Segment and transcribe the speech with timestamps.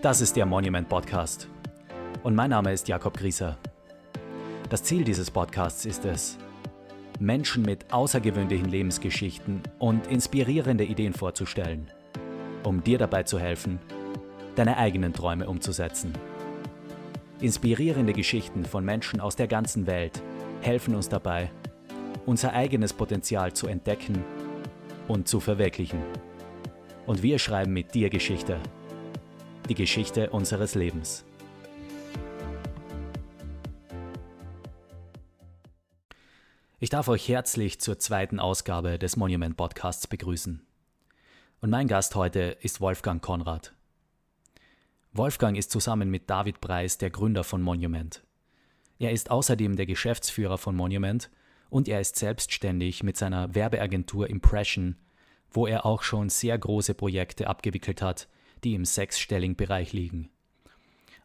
[0.00, 1.48] Das ist der Monument Podcast.
[2.22, 3.58] Und mein Name ist Jakob Grieser.
[4.70, 6.38] Das Ziel dieses Podcasts ist es,
[7.18, 11.90] Menschen mit außergewöhnlichen Lebensgeschichten und inspirierende Ideen vorzustellen,
[12.62, 13.80] um dir dabei zu helfen,
[14.54, 16.12] deine eigenen Träume umzusetzen.
[17.40, 20.22] Inspirierende Geschichten von Menschen aus der ganzen Welt
[20.60, 21.50] helfen uns dabei,
[22.24, 24.22] unser eigenes Potenzial zu entdecken
[25.08, 25.98] und zu verwirklichen.
[27.04, 28.60] Und wir schreiben mit dir Geschichte
[29.68, 31.24] die Geschichte unseres Lebens.
[36.80, 40.64] Ich darf euch herzlich zur zweiten Ausgabe des Monument Podcasts begrüßen.
[41.60, 43.74] Und mein Gast heute ist Wolfgang Konrad.
[45.12, 48.22] Wolfgang ist zusammen mit David Preis der Gründer von Monument.
[49.00, 51.30] Er ist außerdem der Geschäftsführer von Monument
[51.70, 54.96] und er ist selbstständig mit seiner Werbeagentur Impression,
[55.50, 58.28] wo er auch schon sehr große Projekte abgewickelt hat,
[58.64, 60.30] die im sechsstelligen Bereich liegen.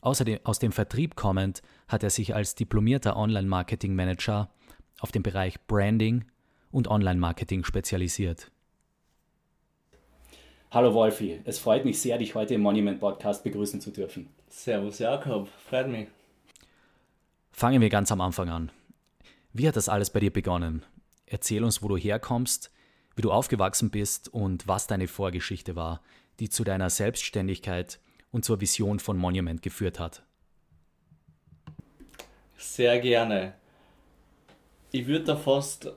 [0.02, 4.50] Außerdem aus dem Vertrieb kommend hat er sich als diplomierter Online-Marketing-Manager
[5.00, 6.26] auf den Bereich Branding
[6.72, 8.52] und Online-Marketing spezialisiert.
[10.72, 14.28] Hallo Wolfi, es freut mich sehr, dich heute im Monument Podcast begrüßen zu dürfen.
[14.50, 16.08] Servus Jakob, freut mich.
[17.52, 18.72] Fangen wir ganz am Anfang an.
[19.54, 20.84] Wie hat das alles bei dir begonnen?
[21.28, 22.72] Erzähl uns, wo du herkommst,
[23.16, 26.02] wie du aufgewachsen bist und was deine Vorgeschichte war
[26.40, 28.00] die zu deiner Selbstständigkeit
[28.32, 30.24] und zur Vision von Monument geführt hat?
[32.58, 33.54] Sehr gerne.
[34.92, 35.92] Ich würde da fast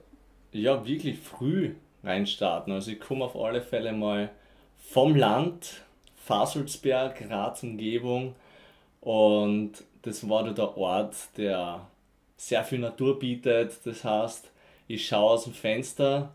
[0.52, 2.72] ja wirklich früh reinstarten.
[2.72, 4.30] Also ich komme auf alle Fälle mal
[4.78, 5.84] vom Land,
[6.16, 8.34] Faselsberg, Graz Umgebung
[9.00, 11.86] und das war da der Ort, der
[12.36, 13.78] sehr viel Natur bietet.
[13.84, 14.50] Das heißt,
[14.88, 16.32] ich schaue aus dem Fenster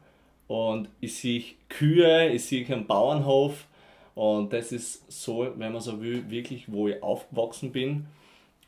[0.47, 3.66] und ich sehe Kühe, ich sehe einen Bauernhof
[4.16, 8.08] und das ist so, wenn man so will, wirklich, wo ich aufgewachsen bin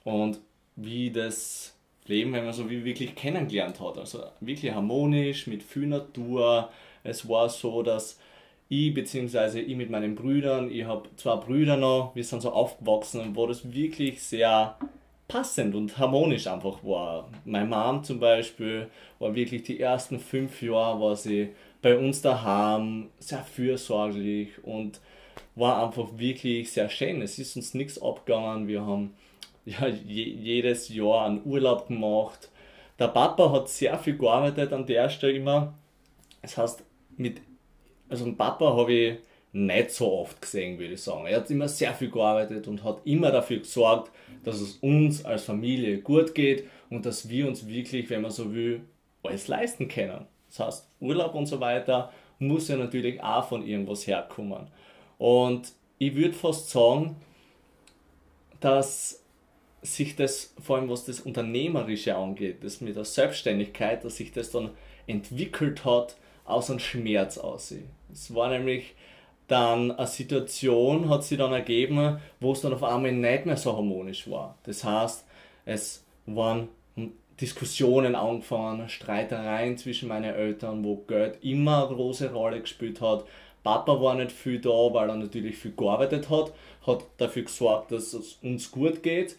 [0.04, 0.40] und
[0.76, 3.98] wie das Leben, wenn man so will, wirklich kennengelernt hat.
[3.98, 6.70] Also wirklich harmonisch, mit viel Natur.
[7.04, 8.20] Es war so, dass
[8.70, 9.60] ich bzw.
[9.60, 13.46] ich mit meinen Brüdern, ich habe zwei Brüder noch, wir sind so aufgewachsen und wo
[13.46, 14.78] das wirklich sehr
[15.28, 17.30] passend und harmonisch einfach war.
[17.46, 21.50] Meine Mom zum Beispiel war wirklich die ersten fünf Jahre, war sie
[21.82, 25.00] bei uns daheim, sehr fürsorglich und
[25.56, 27.22] war einfach wirklich sehr schön.
[27.22, 28.68] Es ist uns nichts abgegangen.
[28.68, 29.14] Wir haben
[29.66, 32.50] ja, je, jedes Jahr einen Urlaub gemacht.
[33.00, 35.74] Der Papa hat sehr viel gearbeitet an der Stelle immer.
[36.42, 36.84] Das heißt,
[37.18, 37.42] mit,
[38.10, 39.18] also den Papa habe ich
[39.54, 41.28] nicht so oft gesehen, würde ich sagen.
[41.28, 44.12] Er hat immer sehr viel gearbeitet und hat immer dafür gesorgt,
[44.44, 48.54] dass es uns als Familie gut geht und dass wir uns wirklich, wenn man so
[48.54, 48.82] will,
[49.22, 50.26] alles leisten können.
[50.50, 54.68] Das heißt, Urlaub und so weiter muss ja natürlich auch von irgendwas herkommen.
[55.18, 57.16] Und ich würde fast sagen,
[58.60, 59.22] dass
[59.82, 64.52] sich das, vor allem was das Unternehmerische angeht, das mit der Selbstständigkeit, dass sich das
[64.52, 64.72] dann
[65.08, 66.16] entwickelt hat
[66.46, 67.90] aus einem Schmerz aussehen.
[68.12, 68.96] Es war nämlich
[69.48, 73.76] dann eine Situation, hat sich dann ergeben, wo es dann auf einmal nicht mehr so
[73.76, 74.58] harmonisch war.
[74.64, 75.26] Das heißt,
[75.66, 76.70] es waren
[77.42, 83.26] Diskussionen angefangen, Streitereien zwischen meinen Eltern, wo Geld immer eine große Rolle gespielt hat,
[83.64, 86.52] Papa war nicht viel da, weil er natürlich viel gearbeitet hat,
[86.86, 89.38] hat dafür gesorgt, dass es uns gut geht.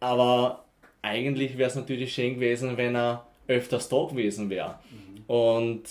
[0.00, 0.64] Aber
[1.00, 4.78] eigentlich wäre es natürlich schön gewesen, wenn er öfters da gewesen wäre.
[4.90, 5.24] Mhm.
[5.26, 5.82] Und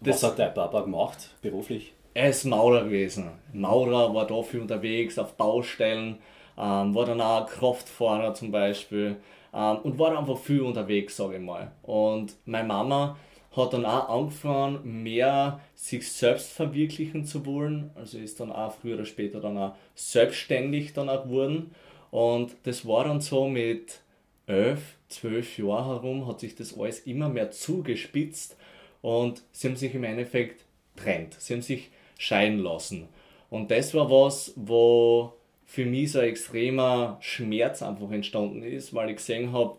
[0.00, 1.92] Was hat der Papa gemacht, beruflich?
[2.14, 3.30] Er ist Maurer gewesen.
[3.52, 6.18] Maurer war da viel unterwegs, auf Baustellen,
[6.58, 9.16] ähm, war dann auch Kraftfahrer zum Beispiel
[9.52, 11.72] ähm, und war einfach viel unterwegs, sage ich mal.
[11.82, 13.16] Und meine Mama
[13.56, 17.90] hat dann auch angefangen, mehr sich selbst verwirklichen zu wollen.
[17.94, 21.74] Also ist dann auch früher oder später dann auch selbstständig dann auch geworden.
[22.10, 24.00] Und das war dann so mit
[24.46, 28.56] elf, zwölf Jahren herum, hat sich das alles immer mehr zugespitzt
[29.02, 31.34] und sie haben sich im Endeffekt trennt.
[31.34, 33.08] Sie haben sich scheiden lassen.
[33.50, 35.32] Und das war was, wo
[35.64, 39.76] für mich so ein extremer Schmerz einfach entstanden ist, weil ich gesehen habe,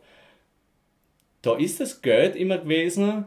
[1.41, 3.25] da ist das Geld immer gewesen,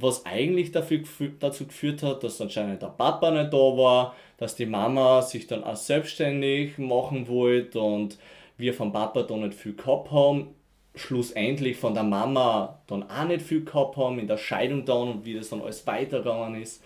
[0.00, 1.00] was eigentlich dafür,
[1.38, 5.64] dazu geführt hat, dass anscheinend der Papa nicht da war, dass die Mama sich dann
[5.64, 8.18] auch selbstständig machen wollte und
[8.58, 10.48] wir vom Papa da nicht viel gehabt haben.
[10.94, 15.24] Schlussendlich von der Mama dann auch nicht viel gehabt haben, in der Scheidung dann und
[15.24, 16.82] wie das dann alles weitergegangen ist.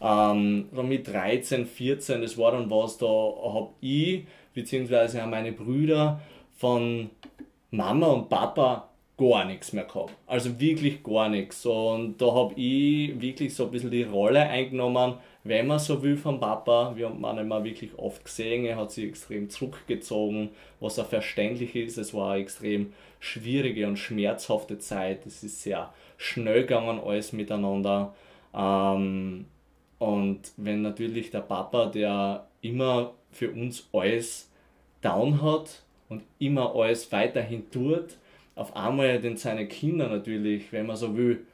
[0.00, 6.20] Ähm, mit 13, 14, das war dann was, da habe ich, beziehungsweise meine Brüder
[6.56, 7.10] von
[7.70, 10.14] Mama und Papa gar nichts mehr gehabt.
[10.26, 11.64] Also wirklich gar nichts.
[11.66, 15.14] Und da habe ich wirklich so ein bisschen die Rolle eingenommen,
[15.44, 16.92] wenn man so will vom Papa.
[16.96, 20.50] Wir haben ihn immer wirklich oft gesehen, er hat sich extrem zurückgezogen,
[20.80, 21.98] was auch verständlich ist.
[21.98, 25.26] Es war eine extrem schwierige und schmerzhafte Zeit.
[25.26, 28.14] Es ist sehr schnell gegangen, alles miteinander.
[28.54, 29.46] Ähm,
[29.98, 34.50] und wenn natürlich der Papa, der immer für uns alles
[35.00, 38.16] down hat und immer alles weiterhin tut,
[38.54, 41.46] auf einmal den seine Kinder natürlich, wenn man so will,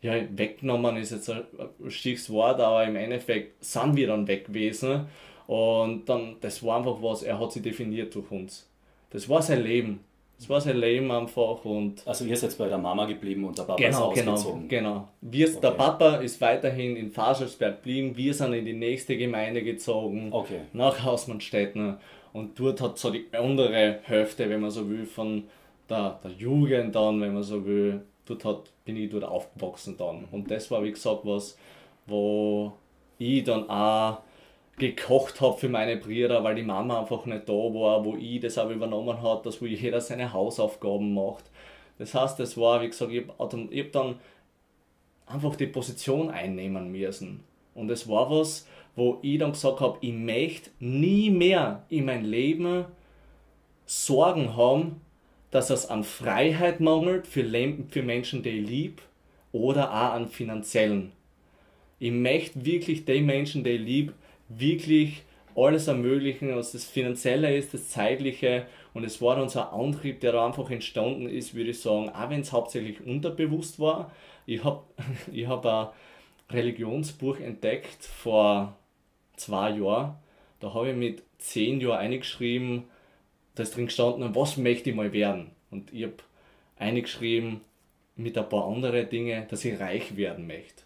[0.00, 1.44] ja, weggenommen ist jetzt ein
[1.88, 5.06] schickes Wort, aber im Endeffekt sind wir dann weg gewesen.
[5.46, 8.68] Und dann, das war einfach was, er hat sich definiert durch uns.
[9.10, 10.00] Das war sein Leben.
[10.38, 12.06] Das war sein Leben einfach und.
[12.06, 14.68] Also ihr seid bei der Mama geblieben und der Papa genau, ist genau, ausgezogen.
[14.68, 15.58] Genau, wir, okay.
[15.62, 20.60] Der Papa ist weiterhin in Faselsberg geblieben, wir sind in die nächste Gemeinde gezogen, okay.
[20.74, 21.96] nach Hausmannstetten.
[22.34, 25.44] Und dort hat so die andere Hälfte, wenn man so will, von
[25.88, 30.24] der, der Jugend dann, wenn man so will, dort hat, bin ich dort aufgewachsen dann.
[30.30, 31.56] Und das war, wie gesagt, was,
[32.06, 32.72] wo
[33.18, 34.18] ich dann auch
[34.78, 38.58] gekocht habe für meine Brüder, weil die Mama einfach nicht da war, wo ich das
[38.58, 41.44] auch übernommen habe, dass wo jeder seine Hausaufgaben macht.
[41.98, 44.16] Das heißt, das war, wie gesagt, ich habe hab dann
[45.26, 47.42] einfach die Position einnehmen müssen.
[47.74, 48.66] Und es war was,
[48.96, 52.84] wo ich dann gesagt habe, ich möchte nie mehr in mein Leben
[53.86, 55.00] Sorgen haben,
[55.56, 57.42] dass es an Freiheit mangelt für,
[57.88, 59.02] für Menschen, die ich liebe,
[59.52, 61.12] oder auch an finanziellen.
[61.98, 64.12] Ich möchte wirklich den Menschen, die ich liebe,
[64.50, 65.22] wirklich
[65.56, 68.66] alles ermöglichen, was das Finanzielle ist, das Zeitliche.
[68.92, 72.10] Und es war dann so ein Antrieb, der da einfach entstanden ist, würde ich sagen,
[72.10, 74.12] auch wenn es hauptsächlich unterbewusst war.
[74.44, 74.82] Ich habe
[75.32, 75.86] ich hab ein
[76.50, 78.76] Religionsbuch entdeckt vor
[79.36, 80.16] zwei Jahren.
[80.60, 82.84] Da habe ich mit zehn Jahren eingeschrieben,
[83.56, 85.50] da ist drin gestanden, was möchte ich mal werden.
[85.70, 86.16] Und ich habe
[86.78, 87.62] eingeschrieben
[88.14, 90.84] mit ein paar anderen Dingen, dass ich reich werden möchte.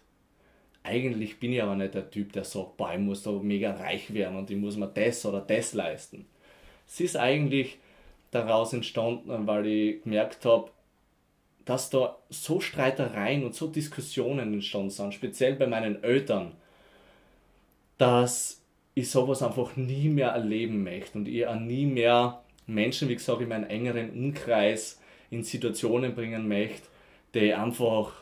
[0.83, 4.13] Eigentlich bin ich aber nicht der Typ, der sagt, boah, ich muss da mega reich
[4.13, 6.25] werden und ich muss mir das oder das leisten.
[6.87, 7.77] Es ist eigentlich
[8.31, 10.71] daraus entstanden, weil ich gemerkt habe,
[11.65, 16.53] dass da so Streitereien und so Diskussionen entstanden sind, speziell bei meinen Eltern,
[17.97, 18.61] dass
[18.95, 23.41] ich sowas einfach nie mehr erleben möchte und ich auch nie mehr Menschen, wie gesagt,
[23.41, 24.99] in meinen engeren Umkreis
[25.29, 26.87] in Situationen bringen möchte,
[27.33, 28.13] die einfach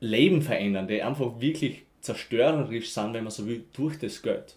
[0.00, 4.56] Leben verändern, die einfach wirklich zerstörerisch sind, wenn man so will, durch das Geld.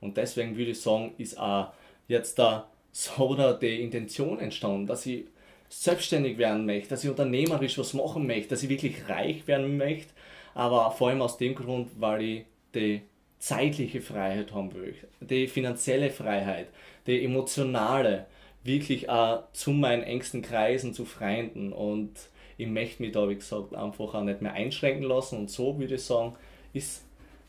[0.00, 1.72] Und deswegen würde ich sagen, ist auch
[2.08, 5.24] jetzt da so da die Intention entstanden, dass ich
[5.68, 10.12] selbstständig werden möchte, dass ich unternehmerisch was machen möchte, dass ich wirklich reich werden möchte,
[10.54, 12.44] aber vor allem aus dem Grund, weil ich
[12.74, 13.00] die
[13.42, 16.68] zeitliche Freiheit haben will, die finanzielle Freiheit,
[17.08, 18.26] die emotionale,
[18.62, 22.12] wirklich auch zu meinen engsten Kreisen, zu Freunden und
[22.56, 25.96] ich möchte mich da, wie gesagt, einfach auch nicht mehr einschränken lassen und so würde
[25.96, 26.36] ich sagen,
[26.72, 27.04] ist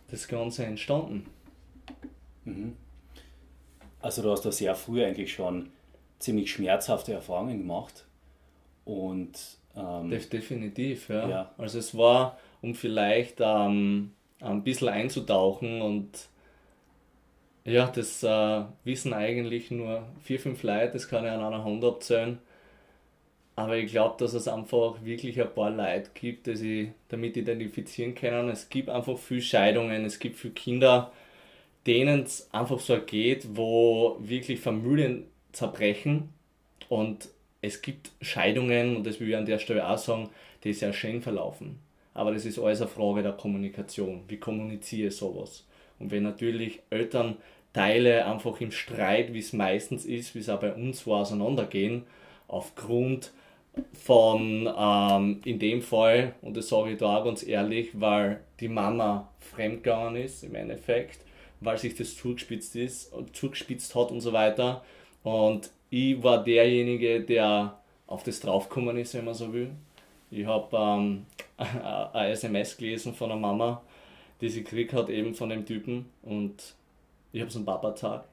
[0.09, 1.27] das Ganze entstanden.
[2.45, 2.75] Mhm.
[4.01, 5.69] Also du hast da sehr früh eigentlich schon
[6.17, 8.05] ziemlich schmerzhafte Erfahrungen gemacht
[8.83, 9.37] und
[9.75, 11.29] ähm, definitiv, ja.
[11.29, 11.51] ja.
[11.59, 14.13] Also es war, um vielleicht ähm,
[14.43, 16.29] ein bisschen einzutauchen und
[17.65, 21.83] ja, das äh, wissen eigentlich nur vier, fünf Leute, das kann ich an einer Hand
[21.83, 22.39] abzählen.
[23.55, 28.15] Aber ich glaube, dass es einfach wirklich ein paar Leute gibt, die sich damit identifizieren
[28.15, 28.49] können.
[28.49, 31.11] Es gibt einfach viele Scheidungen, es gibt viele Kinder,
[31.85, 36.29] denen es einfach so geht, wo wirklich Familien zerbrechen.
[36.89, 37.29] Und
[37.61, 40.29] es gibt Scheidungen, und das will ich an der Stelle auch sagen,
[40.63, 41.79] die sehr schön verlaufen.
[42.13, 44.23] Aber das ist alles eine Frage der Kommunikation.
[44.27, 45.65] Wie kommuniziere ich sowas?
[45.99, 50.73] Und wenn natürlich Elternteile einfach im Streit, wie es meistens ist, wie es auch bei
[50.73, 52.03] uns war, auseinandergehen,
[52.47, 53.31] aufgrund
[53.93, 58.67] von, ähm, in dem Fall, und das sage ich da auch ganz ehrlich, weil die
[58.67, 61.19] Mama fremdgegangen ist im Endeffekt,
[61.59, 64.83] weil sich das zugespitzt, ist, zugespitzt hat und so weiter.
[65.23, 69.71] Und ich war derjenige, der auf das draufgekommen ist, wenn man so will.
[70.33, 71.25] Ich habe ähm,
[71.57, 73.81] eine SMS gelesen von einer Mama,
[74.41, 76.05] die sie gekriegt hat, eben von dem Typen.
[76.23, 76.75] Und
[77.31, 78.25] ich habe so einen Papa-Tag.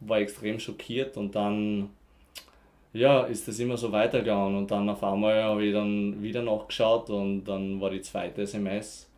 [0.00, 1.90] War extrem schockiert und dann
[2.92, 7.10] ja, ist das immer so weitergegangen und dann auf einmal habe ich dann wieder nachgeschaut
[7.10, 9.08] und dann war die zweite SMS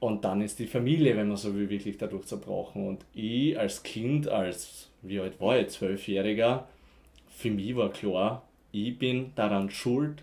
[0.00, 3.82] und dann ist die Familie, wenn man so will, wirklich dadurch zerbrochen und ich als
[3.82, 6.66] Kind, als, wie alt war ich, Zwölfjähriger,
[7.28, 10.22] für mich war klar, ich bin daran schuld,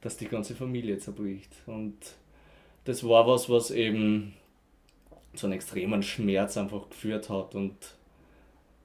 [0.00, 1.96] dass die ganze Familie zerbricht und
[2.84, 4.34] das war was, was eben
[5.34, 7.76] zu einem extremen Schmerz einfach geführt hat und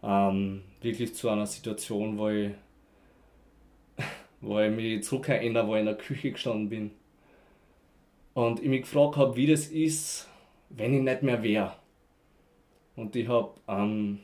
[0.04, 2.52] ähm, wirklich zu einer Situation, wo ich
[4.42, 6.92] wo ich mich zurückerinnere, wo ich in der Küche gestanden bin
[8.34, 10.28] und ich mich gefragt habe, wie das ist,
[10.70, 11.74] wenn ich nicht mehr wäre.
[12.96, 14.20] Und ich habe ähm,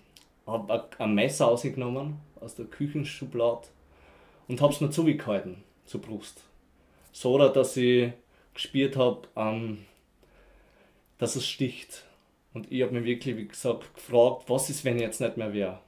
[0.45, 3.67] hab ein Messer ausgenommen aus der Küchenschublade
[4.47, 6.43] und habe es mir zugehalten zur Brust.
[7.11, 8.11] So, dass ich
[8.53, 9.79] gespürt habe, ähm,
[11.17, 12.05] dass es sticht.
[12.53, 15.53] Und ich habe mir wirklich, wie gesagt, gefragt, was ist, wenn ich jetzt nicht mehr
[15.53, 15.79] wäre?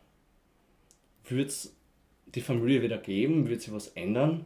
[1.27, 1.75] Würde es
[2.35, 3.47] die Familie wieder geben?
[3.47, 4.45] Würde sich was ändern?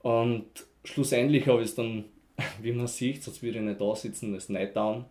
[0.00, 2.04] Und schlussendlich habe ich es dann,
[2.62, 5.04] wie man sieht, sonst würde ich nicht da sitzen, das nicht down,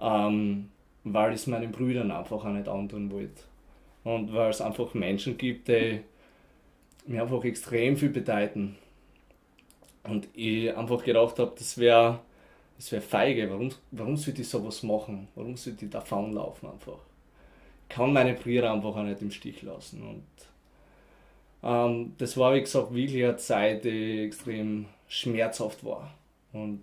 [0.00, 0.68] ähm,
[1.04, 3.42] weil ich es meinen Brüdern einfach auch nicht antun wollte.
[4.04, 6.00] Und weil es einfach Menschen gibt, die
[7.06, 8.76] mir einfach extrem viel bedeuten.
[10.04, 12.20] Und ich einfach gedacht habe, das wäre
[12.82, 13.48] das wär feige.
[13.48, 15.28] Warum, warum sollte ich sowas machen?
[15.36, 16.98] Warum sollte ich davon laufen einfach?
[17.88, 20.02] Ich kann meine Brüder einfach auch nicht im Stich lassen.
[20.02, 20.24] Und
[21.62, 26.12] ähm, das war, wie gesagt, wirklich eine Zeit, die extrem schmerzhaft war.
[26.52, 26.82] Und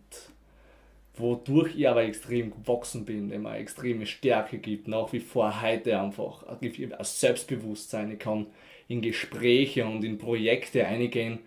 [1.16, 6.00] wodurch ich aber extrem gewachsen bin, dem eine extreme Stärke gibt, nach wie vor heute
[6.00, 8.12] einfach ein Selbstbewusstsein.
[8.12, 8.48] Ich kann
[8.88, 11.40] in Gespräche und in Projekte eingehen,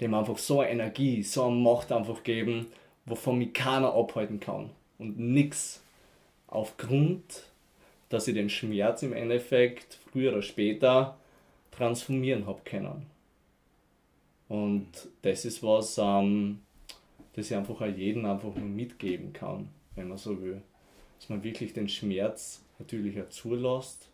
[0.00, 2.66] dem einfach so eine Energie, so eine Macht einfach geben,
[3.06, 4.70] wovon mich keiner abhalten kann.
[4.98, 5.82] Und nichts
[6.46, 7.44] aufgrund,
[8.08, 11.16] dass ich den Schmerz im Endeffekt früher oder später
[11.70, 13.06] transformieren habe können.
[14.48, 14.88] Und
[15.22, 16.60] das ist was, ähm,
[17.34, 20.62] das ich einfach auch jedem einfach nur mitgeben kann, wenn man so will.
[21.18, 24.08] Dass man wirklich den Schmerz natürlich auch zulässt,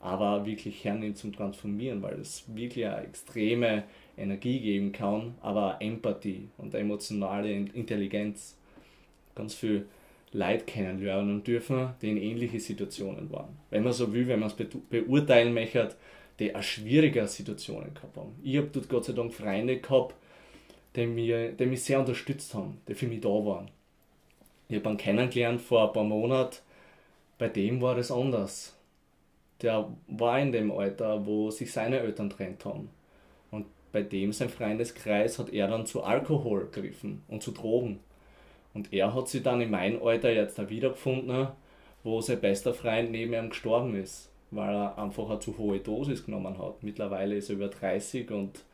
[0.00, 3.84] aber wirklich hernimmt zum Transformieren, weil es wirklich eine extreme
[4.16, 8.56] Energie geben kann, aber Empathie und emotionale Intelligenz.
[9.34, 9.86] Ganz viel
[10.32, 13.56] Leid kennenlernen dürfen, die in ähnliche Situationen waren.
[13.70, 14.56] Wenn man so will, wenn man es
[14.90, 15.94] beurteilen möchte,
[16.38, 18.34] die auch schwierige Situationen gehabt haben.
[18.42, 20.14] Ich habe dort Gott sei Dank Freunde gehabt,
[20.94, 23.70] die, mir, die mich sehr unterstützt haben, die für mich da waren.
[24.68, 26.56] Ich habe ihn kennengelernt vor ein paar Monaten,
[27.38, 28.75] bei dem war es anders.
[29.66, 32.88] Der war in dem Alter, wo sich seine Eltern trennt haben.
[33.50, 37.98] Und bei dem, sein Freundeskreis, hat er dann zu Alkohol gegriffen und zu Drogen.
[38.74, 41.48] Und er hat sich dann in meinem Alter jetzt da wiedergefunden,
[42.04, 46.24] wo sein bester Freund neben ihm gestorben ist, weil er einfach eine zu hohe Dosis
[46.24, 46.84] genommen hat.
[46.84, 48.64] Mittlerweile ist er über 30 und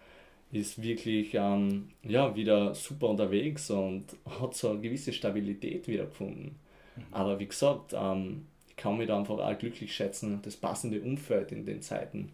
[0.50, 4.04] ist wirklich ähm, ja, wieder super unterwegs und
[4.38, 6.56] hat so eine gewisse Stabilität wiedergefunden.
[6.96, 7.02] Mhm.
[7.11, 8.49] Aber wie gesagt, ähm,
[8.82, 12.32] kann mich da einfach auch glücklich schätzen, das passende Umfeld in den Zeiten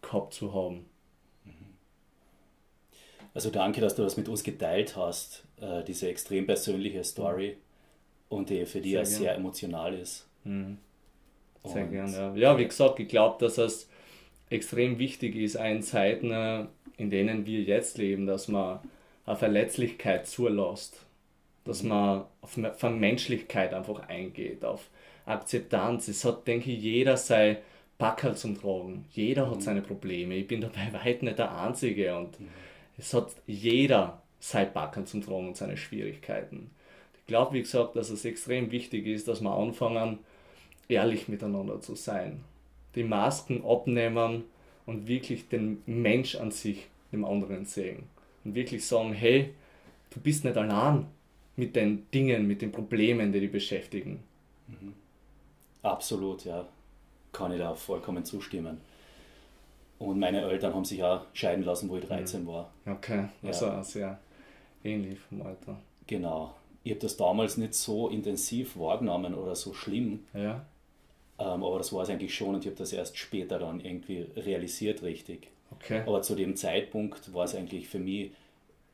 [0.00, 0.86] gehabt zu haben.
[1.44, 1.52] Mhm.
[3.34, 8.36] Also danke, dass du das mit uns geteilt hast, äh, diese extrem persönliche Story mhm.
[8.36, 10.26] und die für dich sehr, sehr emotional ist.
[10.44, 10.78] Mhm.
[11.64, 12.34] Sehr gerne, ja.
[12.34, 13.86] Ja, wie gesagt, ich glaube, dass es
[14.48, 16.64] extrem wichtig ist, in Zeiten, äh,
[16.96, 18.80] in denen wir jetzt leben, dass man
[19.26, 21.04] eine Verletzlichkeit zulässt,
[21.66, 21.90] dass mhm.
[21.90, 24.88] man auf Vermenschlichkeit einfach eingeht, auf
[25.30, 26.08] Akzeptanz.
[26.08, 27.58] Es hat, denke ich, jeder sein
[27.98, 29.04] Packerl zum Tragen.
[29.12, 29.50] Jeder mhm.
[29.52, 30.34] hat seine Probleme.
[30.34, 32.48] Ich bin dabei weit nicht der Einzige und mhm.
[32.98, 36.70] es hat jeder sein Packerl zum Tragen und seine Schwierigkeiten.
[37.14, 40.18] Ich glaube, wie gesagt, dass es extrem wichtig ist, dass wir anfangen,
[40.88, 42.42] ehrlich miteinander zu sein.
[42.96, 44.44] Die Masken abnehmen
[44.86, 48.04] und wirklich den Mensch an sich dem anderen sehen.
[48.44, 49.52] Und wirklich sagen, hey,
[50.10, 51.06] du bist nicht allein
[51.56, 54.20] mit den Dingen, mit den Problemen, die dich beschäftigen.
[54.66, 54.94] Mhm.
[55.82, 56.66] Absolut, ja.
[57.32, 58.80] Kann ich da vollkommen zustimmen.
[59.98, 62.46] Und meine Eltern haben sich auch scheiden lassen, wo ich 13 mhm.
[62.46, 62.72] war.
[62.86, 63.82] Okay, also ja.
[63.82, 64.18] sehr
[64.82, 65.76] ähnlich vom Alter.
[66.06, 66.54] Genau.
[66.82, 70.24] Ich habe das damals nicht so intensiv wahrgenommen oder so schlimm.
[70.32, 70.64] Ja.
[71.38, 74.26] Ähm, aber das war es eigentlich schon und ich habe das erst später dann irgendwie
[74.36, 75.48] realisiert richtig.
[75.70, 76.02] Okay.
[76.06, 78.32] Aber zu dem Zeitpunkt war es eigentlich für mich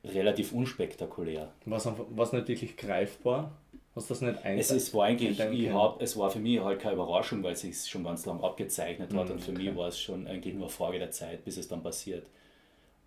[0.04, 1.52] relativ unspektakulär.
[1.64, 3.52] War es nicht wirklich greifbar?
[3.96, 6.94] Was das nicht es, es war eigentlich, ich hab, es war für mich halt keine
[6.94, 9.64] Überraschung, weil es sich schon ganz lange abgezeichnet hat mm, und für okay.
[9.64, 12.26] mich war es schon eigentlich nur eine Frage der Zeit, bis es dann passiert.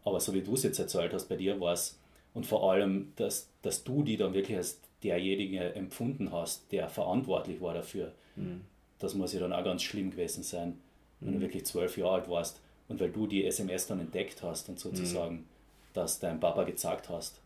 [0.03, 1.97] Aber so wie du es jetzt erzählt hast, bei dir war es,
[2.33, 7.61] und vor allem, dass, dass du die dann wirklich als derjenige empfunden hast, der verantwortlich
[7.61, 8.11] war dafür.
[8.35, 8.57] Mm
[8.99, 10.77] das muss ja dann auch ganz schlimm gewesen sein,
[11.19, 11.35] wenn mhm.
[11.35, 14.79] du wirklich zwölf Jahre alt warst und weil du die SMS dann entdeckt hast und
[14.79, 15.45] sozusagen mhm.
[15.93, 17.39] das deinem Papa gezeigt hast.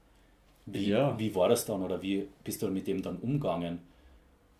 [0.65, 1.17] Wie, ja.
[1.19, 3.79] wie war das dann oder wie bist du mit dem dann umgegangen?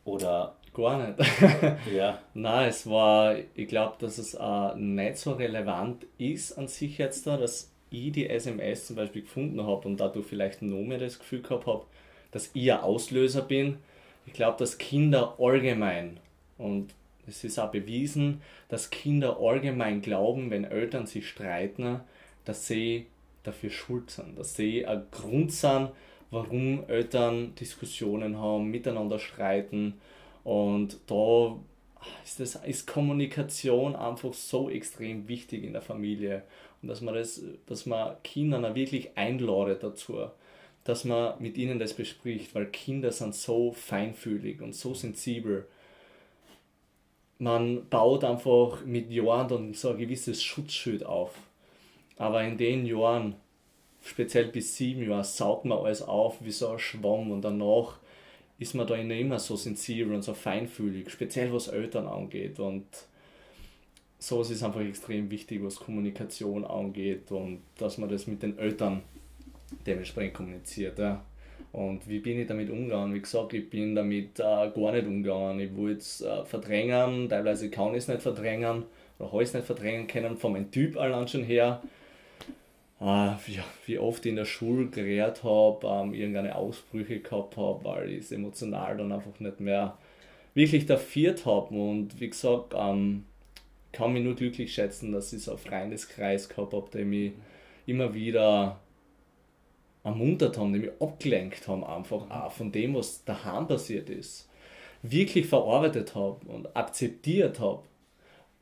[0.06, 1.20] Oder Gar nicht.
[1.94, 2.20] ja.
[2.34, 7.28] Nein, es war, ich glaube, dass es äh, nicht so relevant ist an sich jetzt
[7.28, 11.20] da, dass ich die SMS zum Beispiel gefunden habe und dadurch vielleicht noch mehr das
[11.20, 11.86] Gefühl gehabt habe,
[12.32, 13.78] dass ich ein Auslöser bin.
[14.26, 16.20] Ich glaube, dass Kinder allgemein
[16.58, 16.96] und
[17.28, 22.00] es ist auch bewiesen, dass Kinder allgemein glauben, wenn Eltern sich streiten,
[22.46, 23.06] dass sie
[23.44, 25.92] dafür schuld sind, dass sie ein Grund sind,
[26.32, 29.94] warum Eltern Diskussionen haben, miteinander streiten.
[30.44, 31.58] Und da
[32.24, 36.44] ist, das, ist Kommunikation einfach so extrem wichtig in der Familie.
[36.82, 40.28] Und dass man, das, dass man Kindern wirklich einladet dazu,
[40.84, 45.68] dass man mit ihnen das bespricht, weil Kinder sind so feinfühlig und so sensibel.
[47.40, 51.36] Man baut einfach mit Jahren dann so ein gewisses Schutzschild auf.
[52.18, 53.36] Aber in den Jahren,
[54.02, 57.98] speziell bis sieben Jahre, saugt man alles auf wie so ein Schwamm und danach
[58.60, 62.60] ist man da immer so sensibel und so feinfühlig, speziell was Eltern angeht.
[62.60, 62.86] Und
[64.20, 69.02] so ist einfach extrem wichtig, was Kommunikation angeht und dass man das mit den Eltern
[69.86, 70.98] dementsprechend kommuniziert.
[71.00, 71.26] Ja.
[71.74, 73.14] Und wie bin ich damit umgegangen?
[73.14, 75.60] Wie gesagt, ich bin damit äh, gar nicht umgegangen.
[75.60, 78.84] Ich wollte es äh, verdrängen, teilweise kann ich es nicht verdrängen
[79.18, 81.82] oder habe es nicht verdrängen können, von meinem Typ allein schon her.
[83.04, 87.84] Äh, ja, wie oft ich in der Schule gerät habe, ähm, irgendeine Ausbrüche gehabt habe,
[87.84, 89.98] weil ich es emotional dann einfach nicht mehr
[90.54, 91.76] wirklich dafiert habe.
[91.76, 93.26] Und wie gesagt, ähm,
[93.92, 97.34] kann mich nur glücklich schätzen, dass ich so einen Freundeskreis gehabt habe, der mich
[97.86, 98.80] immer wieder
[100.06, 104.50] ermuntert haben, die mich abgelenkt haben, einfach auch von dem, was daheim passiert ist,
[105.02, 107.84] wirklich verarbeitet habe und akzeptiert habe,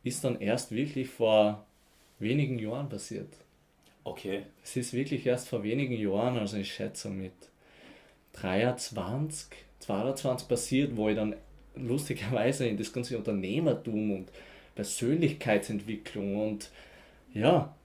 [0.03, 1.63] ist dann erst wirklich vor
[2.19, 3.29] wenigen Jahren passiert.
[4.03, 4.43] Okay.
[4.63, 7.33] Es ist wirklich erst vor wenigen Jahren, also ich schätze mit
[8.33, 11.35] 23, 22 passiert, wo ich dann
[11.75, 14.31] lustigerweise in das ganze Unternehmertum und
[14.75, 16.71] Persönlichkeitsentwicklung und
[17.33, 17.75] ja,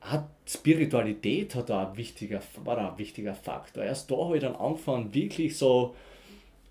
[0.00, 3.84] hat Spiritualität hat da ein wichtiger, war da ein wichtiger Faktor.
[3.84, 5.94] Erst da habe ich dann angefangen, wirklich so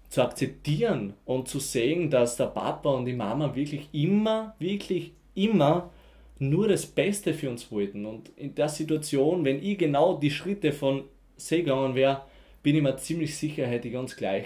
[0.09, 5.91] zu akzeptieren und zu sehen, dass der Papa und die Mama wirklich immer, wirklich immer
[6.39, 8.05] nur das Beste für uns wollten.
[8.05, 11.03] Und in der Situation, wenn ich genau die Schritte von
[11.35, 12.23] See gegangen wäre,
[12.63, 14.45] bin ich mir ziemlich sicher, hätte ich ganz gleich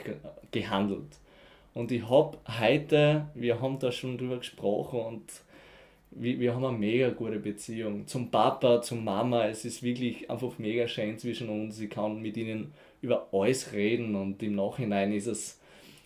[0.52, 1.18] gehandelt.
[1.74, 5.24] Und ich habe heute, wir haben da schon drüber gesprochen und
[6.12, 8.06] wir, haben eine mega gute Beziehung.
[8.06, 11.80] Zum Papa, zum Mama, es ist wirklich einfach mega schön zwischen uns.
[11.80, 15.60] Ich kann mit ihnen über alles reden und im Nachhinein ist es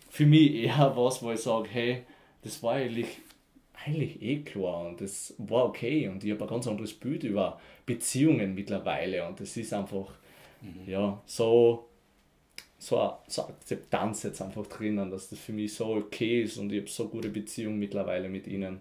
[0.08, 2.02] für mich eher was, wo ich sage, hey,
[2.42, 3.18] das war eigentlich,
[3.86, 7.60] eigentlich eh klar und das war okay und ich habe ein ganz anderes Bild über
[7.84, 10.10] Beziehungen mittlerweile und das ist einfach,
[10.60, 10.90] mhm.
[10.90, 11.88] ja, so
[12.78, 16.58] so eine, so eine Akzeptanz jetzt einfach drinnen, dass das für mich so okay ist
[16.58, 18.80] und ich habe so gute Beziehungen mittlerweile mit ihnen.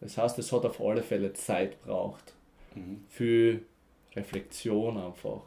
[0.00, 2.34] Das heißt, es hat auf alle Fälle Zeit braucht
[2.74, 3.04] mhm.
[3.08, 3.60] für
[4.14, 5.42] Reflexion einfach,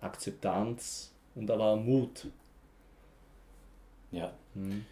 [0.00, 2.26] Akzeptanz und aber auch Mut.
[4.10, 4.32] Ja.
[4.54, 4.84] Mhm.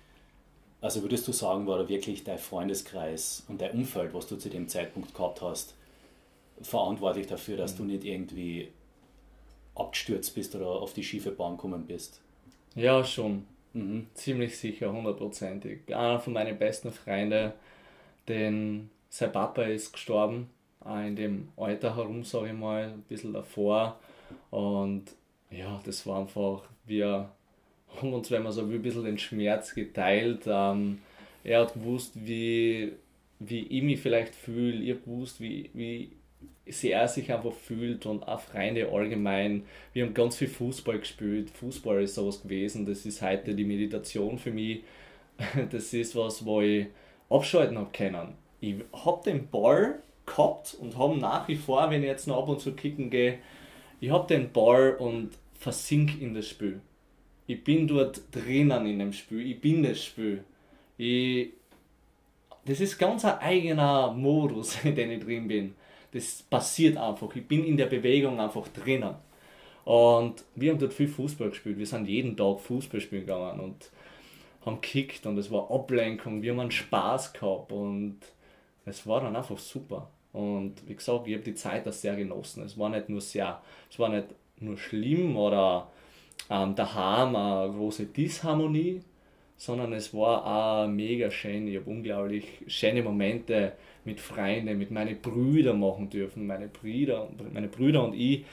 [0.82, 4.50] Also würdest du sagen, war da wirklich dein Freundeskreis und dein Umfeld, was du zu
[4.50, 5.74] dem Zeitpunkt gehabt hast,
[6.60, 7.78] verantwortlich dafür, dass mhm.
[7.78, 8.68] du nicht irgendwie
[9.76, 12.20] abgestürzt bist oder auf die schiefe Bahn gekommen bist?
[12.74, 13.46] Ja, schon.
[13.74, 14.08] Mhm.
[14.14, 15.82] Ziemlich sicher, hundertprozentig.
[15.94, 17.52] Einer von meinen besten Freunden,
[18.26, 23.32] denn sein Papa ist gestorben, auch in dem Alter herum, sage ich mal, ein bisschen
[23.32, 24.00] davor.
[24.50, 25.04] Und
[25.48, 27.30] ja, das war einfach, wir
[28.00, 30.42] haben uns, wenn man so ein bisschen den Schmerz geteilt.
[30.46, 30.98] Ähm,
[31.44, 32.92] er hat gewusst, wie,
[33.38, 36.12] wie ich mich vielleicht fühle, ich habe gewusst, wie, wie
[36.66, 39.64] sehr sich einfach fühlt und auch Freunde allgemein.
[39.92, 41.50] Wir haben ganz viel Fußball gespielt.
[41.50, 42.86] Fußball ist sowas gewesen.
[42.86, 44.82] Das ist heute die Meditation für mich.
[45.70, 46.86] Das ist was, wo ich
[47.28, 48.34] abschalten habe können.
[48.60, 52.48] Ich habe den Ball gehabt und habe nach wie vor, wenn ich jetzt noch ab
[52.48, 53.38] und zu kicken gehe,
[54.00, 56.80] ich habe den Ball und versink in das Spiel.
[57.46, 59.50] Ich bin dort drinnen in dem Spiel.
[59.50, 60.44] Ich bin das Spiel.
[60.96, 61.50] Ich,
[62.64, 65.74] das ist ganz ein eigener Modus, in dem ich drin bin
[66.12, 67.34] das passiert einfach.
[67.34, 69.14] Ich bin in der Bewegung einfach drinnen.
[69.84, 71.78] Und wir haben dort viel Fußball gespielt.
[71.78, 73.90] Wir sind jeden Tag Fußball spielen gegangen und
[74.64, 76.40] haben gekickt und es war Ablenkung.
[76.40, 78.18] Wir haben einen Spaß gehabt und
[78.84, 80.08] es war dann einfach super.
[80.32, 82.62] Und wie gesagt, ich habe die Zeit das sehr genossen.
[82.62, 84.28] Es war nicht nur sehr, es war nicht
[84.60, 85.90] nur schlimm oder
[86.50, 89.00] ähm, daheim eine große Disharmonie,
[89.56, 91.68] sondern es war auch mega schön.
[91.68, 93.72] Ich habe unglaublich schöne Momente
[94.04, 96.46] mit Freunden, mit meinen Brüdern machen dürfen.
[96.46, 98.44] Meine Brüder, meine Brüder und ich,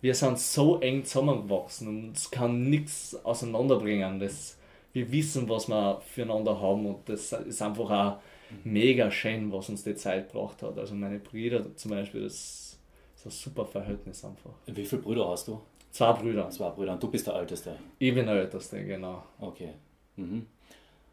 [0.00, 4.18] wir sind so eng zusammengewachsen und es kann nichts auseinanderbringen.
[4.20, 4.58] Das,
[4.92, 8.16] wir wissen, was wir füreinander haben und das ist einfach auch
[8.64, 10.78] mega schön, was uns die Zeit gebracht hat.
[10.78, 12.78] Also meine Brüder zum Beispiel, das
[13.16, 14.52] ist ein super Verhältnis einfach.
[14.66, 15.60] Wie viele Brüder hast du?
[15.92, 16.48] Zwei Brüder.
[16.48, 17.76] Zwei Brüder und du bist der Älteste?
[17.98, 19.22] Ich bin der Älteste, genau.
[19.38, 19.74] Okay.
[20.16, 20.46] Mhm.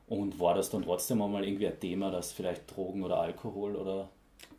[0.08, 4.10] Und war das dann trotzdem einmal irgendwie ein Thema, dass vielleicht Drogen oder Alkohol oder.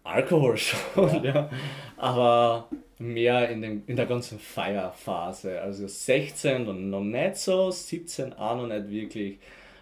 [0.05, 1.35] Alkohol schon, ja.
[1.35, 1.51] ja.
[1.97, 5.61] Aber mehr in, den, in der ganzen Feierphase.
[5.61, 9.39] Also 16 und noch nicht so, 17 auch noch nicht wirklich.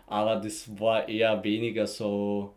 [0.06, 2.54] Aber das war eher weniger so,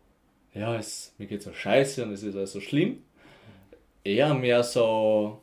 [0.54, 3.02] ja, es, mir geht so scheiße und es ist alles so schlimm.
[4.04, 5.40] Eher mehr so,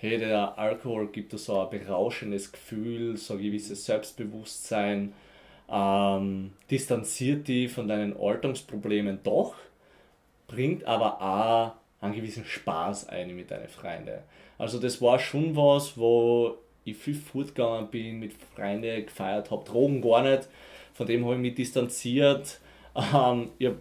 [0.00, 5.12] hey, der Alkohol gibt dir so ein berauschendes Gefühl, so ein gewisses Selbstbewusstsein,
[5.70, 9.56] ähm, distanziert dich von deinen Alltagsproblemen doch,
[10.48, 14.20] bringt aber auch einen gewissen Spaß ein mit deinen Freunden.
[14.56, 20.00] Also das war schon was, wo ich viel fortgegangen bin, mit Freunden gefeiert habe, Drogen
[20.00, 20.48] gar nicht,
[20.94, 22.58] von dem habe ich mich distanziert.
[22.96, 23.78] Ähm, ich habe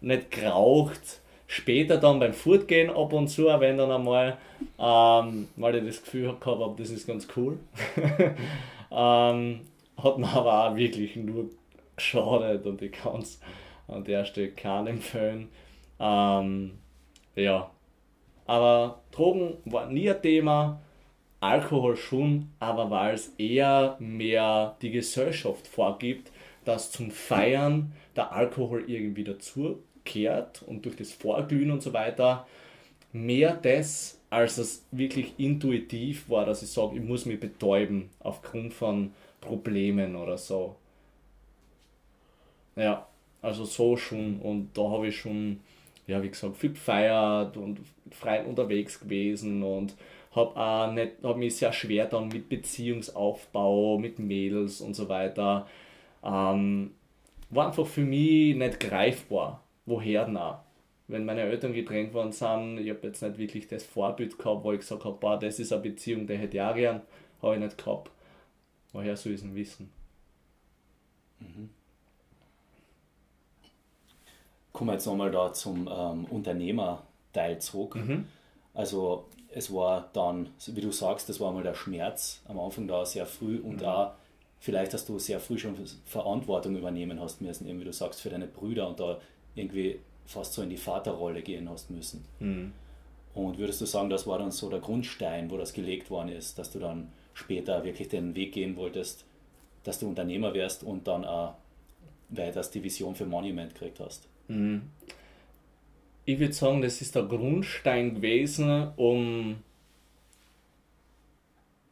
[0.00, 1.20] nicht geraucht.
[1.52, 4.38] Später dann beim Fortgehen ab und zu, wenn dann einmal,
[4.78, 7.58] ähm, weil ich das Gefühl habe, das ist ganz cool.
[8.90, 9.60] ähm,
[10.02, 11.50] hat mir aber auch wirklich nur
[11.94, 13.38] geschadet und ich kann es
[13.86, 15.50] an der Stelle keinen empfehlen.
[16.00, 16.78] Ähm,
[17.36, 17.70] ja,
[18.46, 20.80] aber Drogen war nie ein Thema,
[21.40, 26.32] Alkohol schon, aber weil es eher mehr die Gesellschaft vorgibt,
[26.64, 29.24] dass zum Feiern der Alkohol irgendwie
[30.02, 32.46] dazukehrt und durch das Vorglühen und so weiter
[33.12, 38.72] mehr das, als es wirklich intuitiv war, dass ich sage, ich muss mich betäuben aufgrund
[38.72, 40.76] von Problemen oder so.
[42.76, 43.06] Ja,
[43.42, 45.60] also so schon und da habe ich schon,
[46.06, 49.94] ja wie gesagt, viel gefeiert und frei unterwegs gewesen und
[50.34, 55.66] habe hab mich sehr schwer dann mit Beziehungsaufbau, mit Mädels und so weiter
[56.24, 56.92] ähm,
[57.50, 59.62] war einfach für mich nicht greifbar.
[59.92, 60.60] Woher denn auch?
[61.06, 64.72] Wenn meine Eltern getrennt worden sind, ich habe jetzt nicht wirklich das Vorbild gehabt, wo
[64.72, 67.02] ich gesagt habe, boah, das ist eine Beziehung, die hätte ich auch gern,
[67.42, 68.10] habe ich nicht gehabt.
[68.94, 69.92] Woher soll ich es wissen?
[71.40, 71.68] Mhm.
[74.72, 77.96] Kommen wir jetzt nochmal da zum ähm, Unternehmerteil zurück.
[77.96, 78.28] Mhm.
[78.72, 83.04] Also es war dann, wie du sagst, das war mal der Schmerz am Anfang da
[83.04, 83.86] sehr früh und mhm.
[83.88, 84.12] auch
[84.58, 85.76] vielleicht, dass du sehr früh schon
[86.06, 89.20] Verantwortung übernehmen hast müssen, eben wie du sagst, für deine Brüder und da
[89.54, 92.24] irgendwie fast so in die Vaterrolle gehen hast müssen.
[92.40, 92.72] Mhm.
[93.34, 96.58] Und würdest du sagen, das war dann so der Grundstein, wo das gelegt worden ist,
[96.58, 99.24] dass du dann später wirklich den Weg gehen wolltest,
[99.84, 101.54] dass du Unternehmer wärst und dann auch
[102.28, 104.28] weiters die Vision für Monument gekriegt hast?
[104.48, 104.82] Mhm.
[106.24, 109.56] Ich würde sagen, das ist der Grundstein gewesen, um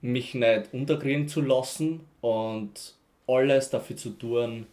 [0.02, 2.94] mich nicht unterkriegen zu lassen und
[3.26, 4.66] alles dafür zu tun,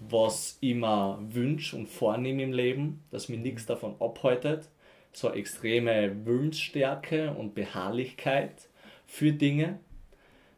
[0.00, 4.68] was ich mir wünsche und vornehme im Leben, dass mich nichts davon abhaltet.
[5.12, 8.68] So eine extreme Willensstärke und Beharrlichkeit
[9.06, 9.78] für Dinge.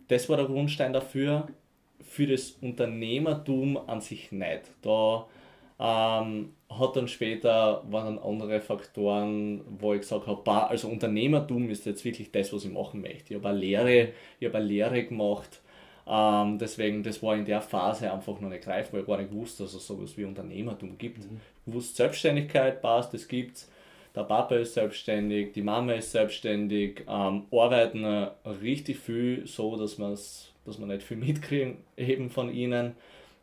[0.08, 1.48] Das war der Grundstein dafür.
[2.00, 4.62] Für das Unternehmertum an sich nicht.
[4.82, 5.26] Da
[5.78, 11.86] ähm, hat dann später, waren dann andere Faktoren, wo ich gesagt habe, also Unternehmertum ist
[11.86, 13.34] jetzt wirklich das, was ich machen möchte.
[13.34, 15.62] Ich habe eine Lehre, ich habe eine Lehre gemacht,
[16.06, 19.00] ähm, deswegen, das war in der Phase einfach noch nicht greifbar.
[19.00, 21.18] Ich gar nicht gewusst, dass es sowas wie Unternehmertum gibt.
[21.18, 21.40] Mhm.
[21.66, 23.70] Ich wusste, Selbstständigkeit passt, das gibt's.
[24.14, 28.04] Der Papa ist selbstständig, die Mama ist selbstständig, ähm, arbeiten
[28.60, 32.94] richtig viel so, dass, dass man nicht viel mitkriegen eben von ihnen.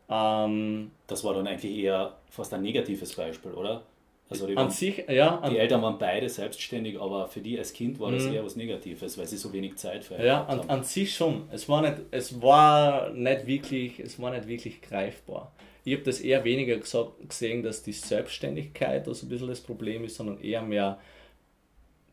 [0.10, 3.84] Ähm, das war dann eigentlich eher fast ein negatives Beispiel, oder?
[4.30, 8.00] Also die, waren, sich, ja, die Eltern waren beide selbstständig, aber für die als Kind
[8.00, 8.34] war das mhm.
[8.34, 11.50] eher was Negatives, weil sie so wenig Zeit für Ja, an, an, sich schon.
[11.52, 15.52] Es war, nicht, es, war nicht wirklich, es war nicht wirklich greifbar.
[15.84, 20.04] Ich habe das eher weniger gesagt, gesehen, dass die Selbstständigkeit also ein bisschen das Problem
[20.04, 21.00] ist, sondern eher mehr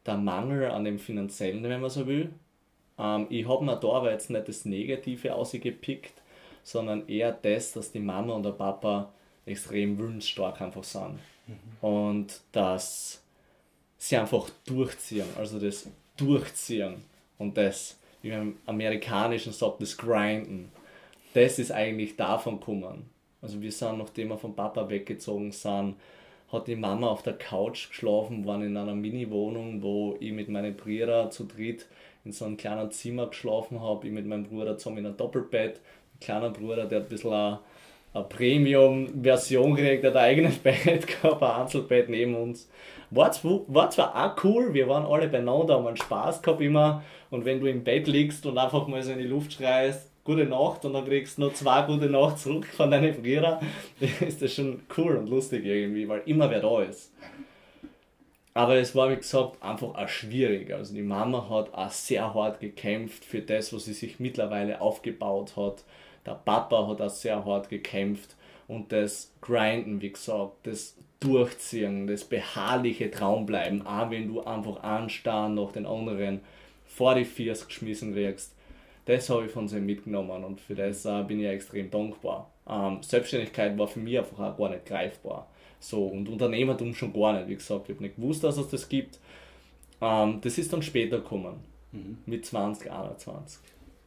[0.07, 2.31] der Mangel an dem Finanziellen, wenn man so will.
[2.99, 6.15] Ähm, ich habe mir da aber jetzt nicht das Negative ausgepickt,
[6.63, 9.13] sondern eher das, dass die Mama und der Papa
[9.45, 11.19] extrem willensstark einfach sind.
[11.47, 11.89] Mhm.
[11.89, 13.23] Und dass
[13.99, 17.05] sie einfach durchziehen, also das Durchziehen
[17.39, 20.71] und das, wie man im Amerikanischen sagt, das Grinden,
[21.35, 23.11] das ist eigentlich davon gekommen.
[23.43, 25.97] Also wir sind, nachdem wir vom Papa weggezogen sind,
[26.51, 30.77] hat die Mama auf der Couch geschlafen, waren in einer Mini-Wohnung, wo ich mit meinen
[30.77, 31.87] Brüdern zu dritt
[32.25, 35.81] in so einem kleinen Zimmer geschlafen habe, ich mit meinem Bruder zusammen in einem Doppelbett
[36.21, 37.59] kleiner Bruder, der ein bisschen
[38.17, 42.69] eine, Premium-Version gekriegt, hat ein eigenes Bett gehabt, ein Einzelbett neben uns.
[43.11, 47.03] War zwar, war zwar auch cool, wir waren alle beieinander, haben einen Spaß gehabt immer.
[47.31, 50.45] Und wenn du im Bett liegst und einfach mal so in die Luft schreist, gute
[50.45, 53.61] Nacht und dann kriegst du noch zwei gute Nacht zurück von deinen Brüdern,
[54.21, 57.13] ist das schon cool und lustig irgendwie, weil immer wer da ist.
[58.57, 60.73] Aber es war, wie gesagt, einfach auch schwierig.
[60.73, 65.57] Also die Mama hat auch sehr hart gekämpft für das, was sie sich mittlerweile aufgebaut
[65.57, 65.85] hat.
[66.27, 68.37] Der Papa hat auch sehr hart gekämpft
[68.69, 75.55] und das Grinden, wie gesagt, das Durchziehen, das beharrliche Traumbleiben, auch wenn du einfach anstarren
[75.55, 76.41] nach den anderen
[76.87, 78.55] vor die Füße geschmissen kriegst.
[79.07, 82.51] Das habe ich von sie mitgenommen und für das äh, bin ich extrem dankbar.
[82.69, 85.49] Ähm, Selbstständigkeit war für mich einfach auch gar nicht greifbar.
[85.79, 87.49] So, und Unternehmertum schon gar nicht.
[87.49, 89.21] Wie gesagt, ich habe nicht gewusst, dass es das gibt.
[90.01, 91.61] Ähm, das ist dann später gekommen,
[91.93, 92.19] mhm.
[92.27, 93.61] mit 20, 21.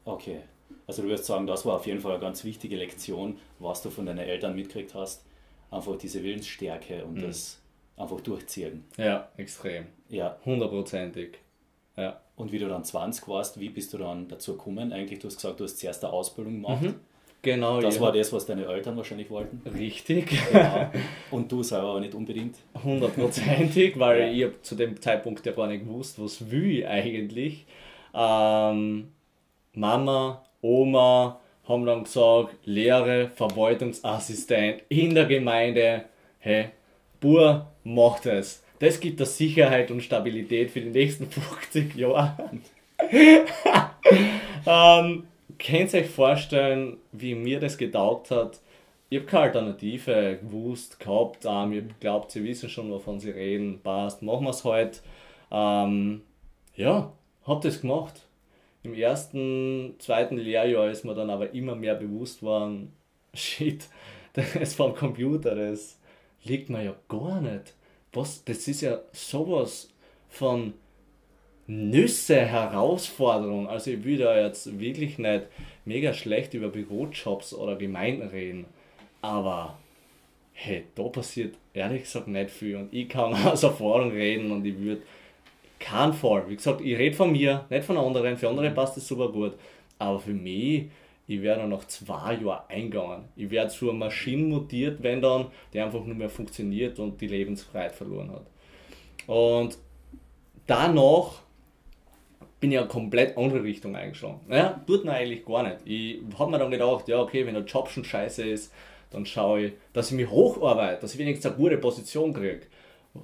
[0.03, 0.39] Okay.
[0.87, 3.89] Also du würdest sagen, das war auf jeden Fall eine ganz wichtige Lektion, was du
[3.89, 5.23] von deinen Eltern mitgekriegt hast.
[5.71, 7.21] Einfach diese Willensstärke und mhm.
[7.23, 7.59] das
[7.95, 8.85] einfach durchziehen.
[8.97, 9.85] Ja, extrem.
[10.09, 10.37] Ja.
[10.45, 11.37] Hundertprozentig.
[11.95, 12.19] Ja.
[12.35, 14.93] Und wie du dann 20 warst, wie bist du dann dazu gekommen?
[14.93, 16.81] Eigentlich, du hast gesagt, du hast zuerst eine Ausbildung gemacht.
[16.81, 16.95] Mhm.
[17.41, 17.79] Genau.
[17.79, 18.01] Das ja.
[18.01, 19.61] war das, was deine Eltern wahrscheinlich wollten.
[19.69, 20.29] Richtig.
[20.51, 20.89] Genau.
[21.31, 22.57] Und du selber aber nicht unbedingt.
[22.83, 24.47] Hundertprozentig, weil ja.
[24.47, 27.65] ich zu dem Zeitpunkt ja gar nicht gewusst, was will ich eigentlich.
[28.13, 29.11] Ähm,
[29.73, 36.05] Mama, Oma haben dann gesagt, Lehre, Verwaltungsassistent in der Gemeinde.
[36.39, 36.69] Hey,
[37.19, 38.63] Bur, macht es.
[38.79, 42.49] Das gibt der Sicherheit und Stabilität für die nächsten 50 Jahre.
[44.65, 48.59] ähm, könnt ihr euch vorstellen, wie mir das getaugt hat?
[49.09, 51.45] Ich habe keine Alternative gewusst, gehabt.
[51.45, 53.79] Ähm, ich glaube, sie wissen schon, wovon sie reden.
[53.81, 55.01] Passt, machen wir es halt.
[55.51, 56.21] Ähm,
[56.75, 57.11] ja,
[57.45, 58.21] habe das gemacht.
[58.83, 62.93] Im ersten, zweiten Lehrjahr ist mir dann aber immer mehr bewusst worden,
[63.33, 63.87] shit,
[64.33, 65.99] das vom Computer, das
[66.43, 67.73] liegt mir ja gar nicht.
[68.13, 69.89] Was, das ist ja sowas
[70.29, 70.73] von
[71.67, 73.67] Nüsse Herausforderung.
[73.67, 75.43] Also ich will da jetzt wirklich nicht
[75.85, 78.65] mega schlecht über Bürojobs oder Gemeinden reden.
[79.21, 79.77] Aber
[80.53, 82.75] hey, da passiert ehrlich gesagt nicht viel.
[82.75, 85.03] Und ich kann aus Erfahrung reden und ich würde
[85.79, 86.49] keinen Fall.
[86.49, 88.37] Wie gesagt, ich rede von mir, nicht von anderen.
[88.37, 89.53] Für andere passt das super gut.
[89.97, 90.89] Aber für mich,
[91.27, 93.25] ich werde nach zwei Jahren eingegangen.
[93.35, 97.27] Ich werde zu einer Maschine mutiert, wenn dann, die einfach nur mehr funktioniert und die
[97.27, 98.45] Lebensfreiheit verloren hat.
[99.27, 99.77] Und
[100.65, 101.41] danach
[102.59, 104.41] bin ich eine komplett andere Richtung eingeschlagen.
[104.47, 105.77] Naja, tut mir eigentlich gar nicht.
[105.85, 108.73] Ich habe mir dann gedacht, ja, okay, wenn der Job schon scheiße ist,
[109.11, 112.61] dann schaue ich, dass ich mich hocharbeite, dass ich wenigstens eine gute Position kriege.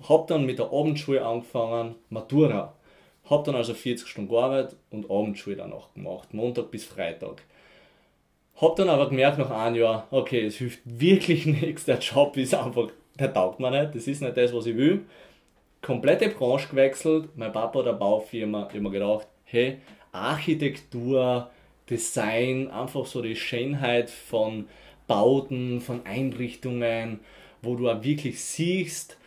[0.07, 2.73] Hab dann mit der Abendschule angefangen, Matura.
[3.29, 7.41] Hab dann also 40 Stunden gearbeitet und Abendschule danach gemacht, Montag bis Freitag.
[8.61, 12.53] Hab dann aber gemerkt nach einem Jahr, okay, es hilft wirklich nichts, der Job ist
[12.53, 15.05] einfach, der taugt mir nicht, das ist nicht das, was ich will.
[15.81, 19.79] Komplette Branche gewechselt, mein Papa eine Baufirma, ich habe mir gedacht, hey,
[20.11, 21.49] Architektur,
[21.89, 24.67] Design, einfach so die Schönheit von
[25.07, 27.19] Bauten, von Einrichtungen,
[27.61, 29.17] wo du auch wirklich siehst,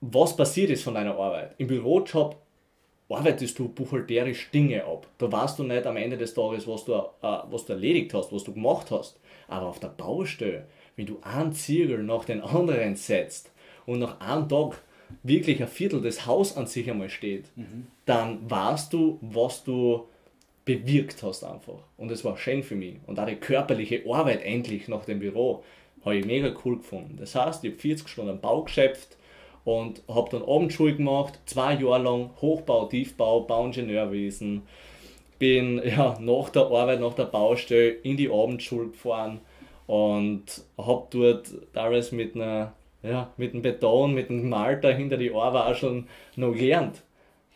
[0.00, 1.54] was passiert ist von deiner Arbeit.
[1.58, 2.36] Im Bürojob
[3.08, 5.06] arbeitest du buchhalterisch Dinge ab.
[5.18, 7.02] Da weißt du nicht am Ende des Tages, was du, äh,
[7.50, 9.18] was du erledigt hast, was du gemacht hast.
[9.48, 13.50] Aber auf der Baustelle, wenn du einen Ziegel nach den anderen setzt
[13.86, 14.82] und nach einem Tag
[15.22, 17.86] wirklich ein Viertel des Haus an sich einmal steht, mhm.
[18.04, 20.06] dann weißt du, was du
[20.66, 21.78] bewirkt hast einfach.
[21.96, 22.96] Und es war schön für mich.
[23.06, 25.64] Und auch die körperliche Arbeit endlich nach dem Büro
[26.04, 27.16] habe ich mega cool gefunden.
[27.18, 29.16] Das heißt, ich habe 40 Stunden Bau geschöpft,
[29.64, 34.62] und habe dann Abendschule gemacht, zwei Jahre lang Hochbau, Tiefbau, Bauingenieurwesen.
[35.38, 39.40] Bin ja, nach der Arbeit, nach der Baustelle in die Abendschule gefahren
[39.86, 40.44] und
[40.76, 46.08] habe dort teilweise mit einer ja, mit dem Beton, mit dem Malter hinter die Ohrwascheln
[46.36, 47.02] noch gelernt.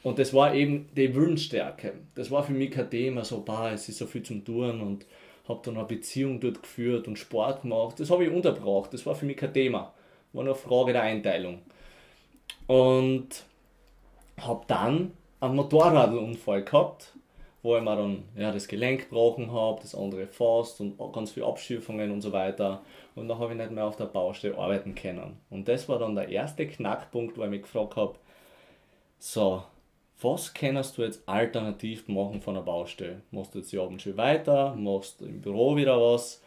[0.02, 1.94] Und das war eben die Willensstärke.
[2.14, 5.06] Das war für mich kein Thema, so, bah, es ist so viel zum Tun und
[5.48, 7.98] habe dann eine Beziehung dort geführt und Sport gemacht.
[8.00, 9.92] Das habe ich unterbracht, das war für mich kein Thema.
[10.32, 11.60] War nur eine Frage der Einteilung.
[12.66, 13.44] Und
[14.38, 17.12] habe dann einen Motorradunfall gehabt,
[17.62, 21.46] wo ich mir dann ja, das Gelenk gebrochen habe, das andere fast und ganz viele
[21.46, 22.82] Abschürfungen und so weiter.
[23.14, 25.38] Und dann habe ich nicht mehr auf der Baustelle arbeiten können.
[25.50, 28.16] Und das war dann der erste Knackpunkt, wo ich mich gefragt habe,
[29.18, 29.62] so,
[30.20, 33.22] was kannst du jetzt alternativ machen von der Baustelle?
[33.30, 34.74] Machst du jetzt die Abend schon weiter?
[34.74, 36.42] Machst du im Büro wieder was?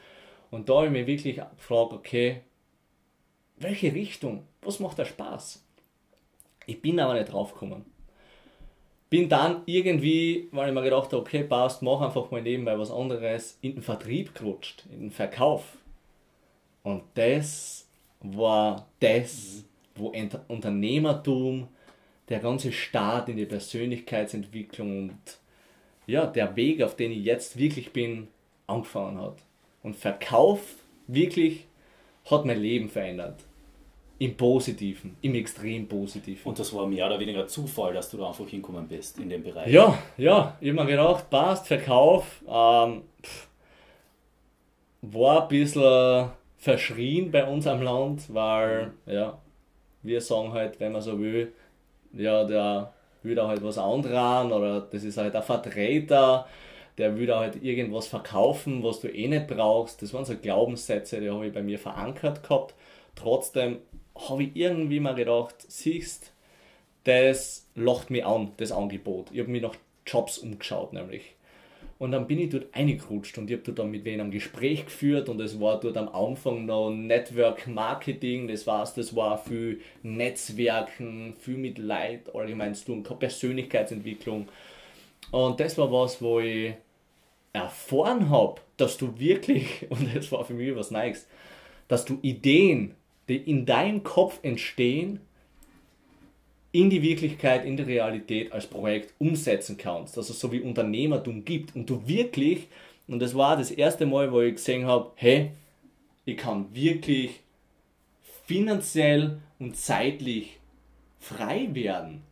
[0.51, 2.41] Und da habe ich mich wirklich gefragt, okay,
[3.57, 4.47] welche Richtung?
[4.61, 5.64] Was macht der Spaß?
[6.65, 7.85] Ich bin aber nicht drauf gekommen.
[9.09, 12.91] Bin dann irgendwie, weil ich mir gedacht habe, okay, passt, mach einfach mal nebenbei was
[12.91, 15.77] anderes, in den Vertrieb gerutscht, in den Verkauf.
[16.83, 17.87] Und das
[18.21, 19.63] war das,
[19.95, 20.13] wo
[20.47, 21.67] Unternehmertum,
[22.29, 25.39] der ganze Start in die Persönlichkeitsentwicklung und
[26.07, 28.27] ja, der Weg, auf den ich jetzt wirklich bin,
[28.67, 29.37] angefangen hat.
[29.83, 30.61] Und Verkauf
[31.07, 31.67] wirklich
[32.29, 33.39] hat mein Leben verändert.
[34.17, 36.41] Im Positiven, im extrem Positiven.
[36.45, 39.43] Und das war mehr oder weniger Zufall, dass du da einfach hinkommen bist in dem
[39.43, 39.71] Bereich.
[39.71, 43.47] Ja, ja, ich habe mir gedacht, passt, Verkauf, ähm, pff,
[45.01, 49.37] war ein bisschen verschrien bei uns am Land, weil, ja,
[50.01, 51.51] wir sagen halt, wenn man so will,
[52.13, 56.47] ja, der will da halt was andran oder das ist halt ein Vertreter,
[56.97, 60.01] der will da halt irgendwas verkaufen, was du eh nicht brauchst.
[60.01, 62.75] Das waren so Glaubenssätze, die habe ich bei mir verankert gehabt.
[63.15, 63.79] Trotzdem
[64.15, 66.31] habe ich irgendwie mal gedacht, siehst,
[67.03, 69.27] das lacht mich an, das Angebot.
[69.31, 69.75] Ich habe mich nach
[70.05, 71.35] Jobs umgeschaut, nämlich.
[71.97, 75.29] Und dann bin ich dort reingerutscht und ich habe dort mit wem ein Gespräch geführt
[75.29, 81.35] und es war dort am Anfang noch Network Marketing, das war's, das war viel Netzwerken,
[81.39, 84.49] viel mit Leid allgemein zu tun, Persönlichkeitsentwicklung.
[85.31, 86.73] Und das war was, wo ich
[87.53, 91.27] erfahren habe, dass du wirklich, und das war für mich was Neues,
[91.87, 92.95] dass du Ideen,
[93.27, 95.19] die in deinem Kopf entstehen,
[96.71, 100.17] in die Wirklichkeit, in die Realität als Projekt umsetzen kannst.
[100.17, 102.67] Es so wie Unternehmertum gibt und du wirklich,
[103.07, 105.51] und das war das erste Mal, wo ich gesehen habe, hey,
[106.25, 107.39] ich kann wirklich
[108.45, 110.59] finanziell und zeitlich
[111.19, 112.23] frei werden.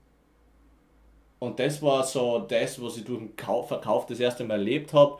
[1.40, 5.20] Und das war so das, was ich durch den Verkauf das erste Mal erlebt habe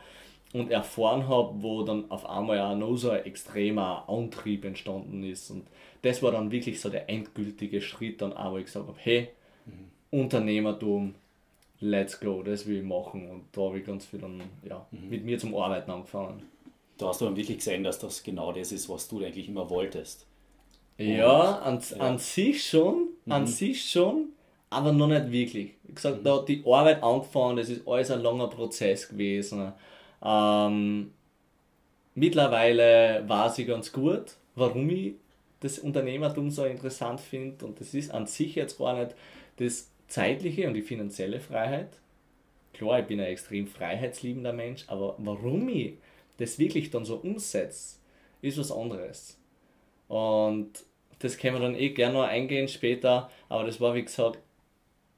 [0.54, 5.50] und erfahren habe, wo dann auf einmal auch noch so ein extremer Antrieb entstanden ist.
[5.50, 5.66] Und
[6.02, 9.28] das war dann wirklich so der endgültige Schritt, dann auch, wo ich gesagt habe, hey,
[9.66, 10.20] mhm.
[10.20, 11.16] Unternehmertum,
[11.80, 13.28] let's go, das will ich machen.
[13.28, 15.10] Und da habe ich ganz viel dann ja, mhm.
[15.10, 16.44] mit mir zum Arbeiten angefangen.
[16.98, 19.68] Da hast du dann wirklich gesehen, dass das genau das ist, was du eigentlich immer
[19.68, 20.24] wolltest.
[20.98, 21.96] ja, an, ja.
[21.96, 23.32] an sich schon, mhm.
[23.32, 24.28] an sich schon,
[24.70, 25.72] aber noch nicht wirklich.
[25.82, 26.24] Wie gesagt, mhm.
[26.24, 29.72] da hat die Arbeit angefangen, das ist alles ein langer Prozess gewesen.
[30.24, 31.12] Ähm,
[32.14, 35.14] mittlerweile weiß ich ganz gut, warum ich
[35.60, 37.64] das Unternehmertum so interessant finde.
[37.64, 39.14] Und das ist an sich jetzt gar nicht
[39.56, 41.98] das zeitliche und die finanzielle Freiheit.
[42.72, 45.94] Klar, ich bin ein extrem freiheitsliebender Mensch, aber warum ich
[46.38, 47.98] das wirklich dann so umsetze,
[48.42, 49.38] ist was anderes.
[50.08, 50.84] Und
[51.20, 54.38] das können wir dann eh gerne noch eingehen später, aber das war wie gesagt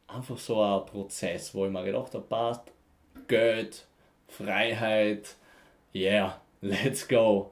[0.07, 2.73] einfach so ein Prozess, wo ich mir gedacht habe, passt,
[3.27, 3.87] Geld,
[4.29, 5.37] Freiheit,
[5.95, 7.51] yeah, let's go.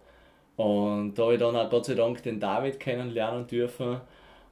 [0.56, 4.00] Und da habe ich dann auch Gott sei Dank den David kennenlernen dürfen.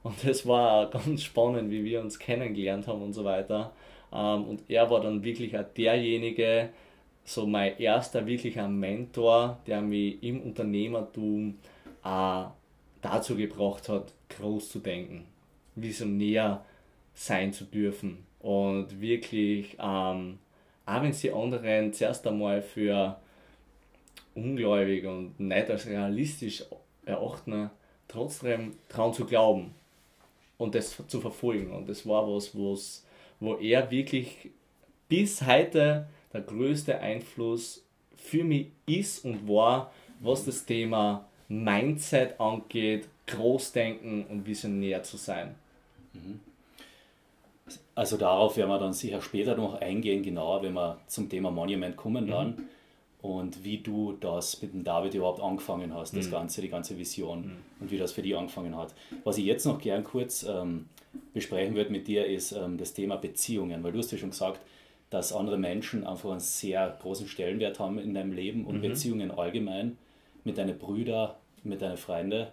[0.03, 3.71] Und das war ganz spannend, wie wir uns kennengelernt haben und so weiter.
[4.11, 6.69] Ähm, und er war dann wirklich auch derjenige,
[7.25, 11.57] so mein erster wirklicher Mentor, der mich im Unternehmertum
[12.01, 12.51] auch
[13.01, 15.25] dazu gebracht hat, groß zu denken,
[15.75, 16.65] visionär
[17.13, 20.39] sein zu dürfen und wirklich, ähm,
[20.85, 23.17] auch wenn sie anderen zuerst einmal für
[24.35, 26.63] ungläubig und nicht als realistisch
[27.05, 27.69] erachten,
[28.07, 29.73] trotzdem daran zu glauben
[30.57, 31.71] und das zu verfolgen.
[31.73, 33.05] Und das war was, was
[33.39, 34.51] wo er wirklich
[35.09, 39.91] bis heute der größte Einfluss für mich ist und war,
[40.21, 45.55] was das Thema Mindset angeht, Großdenken und visionär zu sein.
[46.13, 46.39] Mhm.
[47.95, 51.95] Also darauf werden wir dann sicher später noch eingehen, genauer, wenn wir zum Thema Monument
[51.95, 52.55] kommen dann.
[52.55, 52.67] Mhm
[53.23, 56.31] und wie du das mit dem David überhaupt angefangen hast, das mhm.
[56.31, 57.55] Ganze, die ganze Vision mhm.
[57.79, 58.93] und wie das für dich angefangen hat.
[59.23, 60.89] Was ich jetzt noch gern kurz ähm,
[61.33, 64.59] besprechen würde mit dir, ist ähm, das Thema Beziehungen, weil du hast ja schon gesagt,
[65.09, 68.81] dass andere Menschen einfach einen sehr großen Stellenwert haben in deinem Leben und mhm.
[68.81, 69.97] Beziehungen allgemein
[70.43, 71.31] mit deinen Brüdern,
[71.63, 72.47] mit deinen Freunden.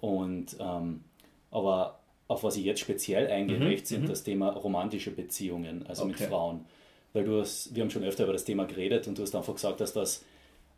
[0.00, 1.04] Und ähm,
[1.52, 3.84] aber auf was ich jetzt speziell eingehe, mhm.
[3.84, 4.08] sind mhm.
[4.08, 6.12] das Thema romantische Beziehungen, also okay.
[6.12, 6.64] mit Frauen
[7.14, 9.54] weil du hast, wir haben schon öfter über das Thema geredet und du hast einfach
[9.54, 10.24] gesagt, dass das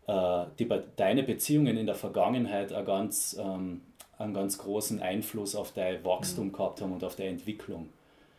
[0.06, 3.80] äh, die, deine Beziehungen in der Vergangenheit einen ganz, ähm,
[4.18, 6.52] einen ganz großen Einfluss auf dein Wachstum mhm.
[6.52, 7.88] gehabt haben und auf deine Entwicklung.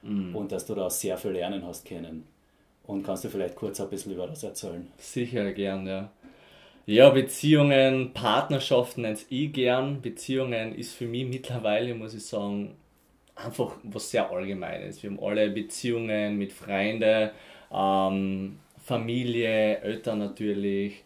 [0.03, 0.35] Mhm.
[0.35, 2.25] Und dass du da sehr viel lernen hast können.
[2.85, 4.87] Und kannst du vielleicht kurz ein bisschen über das erzählen?
[4.97, 6.09] Sicher, gern, ja.
[6.85, 10.01] Ja, Beziehungen, Partnerschaften nennt ich gern.
[10.01, 12.75] Beziehungen ist für mich mittlerweile, muss ich sagen,
[13.37, 15.01] einfach was sehr Allgemeines.
[15.01, 17.29] Wir haben alle Beziehungen mit Freunden,
[17.71, 21.03] ähm, Familie, Eltern natürlich.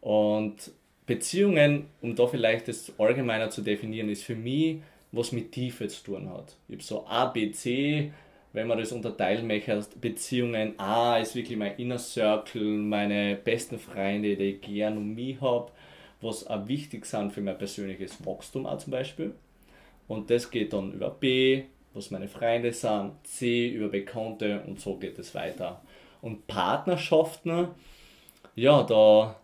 [0.00, 0.70] Und
[1.06, 4.78] Beziehungen, um da vielleicht das allgemeiner zu definieren, ist für mich,
[5.12, 6.56] was mit Tiefe zu tun hat.
[6.68, 8.12] Ich habe so A, B, C,
[8.52, 14.36] wenn man das unterteilen möchte, Beziehungen, A ist wirklich mein Inner Circle, meine besten Freunde,
[14.36, 15.70] die ich gern um mich habe,
[16.20, 19.34] was auch wichtig sind für mein persönliches Wachstum auch zum Beispiel.
[20.08, 24.96] Und das geht dann über B, was meine Freunde sind, C über Bekannte und so
[24.96, 25.82] geht es weiter.
[26.20, 27.68] Und Partnerschaften,
[28.54, 29.40] ja, da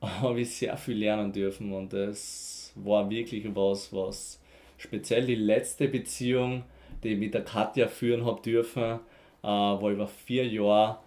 [0.00, 4.40] habe ich sehr viel lernen dürfen und das war wirklich was, was
[4.76, 6.64] speziell die letzte Beziehung,
[7.02, 9.00] die ich mit der Katja führen habe dürfen,
[9.42, 10.98] äh, war über vier Jahre,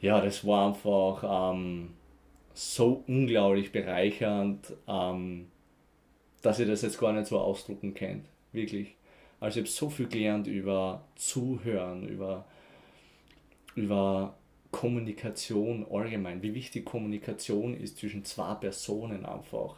[0.00, 1.94] ja, das war einfach ähm,
[2.54, 4.72] so unglaublich bereichernd.
[4.86, 5.48] Ähm,
[6.42, 8.24] dass ich das jetzt gar nicht so ausdrucken kann.
[8.52, 8.94] Wirklich.
[9.40, 12.46] Also ich habe so viel gelernt über Zuhören, über,
[13.74, 14.36] über
[14.70, 19.76] Kommunikation allgemein, wie wichtig Kommunikation ist zwischen zwei Personen einfach,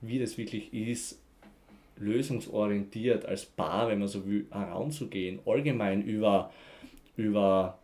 [0.00, 1.20] wie das wirklich ist,
[1.96, 6.52] lösungsorientiert als Paar, wenn man so will, heranzugehen, allgemein über,
[7.16, 7.78] über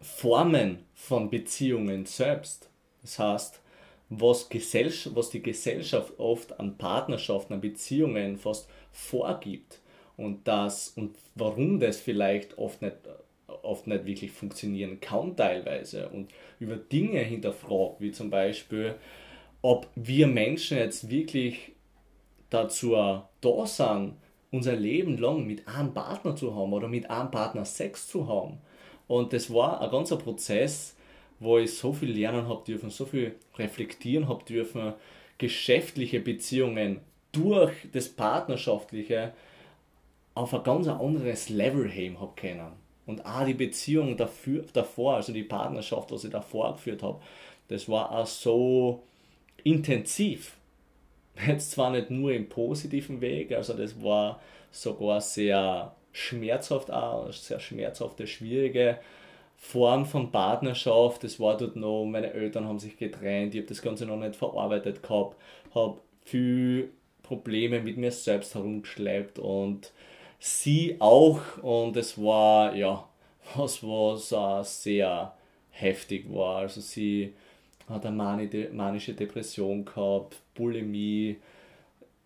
[0.00, 2.70] Formen von Beziehungen selbst.
[3.02, 3.61] Das heißt,
[4.20, 4.48] was,
[5.14, 9.80] was die Gesellschaft oft an Partnerschaften, an Beziehungen fast vorgibt
[10.16, 12.96] und das und warum das vielleicht oft nicht,
[13.62, 18.96] oft nicht wirklich funktionieren kann teilweise und über Dinge hinterfragt, wie zum Beispiel,
[19.62, 21.72] ob wir Menschen jetzt wirklich
[22.50, 24.14] dazu da sind,
[24.50, 28.58] unser Leben lang mit einem Partner zu haben oder mit einem Partner Sex zu haben.
[29.08, 30.94] Und das war ein ganzer Prozess,
[31.42, 34.94] wo ich so viel lernen habe dürfen, so viel reflektieren habe dürfen,
[35.38, 37.00] geschäftliche Beziehungen
[37.32, 39.32] durch das Partnerschaftliche
[40.34, 42.72] auf ein ganz anderes Level heben habe können.
[43.06, 47.20] Und auch die Beziehung dafür, davor, also die Partnerschaft, was ich davor geführt habe,
[47.68, 49.02] das war auch so
[49.64, 50.56] intensiv.
[51.46, 54.40] Jetzt zwar nicht nur im positiven Weg, also das war
[54.70, 58.98] sogar sehr schmerzhaft auch, sehr schmerzhafte, schwierige
[59.64, 61.22] Form von Partnerschaft.
[61.22, 64.34] Das war dort noch, meine Eltern haben sich getrennt, ich habe das Ganze noch nicht
[64.34, 65.36] verarbeitet gehabt,
[65.72, 66.90] habe viel
[67.22, 69.92] Probleme mit mir selbst herumgeschleppt und
[70.40, 73.08] sie auch und es war ja
[73.54, 75.32] was was uh, sehr
[75.70, 76.58] heftig war.
[76.58, 77.32] Also sie
[77.88, 81.36] hat eine manische Depression gehabt, Bulimie,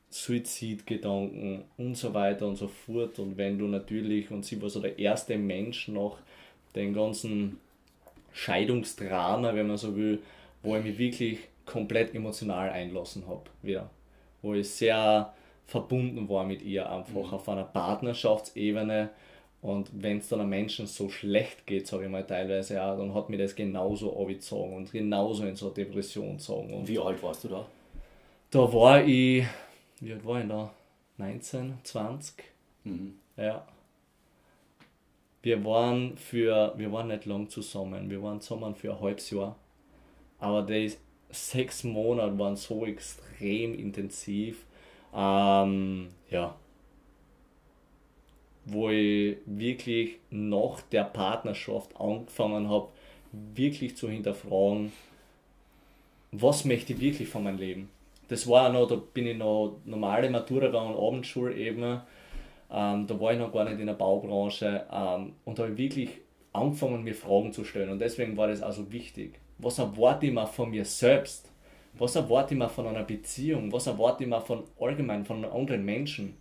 [0.09, 3.19] Suizidgedanken und so weiter und so fort.
[3.19, 6.17] Und wenn du natürlich, und sie war so der erste Mensch nach
[6.77, 7.59] den ganzen
[8.33, 10.23] Scheidungsdrama, wenn man so will,
[10.63, 13.91] wo ich mich wirklich komplett emotional einlassen habe, wieder.
[14.43, 15.33] Wo ich sehr
[15.67, 17.35] verbunden war mit ihr, einfach mhm.
[17.35, 19.11] auf einer Partnerschaftsebene.
[19.63, 23.15] Und wenn es dann einem Menschen so schlecht geht, sage ich mal teilweise auch, dann
[23.15, 26.73] hat mir das genauso abgezogen und genauso in so eine Depression gezogen.
[26.73, 27.67] Und Wie alt warst du da?
[28.51, 29.45] Da war ich,
[30.01, 30.71] wie alt war ich da?
[31.19, 32.45] 19, 20.
[32.85, 33.15] Mhm.
[33.37, 33.67] Ja.
[35.47, 39.55] Wir waren für, wir waren nicht lang zusammen, wir waren zusammen für ein halbes Jahr.
[40.41, 40.93] Aber die
[41.31, 44.67] sechs Monate waren so extrem intensiv.
[45.15, 46.57] Ähm, ja,
[48.65, 52.89] wo ich wirklich nach der Partnerschaft angefangen habe,
[53.55, 54.91] wirklich zu hinterfragen,
[56.33, 57.91] was möchte ich wirklich von meinem Leben.
[58.27, 62.01] Das war noch, da bin ich noch normale Matura und Abendschule eben,
[62.71, 65.79] ähm, da war ich noch gar nicht in der Baubranche ähm, und da habe ich
[65.79, 66.11] wirklich
[66.53, 69.39] angefangen, mir Fragen zu stellen und deswegen war das also wichtig.
[69.59, 71.51] Was erwarte ich mir von mir selbst?
[71.95, 73.73] Was erwarte ich mir von einer Beziehung?
[73.73, 76.37] Was erwarte ich mir von allgemein, von anderen Menschen?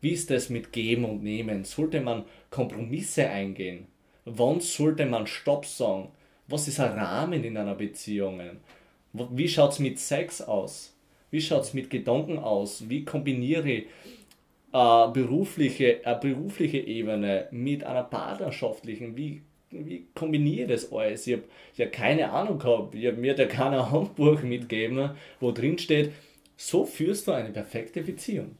[0.00, 1.64] Wie ist das mit Geben und Nehmen?
[1.64, 3.86] Sollte man Kompromisse eingehen?
[4.24, 6.08] Wann sollte man Stopp sagen?
[6.48, 8.40] Was ist ein Rahmen in einer Beziehung?
[9.12, 10.94] Wie schaut es mit Sex aus?
[11.30, 12.88] Wie schaut es mit Gedanken aus?
[12.88, 13.86] Wie kombiniere ich
[14.72, 19.16] äh, berufliche, eine berufliche Ebene mit einer partnerschaftlichen?
[19.16, 21.26] Wie, wie kombiniere ich das alles?
[21.26, 21.44] Ich habe
[21.74, 22.94] ja keine Ahnung gehabt.
[22.94, 25.10] Ich habe mir da kein Handbuch mitgegeben,
[25.40, 26.12] wo drin steht,
[26.56, 28.56] so führst du eine perfekte Beziehung.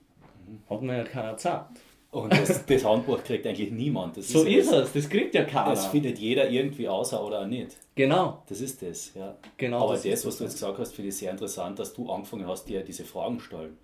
[0.69, 1.79] Hat mir ja keiner gesagt.
[2.11, 4.17] Und das, das, Handbuch kriegt eigentlich niemand.
[4.17, 5.71] Das so ist, es, das kriegt ja keiner.
[5.71, 7.77] Das findet jeder irgendwie außer oder auch nicht.
[7.95, 8.43] Genau.
[8.49, 9.37] Das ist das, ja.
[9.57, 9.83] Genau.
[9.85, 12.47] Aber das, das was du jetzt gesagt hast, finde ich sehr interessant, dass du angefangen
[12.47, 13.77] hast, dir diese Fragen zu stellen.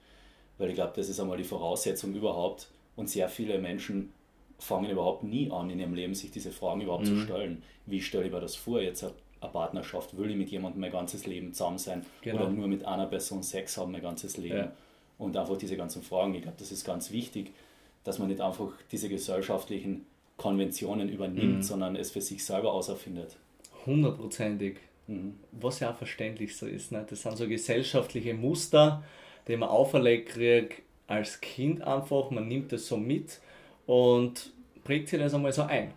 [0.62, 2.68] Weil ich glaube, das ist einmal die Voraussetzung überhaupt.
[2.96, 4.12] Und sehr viele Menschen
[4.58, 7.18] fangen überhaupt nie an, in ihrem Leben sich diese Fragen überhaupt mhm.
[7.18, 7.62] zu stellen.
[7.86, 10.16] Wie stelle ich mir das vor, jetzt eine Partnerschaft?
[10.16, 12.06] Will ich mit jemandem mein ganzes Leben zusammen sein?
[12.22, 12.42] Genau.
[12.42, 14.56] Oder nur mit einer Person Sex haben mein ganzes Leben?
[14.56, 14.72] Ja
[15.22, 16.34] und einfach diese ganzen Fragen.
[16.34, 17.52] Ich glaube, das ist ganz wichtig,
[18.04, 20.04] dass man nicht einfach diese gesellschaftlichen
[20.36, 21.62] Konventionen übernimmt, mhm.
[21.62, 23.36] sondern es für sich selber auserfindet.
[23.86, 24.78] Hundertprozentig.
[25.06, 25.34] Mhm.
[25.52, 26.92] Was ja auch verständlich so ist.
[26.92, 27.06] Ne?
[27.08, 29.04] Das sind so gesellschaftliche Muster,
[29.49, 32.30] die man auferlegt kriegt als Kind einfach.
[32.30, 33.40] Man nimmt das so mit
[33.86, 34.53] und
[34.84, 35.93] prägt sich das einmal so ein.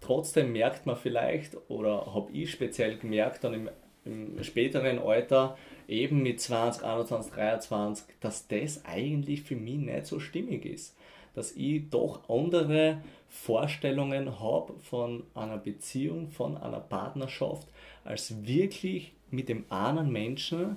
[0.00, 3.70] Trotzdem merkt man vielleicht, oder habe ich speziell gemerkt, dann im,
[4.04, 5.56] im späteren Alter,
[5.88, 10.96] eben mit 20, 21, 23, dass das eigentlich für mich nicht so stimmig ist.
[11.34, 17.66] Dass ich doch andere Vorstellungen habe von einer Beziehung, von einer Partnerschaft,
[18.04, 20.76] als wirklich mit dem anderen Menschen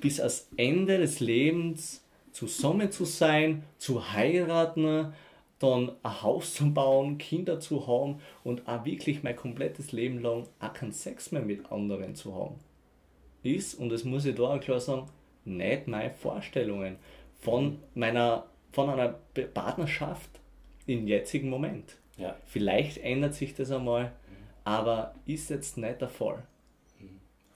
[0.00, 5.12] bis ans Ende des Lebens zusammen zu sein, zu heiraten,
[5.58, 10.46] dann ein Haus zu bauen, Kinder zu haben und auch wirklich mein komplettes Leben lang
[10.58, 12.56] auch keinen Sex mehr mit anderen zu haben
[13.42, 15.08] ist, und das muss ich da auch klar sagen,
[15.44, 16.96] nicht meine Vorstellungen
[17.38, 19.18] von meiner von einer
[19.52, 20.30] Partnerschaft
[20.86, 21.96] im jetzigen Moment.
[22.18, 22.36] Ja.
[22.46, 24.12] Vielleicht ändert sich das einmal,
[24.62, 26.44] aber ist jetzt nicht der Fall.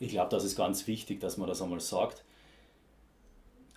[0.01, 2.25] Ich glaube, das ist ganz wichtig, dass man das einmal sagt.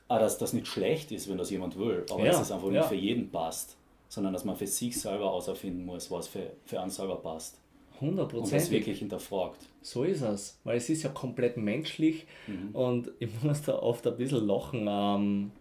[0.10, 2.72] Auch, dass das nicht schlecht ist, wenn das jemand will, aber Ja, dass es einfach
[2.72, 2.80] ja.
[2.80, 3.76] nicht für jeden passt,
[4.08, 7.60] sondern dass man für sich selber herausfinden muss, was für, für einen selber passt.
[8.00, 8.18] Und
[8.52, 9.58] das wirklich hinterfragt.
[9.82, 12.28] So ist es, weil es ist ja komplett menschlich
[12.74, 15.52] und ich muss da oft ein bisschen lachen ähm,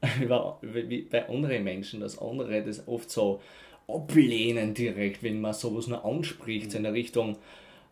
[0.22, 3.40] über, wie bei anderen Menschen, dass andere das oft so
[3.88, 7.36] ablehnen direkt, wenn man sowas nur anspricht, so in der Richtung,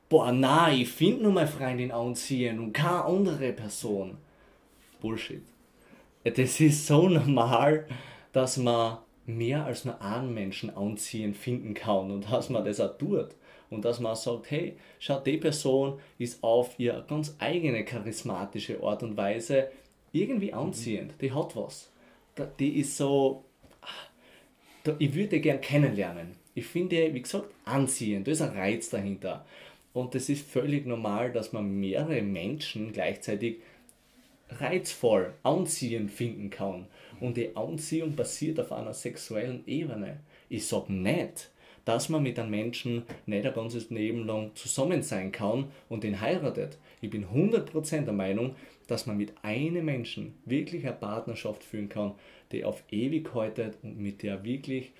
[0.08, 4.18] boah, nein, ich finde nur meine Freundin anziehen und keine andere Person.
[5.00, 5.42] Bullshit.
[6.24, 7.86] Das ist so normal,
[8.32, 12.96] dass man mehr als nur einen Menschen anziehen finden kann und dass man das auch
[12.98, 13.28] tut.
[13.68, 19.02] Und dass man sagt, hey, schau, die Person ist auf ihre ganz eigene charismatische Art
[19.02, 19.70] und Weise
[20.12, 21.14] irgendwie anziehend.
[21.20, 21.90] Die hat was.
[22.60, 23.44] Die ist so,
[24.84, 26.36] da, ich würde gern kennenlernen.
[26.54, 28.28] Ich finde, wie gesagt, anziehend.
[28.28, 29.44] Da ist ein Reiz dahinter.
[29.92, 33.56] Und das ist völlig normal, dass man mehrere Menschen gleichzeitig
[34.50, 36.86] reizvoll, anziehend finden kann.
[37.20, 40.20] Und die Anziehung basiert auf einer sexuellen Ebene.
[40.48, 41.50] Ich sage nicht,
[41.84, 46.20] dass man mit einem Menschen nicht ein ganzes Leben lang zusammen sein kann und ihn
[46.20, 46.78] heiratet.
[47.00, 48.56] Ich bin 100% der Meinung,
[48.88, 52.14] dass man mit einem Menschen wirklich eine Partnerschaft führen kann,
[52.52, 54.92] die auf ewig haltet und mit der wirklich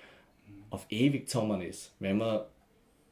[0.69, 2.41] auf ewig zusammen ist, wenn man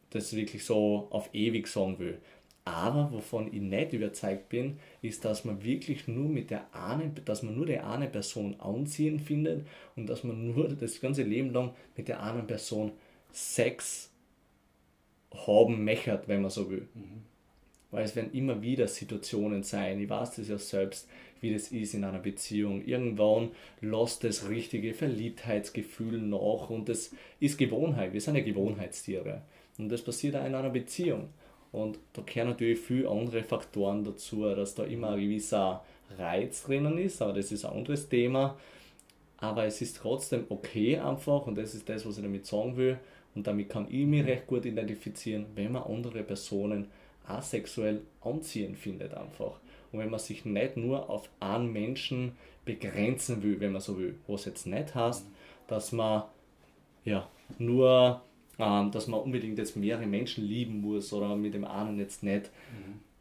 [0.09, 2.19] das wirklich so auf ewig sagen will.
[2.65, 7.43] Aber wovon ich nicht überzeugt bin, ist, dass man wirklich nur mit der einen, dass
[7.43, 11.75] man nur die eine Person anziehen findet und dass man nur das ganze Leben lang
[11.95, 12.91] mit der anderen Person
[13.31, 14.09] Sex
[15.45, 16.87] haben möchte, wenn man so will.
[17.91, 21.07] Weil es werden immer wieder Situationen sein, ich weiß das ja selbst,
[21.41, 22.83] wie das ist in einer Beziehung.
[22.83, 23.51] Irgendwann
[23.81, 28.13] lässt das richtige Verliebtheitsgefühl nach und das ist Gewohnheit.
[28.13, 29.43] Wir sind ja Gewohnheitstiere.
[29.77, 31.29] Und das passiert auch in einer Beziehung.
[31.75, 35.83] Und da gehören natürlich viele andere Faktoren dazu, dass da immer ein gewisser
[36.17, 38.57] Reiz drinnen ist, aber das ist ein anderes Thema.
[39.37, 42.97] Aber es ist trotzdem okay einfach und das ist das, was ich damit sagen will.
[43.35, 46.87] Und damit kann ich mich recht gut identifizieren, wenn man andere Personen
[47.27, 49.59] asexuell anziehen findet einfach.
[49.91, 54.15] Und wenn man sich nicht nur auf einen Menschen begrenzen will, wenn man so will.
[54.27, 55.25] Was jetzt nicht heißt,
[55.67, 56.23] dass man
[57.03, 58.21] ja nur,
[58.59, 62.49] ähm, dass man unbedingt jetzt mehrere Menschen lieben muss oder mit dem einen jetzt nicht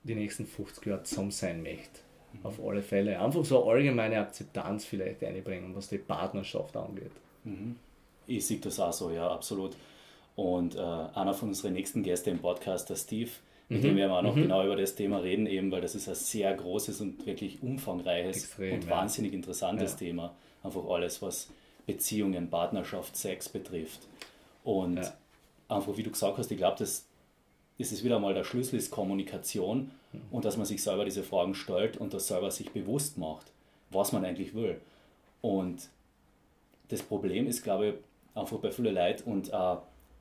[0.02, 2.00] die nächsten 50 Jahre zusammen sein möchte.
[2.42, 3.20] Auf alle Fälle.
[3.20, 7.12] Einfach so allgemeine Akzeptanz vielleicht einbringen, was die Partnerschaft angeht.
[8.26, 9.76] Ich sehe das auch so, ja, absolut.
[10.36, 13.30] Und äh, einer von unseren nächsten Gästen im Podcast, der Steve,
[13.68, 16.08] mit dem werden wir auch noch genau über das Thema reden, eben, weil das ist
[16.08, 18.90] ein sehr großes und wirklich umfangreiches Extrem, und ja.
[18.90, 19.98] wahnsinnig interessantes Ja.
[19.98, 20.34] Thema.
[20.62, 21.48] Einfach alles, was
[21.86, 24.00] Beziehungen, Partnerschaft, Sex betrifft.
[24.64, 25.14] Und Ja.
[25.74, 27.06] Einfach, wie du gesagt hast, ich glaube, das,
[27.78, 29.90] das ist wieder mal der Schlüssel ist Kommunikation
[30.30, 33.46] und dass man sich selber diese Fragen stellt und das selber sich bewusst macht,
[33.90, 34.80] was man eigentlich will.
[35.40, 35.88] Und
[36.88, 37.94] das Problem ist, glaube ich,
[38.38, 39.52] einfach bei vielen Leuten und äh,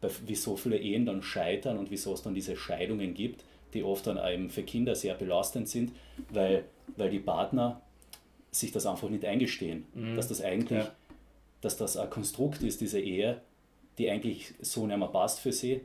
[0.02, 3.44] bei, wieso viele Ehen dann scheitern und wieso es dann diese Scheidungen gibt,
[3.74, 5.92] die oft dann eben für Kinder sehr belastend sind,
[6.30, 6.66] weil,
[6.98, 7.82] weil die Partner
[8.52, 9.86] sich das einfach nicht eingestehen,
[10.16, 10.92] dass das eigentlich, Ja.
[11.62, 13.42] dass das ein Konstrukt ist, diese Ehe,
[13.98, 15.82] die eigentlich so nicht mehr passt für sie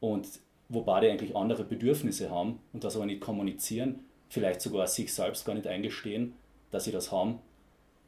[0.00, 0.26] und
[0.68, 5.44] wo beide eigentlich andere Bedürfnisse haben und das aber nicht kommunizieren, vielleicht sogar sich selbst
[5.44, 6.34] gar nicht eingestehen,
[6.70, 7.38] dass sie das haben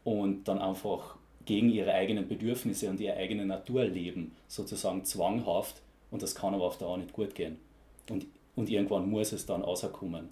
[0.04, 5.80] und dann einfach gegen ihre eigenen Bedürfnisse und ihre eigene Natur leben, sozusagen zwanghaft
[6.10, 7.58] und das kann aber auf Dauer nicht gut gehen.
[8.10, 10.28] Und, und irgendwann muss es dann rauskommen.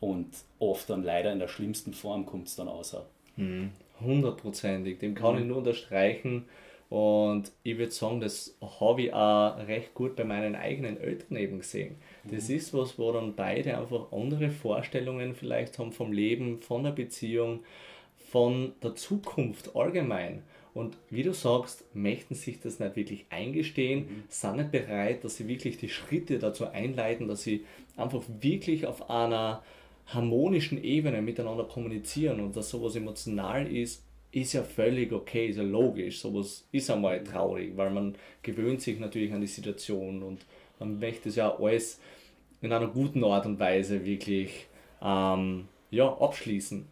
[0.00, 0.28] Und
[0.58, 3.06] oft dann leider in der schlimmsten Form kommt es dann außer.
[4.00, 6.46] Hundertprozentig, dem kann ich nur unterstreichen.
[6.90, 11.58] Und ich würde sagen, das habe ich auch recht gut bei meinen eigenen Eltern eben
[11.58, 11.94] gesehen.
[12.24, 16.90] Das ist was, wo dann beide einfach andere Vorstellungen vielleicht haben vom Leben, von der
[16.90, 17.60] Beziehung,
[18.16, 20.42] von der Zukunft allgemein.
[20.74, 25.46] Und wie du sagst, möchten sich das nicht wirklich eingestehen, sind nicht bereit, dass sie
[25.46, 27.64] wirklich die Schritte dazu einleiten, dass sie
[27.96, 29.62] einfach wirklich auf einer
[30.06, 34.02] harmonischen Ebene miteinander kommunizieren und dass sowas emotional ist,
[34.32, 36.20] ist ja völlig okay, ist ja logisch.
[36.20, 40.46] Sowas ist einmal traurig, weil man gewöhnt sich natürlich an die Situation und
[40.78, 42.00] man möchte es ja alles
[42.60, 44.66] in einer guten Art und Weise wirklich
[45.02, 46.86] ähm, ja, abschließen.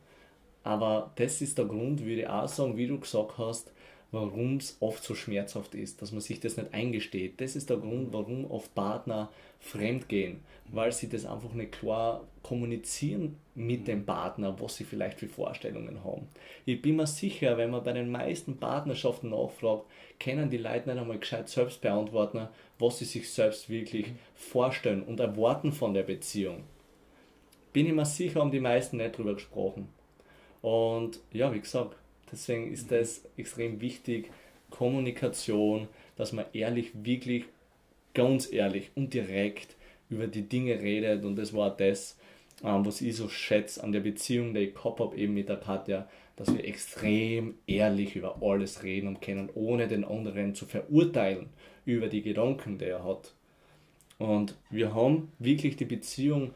[0.64, 3.72] Aber das ist der Grund, würde ich auch sagen, wie du gesagt hast,
[4.10, 7.40] warum es oft so schmerzhaft ist, dass man sich das nicht eingesteht.
[7.40, 9.30] Das ist der Grund, warum oft Partner
[9.60, 10.40] fremd gehen,
[10.70, 16.04] weil sie das einfach nicht klar kommunizieren mit dem Partner, was sie vielleicht für Vorstellungen
[16.04, 16.28] haben.
[16.64, 19.84] Ich bin mir sicher, wenn man bei den meisten Partnerschaften nachfragt,
[20.18, 22.48] können die Leute nicht einmal gescheit selbst beantworten,
[22.78, 26.64] was sie sich selbst wirklich vorstellen und erwarten von der Beziehung.
[27.72, 29.88] Bin ich mir sicher, haben die meisten nicht drüber gesprochen.
[30.62, 31.96] Und ja, wie gesagt,
[32.32, 34.30] deswegen ist das extrem wichtig,
[34.70, 37.44] Kommunikation, dass man ehrlich, wirklich
[38.14, 39.76] ganz ehrlich und direkt
[40.10, 41.24] über die Dinge redet.
[41.24, 42.18] Und das war das,
[42.64, 45.58] ähm, was ich so schätze an der Beziehung, die ich gehabt habe eben mit der
[45.58, 51.48] Katja, dass wir extrem ehrlich über alles reden und können, ohne den anderen zu verurteilen
[51.84, 53.34] über die Gedanken, die er hat.
[54.18, 56.52] Und wir haben wirklich die Beziehung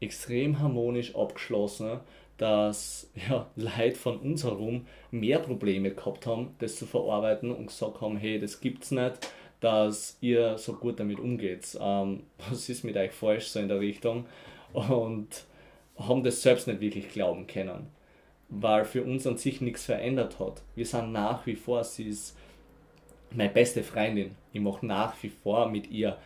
[0.00, 2.00] extrem harmonisch abgeschlossen
[2.40, 8.00] dass ja, Leute von uns herum mehr Probleme gehabt haben, das zu verarbeiten und gesagt
[8.00, 9.30] haben, hey, das gibt's nicht,
[9.60, 11.78] dass ihr so gut damit umgeht.
[11.78, 14.26] Ähm, was ist mit euch falsch, so in der Richtung?
[14.72, 15.44] Und
[15.98, 17.88] haben das selbst nicht wirklich glauben können,
[18.48, 20.62] weil für uns an sich nichts verändert hat.
[20.74, 22.38] Wir sind nach wie vor, sie ist
[23.32, 24.34] meine beste Freundin.
[24.54, 26.16] Ich mache nach wie vor mit ihr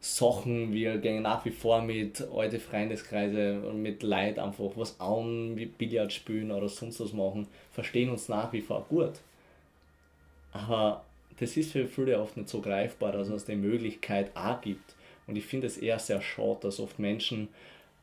[0.00, 0.72] Sachen.
[0.72, 5.66] Wir gehen nach wie vor mit alte Freundeskreise und mit Leid einfach was an, wie
[5.66, 9.12] Billard spielen oder sonst was machen, verstehen uns nach wie vor gut.
[10.52, 11.04] Aber
[11.38, 14.94] das ist für viele oft nicht so greifbar, dass es die Möglichkeit auch gibt.
[15.26, 17.48] Und ich finde es eher sehr schade, dass oft Menschen,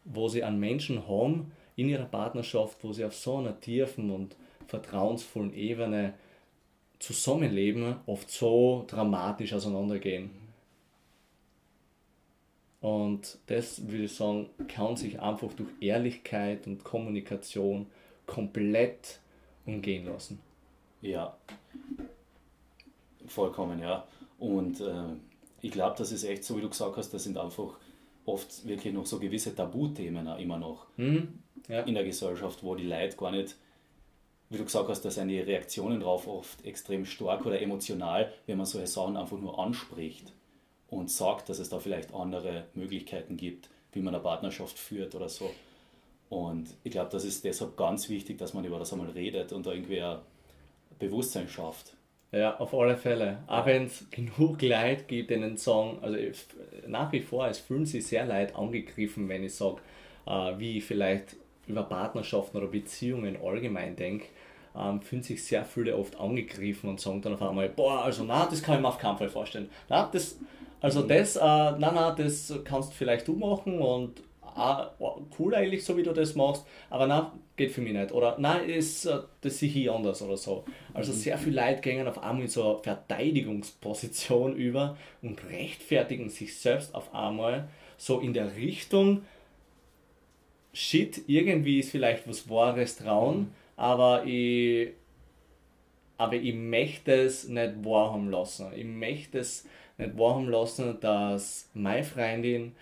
[0.05, 4.35] wo sie einen Menschen haben in ihrer Partnerschaft, wo sie auf so einer tiefen und
[4.67, 6.13] vertrauensvollen Ebene
[6.99, 10.46] zusammenleben, oft so dramatisch auseinandergehen.
[12.79, 17.87] Und das würde ich sagen, kann sich einfach durch Ehrlichkeit und Kommunikation
[18.25, 19.19] komplett
[19.65, 20.39] umgehen lassen.
[21.01, 21.35] Ja,
[23.25, 24.05] vollkommen, ja.
[24.37, 25.15] Und äh,
[25.61, 27.79] ich glaube, das ist echt so, wie du gesagt hast, das sind einfach
[28.25, 31.81] oft wirklich noch so gewisse Tabuthemen immer noch mhm, ja.
[31.81, 33.55] in der Gesellschaft, wo die Leute gar nicht,
[34.49, 38.57] wie du gesagt hast, da sind die Reaktionen drauf oft extrem stark oder emotional, wenn
[38.57, 40.33] man solche Sachen einfach nur anspricht
[40.89, 45.29] und sagt, dass es da vielleicht andere Möglichkeiten gibt, wie man eine Partnerschaft führt oder
[45.29, 45.51] so.
[46.29, 49.65] Und ich glaube, das ist deshalb ganz wichtig, dass man über das einmal redet und
[49.65, 50.19] da irgendwie ein
[50.99, 51.93] Bewusstsein schafft.
[52.31, 53.39] Ja, auf alle Fälle.
[53.47, 56.17] Auch wenn es genug Leute gibt, denen sagen, also
[56.87, 59.77] nach wie vor, es fühlen sich sehr Leid angegriffen, wenn ich sage,
[60.25, 64.27] äh, wie ich vielleicht über Partnerschaften oder Beziehungen allgemein denke,
[64.75, 68.45] ähm, fühlen sich sehr viele oft angegriffen und sagen dann auf einmal, boah, also na,
[68.45, 69.69] das kann ich mir auf keinen Fall vorstellen.
[69.89, 70.37] Na, das,
[70.81, 71.07] also mhm.
[71.07, 74.91] das, äh, nein, nein, das kannst vielleicht du machen und ah,
[75.39, 78.11] cool eigentlich, so wie du das machst, aber nein, geht für mich nicht.
[78.11, 80.63] Oder nein, ist, äh, das sehe ich anders oder so.
[80.93, 81.17] Also mhm.
[81.17, 86.93] sehr viele Leute gehen auf einmal in so eine Verteidigungsposition über und rechtfertigen sich selbst
[86.95, 87.67] auf einmal
[87.97, 89.23] so in der Richtung,
[90.73, 93.47] shit, irgendwie ist vielleicht was Wahres trauen, mhm.
[93.75, 94.93] aber ich
[96.19, 98.71] aber ich möchte es nicht wahrhaben lassen.
[98.75, 99.65] Ich möchte es
[99.97, 102.75] nicht wahrhaben lassen, dass meine Freundin,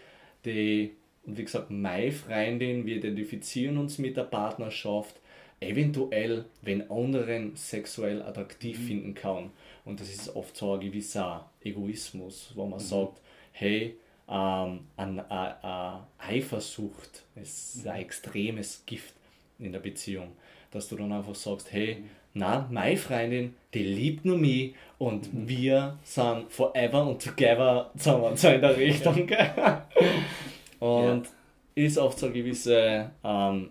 [0.44, 0.96] die,
[1.26, 5.16] und wie gesagt, meine Freundin, wir identifizieren uns mit der Partnerschaft,
[5.60, 8.84] eventuell wenn anderen sexuell attraktiv mhm.
[8.84, 9.52] finden kann.
[9.86, 12.84] Und das ist oft so ein gewisser Egoismus, wo man mhm.
[12.84, 13.22] sagt,
[13.54, 13.96] hey,
[14.28, 17.92] ähm, an, an, Eifersucht ist mhm.
[17.92, 19.14] ein extremes Gift
[19.60, 20.34] in der Beziehung.
[20.72, 25.34] Dass du dann einfach sagst, hey, mhm na, meine Freundin, die liebt nur mich und
[25.34, 25.48] mhm.
[25.48, 29.16] wir sind forever und together zusammen, so in der Richtung.
[30.80, 31.30] und ja.
[31.76, 33.70] ist oft so eine gewisse ähm,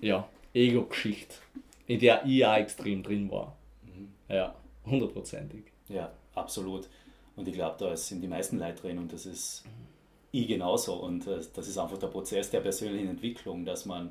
[0.00, 1.34] ja, Ego-Geschichte,
[1.88, 3.56] in der ich auch extrem drin war.
[3.82, 4.08] Mhm.
[4.28, 4.54] Ja,
[4.84, 5.64] hundertprozentig.
[5.88, 6.88] Ja, absolut.
[7.34, 9.64] Und ich glaube, da sind die meisten Leute drin und das ist
[10.30, 10.94] ich genauso.
[10.94, 14.10] Und äh, das ist einfach der Prozess der persönlichen Entwicklung, dass man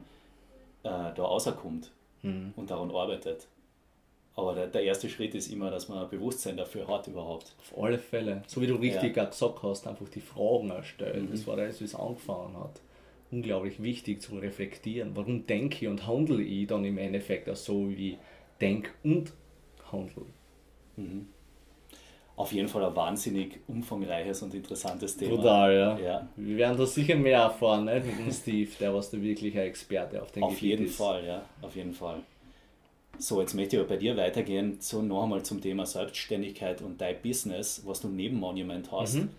[0.84, 1.91] äh, da rauskommt
[2.24, 2.52] mhm.
[2.58, 3.48] und daran arbeitet.
[4.38, 7.55] Aber der, der, erste Schritt ist immer, dass man ein Bewusstsein dafür hat überhaupt.
[7.59, 8.43] Auf alle Fälle.
[8.47, 9.23] So wie du richtig ja.
[9.23, 11.27] gesagt hast, einfach die Fragen erstellen.
[11.27, 11.31] Mhm.
[11.31, 12.81] Das war das, wie es angefangen hat.
[13.31, 15.11] Unglaublich wichtig zu reflektieren.
[15.15, 18.17] Warum denke ich und handle ich dann im Endeffekt auch so, wie ich
[18.59, 19.31] denke und
[19.89, 20.25] handle.
[20.97, 21.27] Mhm.
[22.36, 25.38] Auf jeden Fall ein wahnsinnig umfangreiches und interessantes Thema.
[25.38, 25.97] Total, ja.
[25.97, 26.27] ja.
[26.36, 29.67] Wir werden da sicher mehr erfahren ne, mit dem Steve, der was da wirklich ein
[29.67, 32.21] Experte auf den auf Gebiet jeden Fall, ja, auf jeden Fall.
[33.18, 36.99] So, jetzt möchte ich aber bei dir weitergehen, so noch einmal zum Thema Selbstständigkeit und
[36.99, 39.16] dein Business, was du neben Monument hast.
[39.16, 39.30] Mhm.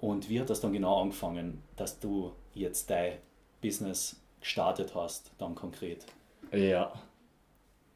[0.00, 3.14] Und wie hat das dann genau angefangen, dass du jetzt dein
[3.60, 6.04] Business gestartet hast, dann konkret?
[6.52, 6.92] Ja,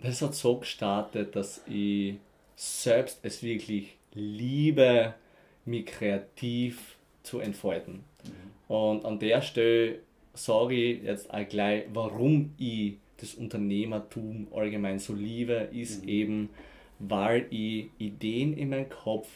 [0.03, 2.15] das hat so gestartet, dass ich
[2.57, 5.15] selbst es wirklich liebe,
[5.65, 8.05] mich kreativ zu entfalten.
[8.25, 8.75] Mhm.
[8.75, 10.01] Und an der Stelle
[10.35, 16.09] sage ich jetzt auch gleich, warum ich das Unternehmertum allgemein so liebe, ist mhm.
[16.09, 16.49] eben,
[16.99, 19.29] weil ich Ideen in meinem Kopf,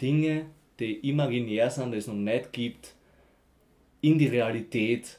[0.00, 0.46] Dinge,
[0.78, 2.94] die imaginär sind, die es noch nicht gibt,
[4.00, 5.18] in die Realität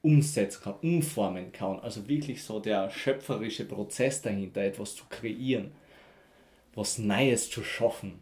[0.00, 1.80] umsetzen kann, umformen kann.
[1.80, 5.72] Also wirklich so der schöpferische Prozess dahinter, etwas zu kreieren,
[6.74, 8.14] was Neues zu schaffen.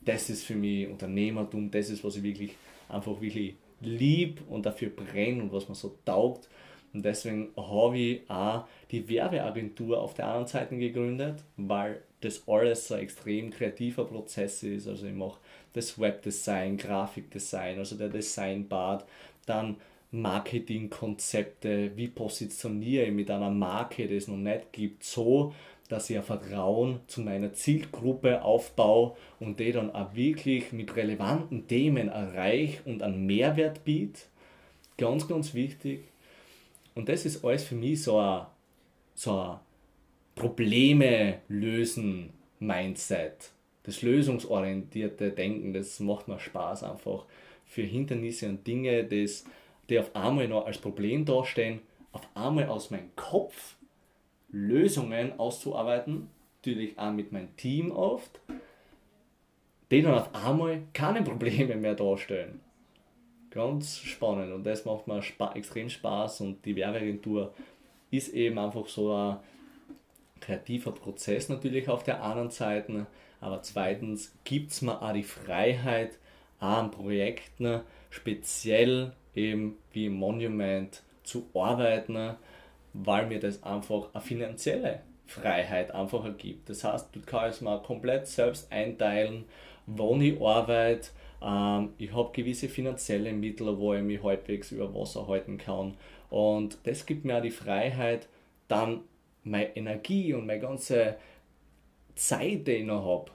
[0.00, 2.52] Das ist für mich Unternehmertum, das ist, was ich wirklich
[2.88, 6.48] einfach wirklich lieb und dafür brenne und was mir so taugt.
[6.92, 12.88] Und deswegen habe ich auch die Werbeagentur auf der anderen Seite gegründet, weil das alles
[12.88, 14.88] so ein extrem kreativer Prozess ist.
[14.88, 15.38] Also ich mache
[15.72, 19.04] das Webdesign, Grafikdesign, also der Designbart,
[19.46, 19.76] dann
[20.10, 25.52] Marketingkonzepte, wie positioniere ich mit einer Marke, die es noch nicht gibt, so,
[25.88, 31.66] dass ich ein Vertrauen zu meiner Zielgruppe aufbaue und die dann auch wirklich mit relevanten
[31.66, 34.20] Themen erreiche und einen Mehrwert biete.
[34.96, 36.00] Ganz, ganz wichtig.
[36.98, 38.46] Und das ist alles für mich so ein,
[39.14, 39.60] so ein
[40.34, 43.52] Probleme lösen Mindset.
[43.84, 47.24] Das lösungsorientierte Denken, das macht mir Spaß einfach
[47.66, 49.44] für Hindernisse und Dinge, das,
[49.88, 53.76] die auf einmal noch als Problem dastehen, auf einmal aus meinem Kopf
[54.50, 58.40] Lösungen auszuarbeiten, natürlich auch mit meinem Team oft,
[59.92, 62.60] die dann auf einmal keine Probleme mehr darstellen.
[63.50, 67.54] Ganz spannend und das macht mir spa extrem Spaß und die Werbeagentur
[68.10, 69.38] ist eben einfach so ein
[70.40, 73.06] kreativer Prozess natürlich auf der anderen Seite,
[73.40, 76.18] aber zweitens gibt es mir auch die Freiheit,
[76.60, 82.34] an Projekten speziell eben wie Monument zu arbeiten,
[82.92, 86.68] weil mir das einfach eine finanzielle Freiheit einfach ergibt.
[86.68, 89.44] Das heißt, du kannst mal komplett selbst einteilen,
[89.86, 91.10] wann ich arbeite.
[91.42, 95.94] Ähm, ich habe gewisse finanzielle Mittel, wo ich mich halbwegs über Wasser halten kann.
[96.30, 98.28] Und das gibt mir auch die Freiheit,
[98.68, 99.00] dann
[99.44, 101.16] meine Energie und meine ganze
[102.14, 103.30] Zeit, die ich noch habe,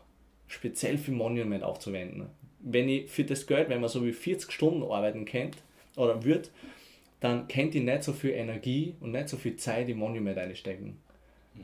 [0.48, 2.28] speziell für Monument aufzuwenden.
[2.60, 5.58] Wenn ich für das Geld, wenn man so wie 40 Stunden arbeiten kennt
[5.96, 6.52] oder wird,
[7.20, 10.98] dann kennt ihr nicht so viel Energie und nicht so viel Zeit in Monument einstecken.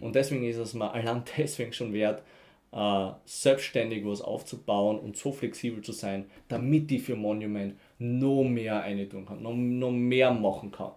[0.01, 2.23] Und deswegen ist es mir allein deswegen schon wert,
[2.71, 8.81] äh, selbstständig was aufzubauen und so flexibel zu sein, damit ich für Monument noch mehr
[8.83, 10.91] eintun kann, noch, noch mehr machen kann.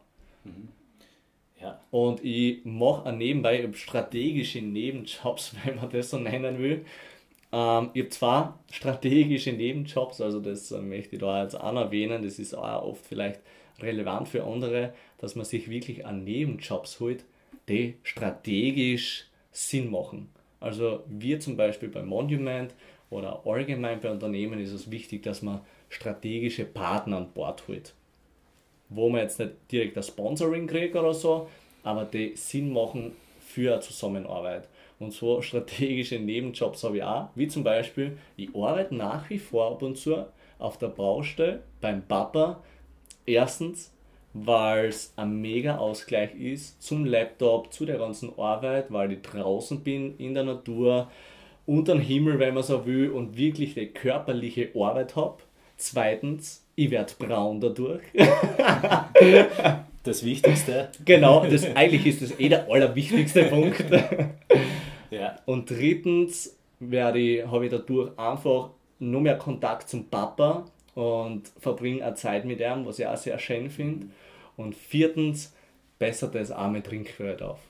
[0.45, 0.69] Mhm.
[1.61, 1.81] Ja.
[1.91, 6.85] Und ich mache nebenbei strategische Nebenjobs, wenn man das so nennen will.
[7.53, 12.23] Ähm, ich habe zwei strategische Nebenjobs, also das äh, möchte ich da jetzt auch erwähnen,
[12.23, 13.41] das ist auch oft vielleicht
[13.81, 17.25] relevant für andere, dass man sich wirklich an Nebenjobs holt,
[17.69, 20.31] die strategisch Sinn machen.
[20.63, 22.73] Also wir zum Beispiel bei Monument
[23.11, 27.95] oder allgemein bei Unternehmen ist es wichtig, dass man strategische Partner an Bord holt.
[28.89, 31.49] Wo man jetzt nicht direkt das Sponsoring kriegt oder so,
[31.83, 34.69] aber die Sinn machen für eine Zusammenarbeit.
[34.99, 39.73] Und so strategische Nebenjobs habe ich auch, wie zum Beispiel, ich arbeite nach wie vor
[39.73, 40.27] ab und zu
[40.59, 42.63] auf der Baustelle beim Papa
[43.27, 43.93] Erstens,
[44.35, 49.81] weil es ein mega Ausgleich ist zum Laptop, zu der ganzen Arbeit, weil ich draußen
[49.81, 51.11] bin, in der Natur,
[51.67, 55.39] unter dem Himmel, wenn man so will, und wirklich die körperliche Arbeit habe.
[55.77, 58.03] Zweitens, ich werde braun dadurch.
[60.05, 60.89] Das Wichtigste.
[61.05, 63.85] Genau, das, eigentlich ist das eh der allerwichtigste Punkt.
[65.13, 65.37] Ja.
[65.47, 70.65] Und drittens werde ich, habe ich dadurch einfach nur mehr Kontakt zum Papa,
[70.95, 74.09] und verbringe auch Zeit mit ihm, was ich auch sehr schön finde.
[74.57, 75.53] Und viertens,
[75.99, 77.61] bessert das arme Trinkgeld auf.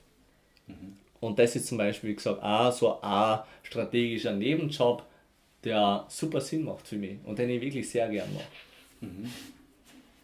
[0.67, 0.97] Mhm.
[1.21, 5.05] Und das ist zum Beispiel, wie gesagt, auch so ein strategischer Nebenjob,
[5.65, 8.45] der super Sinn macht für mich und den ich wirklich sehr gern mache.
[9.03, 9.31] Mhm.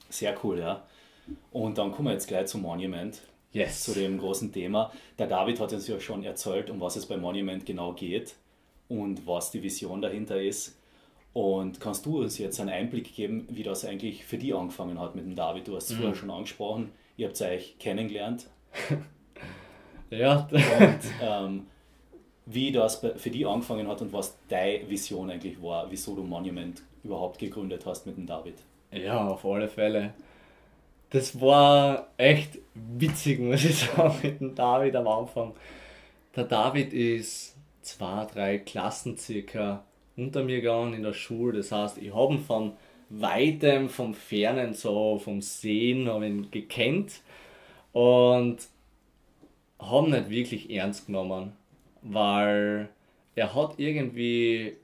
[0.08, 0.82] Sehr cool, ja.
[1.52, 3.20] Und dann kommen wir jetzt gleich zum Monument.
[3.52, 3.84] Yes.
[3.84, 4.90] Zu dem großen Thema.
[5.18, 8.34] Der David hat uns ja schon erzählt, um was es beim Monument genau geht
[8.88, 10.77] und was die Vision dahinter ist.
[11.38, 15.14] Und kannst du uns jetzt einen Einblick geben, wie das eigentlich für dich angefangen hat
[15.14, 15.68] mit dem David?
[15.68, 16.00] Du hast es mhm.
[16.00, 18.48] vorher schon angesprochen, ihr habt euch kennengelernt.
[20.10, 20.48] ja.
[20.50, 21.66] Und ähm,
[22.44, 26.82] wie das für dich angefangen hat und was deine Vision eigentlich war, wieso du Monument
[27.04, 28.56] überhaupt gegründet hast mit dem David.
[28.90, 30.14] Ja, auf alle Fälle.
[31.10, 35.54] Das war echt witzig, muss ich sagen, mit dem David am Anfang.
[36.34, 39.84] Der David ist zwei, drei Klassen circa
[40.18, 41.58] unter mir gegangen in der Schule.
[41.58, 42.72] Das heißt, ich habe ihn von
[43.08, 47.22] weitem, vom Fernen, so vom Sehen, habe ihn gekannt
[47.92, 48.58] und
[49.78, 51.52] habe nicht wirklich ernst genommen,
[52.02, 52.88] weil
[53.34, 54.76] er hat irgendwie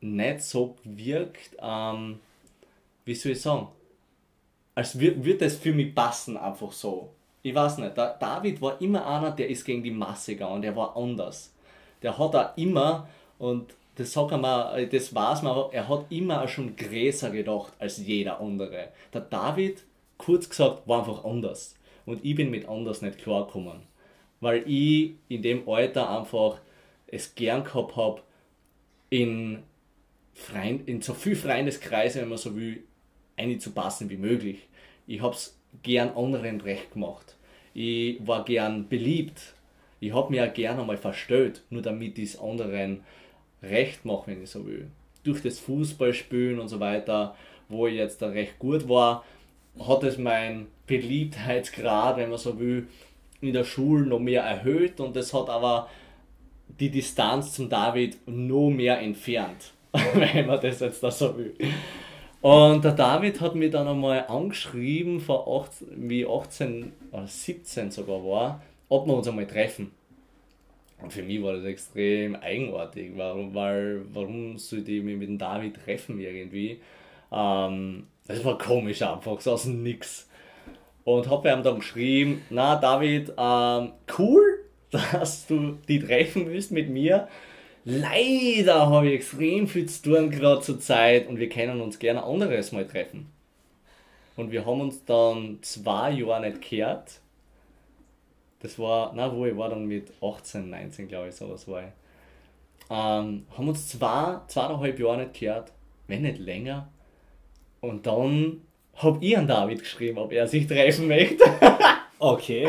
[0.00, 2.18] nicht so gewirkt, ähm,
[3.04, 3.68] wie soll ich sagen,
[4.74, 7.10] als würde würd das für mich passen, einfach so.
[7.42, 10.74] Ich weiß nicht, der David war immer einer, der ist gegen die Masse gegangen, der
[10.74, 11.54] war anders.
[12.02, 13.08] Der hat auch immer,
[13.38, 17.72] und das sagt er mal, das weiß man, er hat immer auch schon größer gedacht
[17.78, 18.90] als jeder andere.
[19.12, 19.84] Der David,
[20.18, 21.74] kurz gesagt, war einfach anders.
[22.04, 23.80] Und ich bin mit anders nicht klargekommen.
[24.40, 26.60] Weil ich in dem Alter einfach
[27.06, 28.20] es gern gehabt habe,
[29.08, 29.62] in,
[30.84, 32.84] in so viel Freundeskreise, wenn man so will,
[33.36, 34.68] einzupassen wie möglich.
[35.06, 37.36] Ich habe es gern anderen recht gemacht.
[37.72, 39.54] Ich war gern beliebt.
[40.00, 43.04] Ich habe mir auch gern einmal verstellt, nur damit ich es anderen
[43.62, 44.88] recht mache, wenn ich so will.
[45.24, 47.34] Durch das Fußballspielen und so weiter,
[47.68, 49.24] wo ich jetzt da recht gut war,
[49.78, 52.88] hat es mein Beliebtheitsgrad, wenn man so will,
[53.40, 55.88] in der Schule noch mehr erhöht und das hat aber
[56.80, 59.72] die Distanz zum David noch mehr entfernt,
[60.14, 61.54] wenn man das jetzt da so will.
[62.40, 68.24] Und der David hat mich dann einmal angeschrieben, vor 18, wie 18 oder 17 sogar
[68.24, 69.90] war, ob wir uns einmal treffen.
[71.02, 73.12] Und für mich war das extrem eigenartig.
[73.16, 76.80] Warum, weil, warum sollte ich mich mit dem David treffen irgendwie?
[77.30, 80.28] Ähm, das war komisch einfach, so aus dem Nix.
[81.04, 86.88] Und habe ihm dann geschrieben, na David, ähm, cool, dass du die treffen willst mit
[86.88, 87.28] mir.
[87.84, 92.24] Leider habe ich extrem viel zu tun gerade zur Zeit und wir können uns gerne
[92.24, 93.30] anderes mal treffen.
[94.34, 97.20] Und wir haben uns dann zwei Jahre nicht gehört.
[98.60, 101.92] Das war, na wo, ich war dann mit 18, 19, glaube ich, sowas war ich.
[102.88, 105.72] Ähm, haben uns zwei, zweieinhalb Jahre nicht gehört,
[106.06, 106.88] wenn nicht länger.
[107.80, 108.62] Und dann
[108.96, 111.44] habe ich an David geschrieben, ob er sich treffen möchte.
[112.18, 112.68] okay.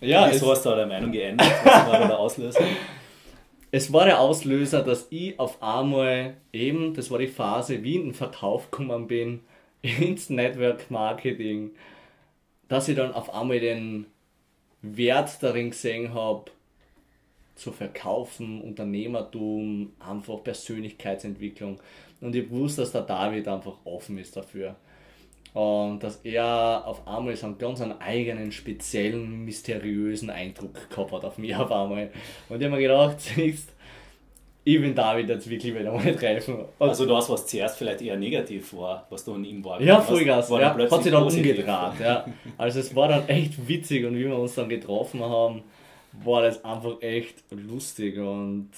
[0.00, 1.50] Ja, Wieso hast du deine Meinung geändert?
[1.64, 2.64] Was war der Auslöser?
[3.72, 8.04] Es war der Auslöser, dass ich auf einmal eben, das war die Phase, wie in
[8.04, 9.40] den Verkauf gekommen bin,
[9.82, 11.72] ins Network Marketing,
[12.68, 14.06] dass ich dann auf einmal den
[14.82, 16.50] Wert darin gesehen habe,
[17.54, 21.80] zu verkaufen, Unternehmertum, einfach Persönlichkeitsentwicklung.
[22.20, 24.76] Und ich wusste, dass der David einfach offen ist dafür.
[25.54, 31.38] Und dass er auf einmal so einen ganz eigenen, speziellen, mysteriösen Eindruck gehabt hat auf
[31.38, 32.10] mich auf einmal.
[32.50, 33.70] Und ich habe mir gedacht, siehst,
[34.68, 36.56] ich bin David jetzt wirklich wieder mal treffen.
[36.56, 39.80] Und also das, was zuerst vielleicht eher negativ war, was du an ihm war.
[39.80, 40.50] Ja, Vollgas.
[40.50, 41.64] War ja, hat sich dann umgedreht.
[41.66, 42.26] Ja.
[42.58, 45.62] Also es war dann echt witzig und wie wir uns dann getroffen haben,
[46.24, 48.70] war das einfach echt lustig und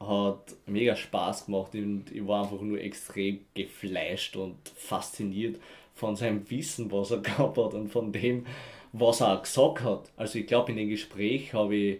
[0.00, 5.60] hat mega Spaß gemacht und ich war einfach nur extrem geflasht und fasziniert
[5.94, 8.46] von seinem Wissen, was er gehabt hat und von dem,
[8.92, 10.10] was er auch gesagt hat.
[10.16, 11.98] Also ich glaube, in dem Gespräch habe ich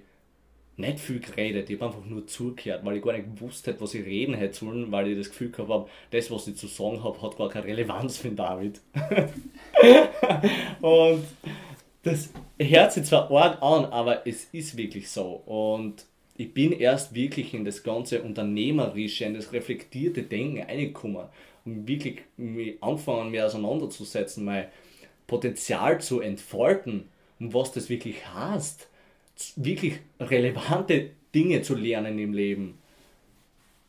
[0.76, 3.94] nicht viel geredet, ich habe einfach nur zugehört, weil ich gar nicht gewusst hätte, was
[3.94, 7.04] ich reden hätte sollen, weil ich das Gefühl gehabt habe, das, was ich zu sagen
[7.04, 8.80] habe, hat gar keine Relevanz für den David.
[10.80, 11.24] und
[12.02, 15.42] das hört sich zwar arg an, aber es ist wirklich so.
[15.46, 16.06] Und
[16.36, 21.26] ich bin erst wirklich in das ganze Unternehmerische, in das reflektierte Denken reingekommen
[21.64, 24.66] und wirklich mich angefangen, mir auseinanderzusetzen, mein
[25.26, 27.08] Potenzial zu entfalten
[27.38, 28.88] und was das wirklich heißt,
[29.56, 32.78] wirklich relevante Dinge zu lernen im Leben.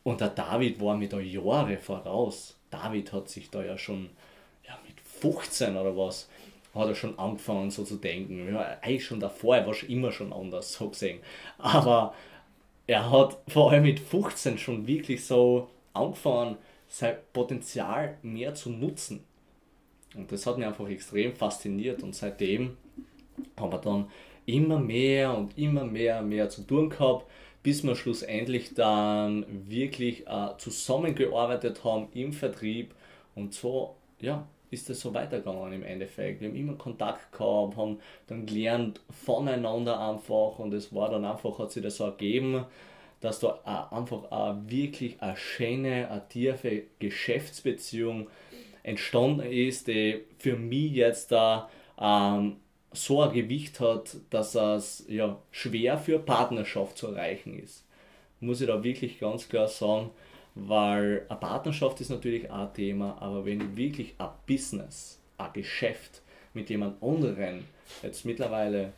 [0.03, 2.57] Und der David war mir da Jahre voraus.
[2.69, 4.09] David hat sich da ja schon
[4.67, 6.27] ja, mit 15 oder was
[6.73, 8.51] hat er schon angefangen so zu denken.
[8.51, 11.19] Ja, eigentlich schon davor, er war schon immer schon anders, so gesehen.
[11.57, 12.13] Aber
[12.87, 19.23] er hat vor allem mit 15 schon wirklich so angefangen, sein Potenzial mehr zu nutzen.
[20.15, 22.77] Und das hat mich einfach extrem fasziniert und seitdem
[23.57, 24.11] haben wir dann
[24.45, 27.25] immer mehr und immer mehr mehr zu tun gehabt,
[27.63, 32.93] bis wir schlussendlich dann wirklich äh, zusammengearbeitet haben im Vertrieb
[33.35, 36.41] und so, ja, ist es so weitergegangen im Endeffekt.
[36.41, 41.59] Wir haben immer Kontakt gehabt, haben dann gelernt voneinander einfach und es war dann einfach,
[41.59, 42.65] hat sich das so ergeben,
[43.21, 48.27] dass da einfach eine wirklich eine schöne, eine tiefe Geschäftsbeziehung
[48.81, 51.69] entstanden ist, die für mich jetzt da
[52.01, 52.57] ähm,
[52.93, 57.85] so ein Gewicht hat, dass es ja schwer für Partnerschaft zu erreichen ist.
[58.39, 60.11] Muss ich da wirklich ganz klar sagen,
[60.55, 66.21] weil eine Partnerschaft ist natürlich ein Thema, aber wenn du wirklich ein Business, ein Geschäft
[66.53, 67.65] mit jemand anderen
[68.01, 68.93] jetzt mittlerweile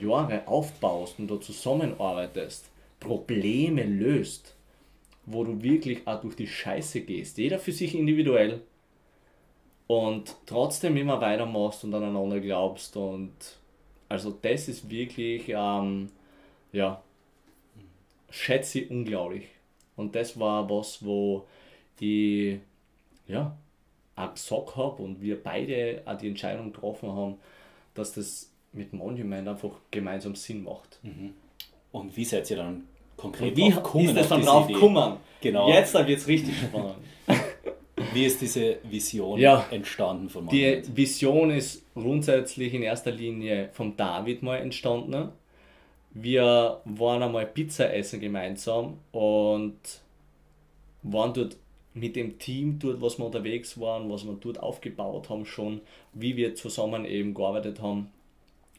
[0.00, 4.54] Jahre aufbaust und da zusammenarbeitest, Probleme löst,
[5.26, 8.62] wo du wirklich auch durch die Scheiße gehst, jeder für sich individuell
[9.86, 13.32] und trotzdem immer weitermachst und aneinander glaubst und
[14.08, 16.10] also das ist wirklich ähm,
[16.72, 17.02] ja
[18.30, 19.46] schätze ich unglaublich.
[19.96, 21.46] Und das war was, wo
[21.98, 22.58] ich
[23.26, 23.56] ja,
[24.14, 27.36] auch gesagt habe und wir beide auch die Entscheidung getroffen haben,
[27.94, 30.98] dass das mit Monument einfach gemeinsam Sinn macht.
[31.02, 31.32] Mhm.
[31.92, 32.84] Und wie seid ihr dann
[33.16, 34.08] konkret und wie drauf gekommen?
[34.08, 35.16] Ist das dann drauf gekommen?
[35.40, 35.68] Genau.
[35.70, 36.96] Jetzt wird es richtig spannend.
[38.16, 40.86] Wie ist diese Vision ja, entstanden von Monument?
[40.86, 45.28] Die Vision ist grundsätzlich in erster Linie vom David mal entstanden.
[46.12, 49.78] Wir waren einmal Pizza essen gemeinsam und
[51.02, 51.58] waren dort
[51.92, 55.82] mit dem Team dort, was wir unterwegs waren, was wir dort aufgebaut haben schon,
[56.14, 58.10] wie wir zusammen eben gearbeitet haben,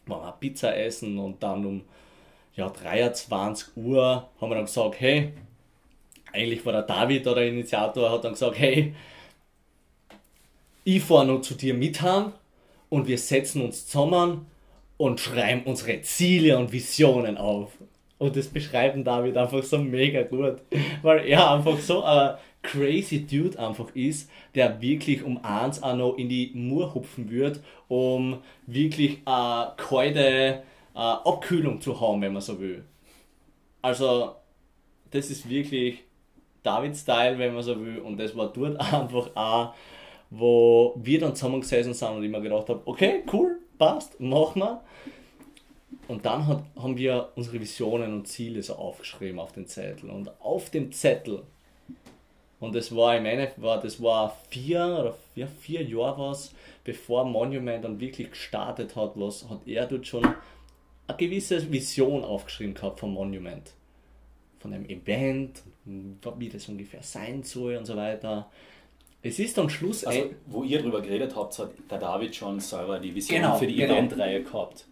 [0.08, 1.82] waren wir Pizza essen und dann um
[2.56, 5.34] ja, 23 Uhr haben wir dann gesagt, hey,
[6.34, 8.96] eigentlich war der David oder der Initiator, hat dann gesagt, hey,
[10.88, 12.00] ich fahre noch zu dir mit
[12.88, 14.46] und wir setzen uns zusammen
[14.96, 17.74] und schreiben unsere Ziele und Visionen auf.
[18.20, 20.62] Und das beschreiben David einfach so mega gut,
[21.02, 26.18] weil er einfach so ein crazy Dude einfach ist, der wirklich um eins auch noch
[26.18, 27.60] in die Mur hupfen wird,
[27.90, 30.64] um wirklich eine kalte
[30.94, 32.86] Abkühlung zu haben, wenn man so will.
[33.82, 34.36] Also,
[35.12, 36.06] das ist wirklich
[36.64, 39.74] David-Style, wenn man so will, und das war dort einfach auch
[40.30, 44.82] wo wir dann zusammengesessen sind und ich mir gedacht habe, okay, cool, passt, machen wir.
[46.08, 50.10] Und dann hat, haben wir unsere Visionen und Ziele so aufgeschrieben auf den Zettel.
[50.10, 51.44] Und auf dem Zettel,
[52.60, 56.54] und das war, meine, war, das war vier oder vier, vier Jahre was,
[56.84, 62.74] bevor Monument dann wirklich gestartet hat, was, hat er dort schon eine gewisse Vision aufgeschrieben
[62.74, 63.74] gehabt vom Monument.
[64.60, 68.50] Von einem Event, wie das ungefähr sein soll und so weiter.
[69.22, 70.06] Es ist am Schluss.
[70.06, 73.68] Also, wo ihr drüber geredet habt, hat der David schon selber die Vision genau, für
[73.68, 73.94] die genau.
[73.94, 74.86] Eventreihe gehabt.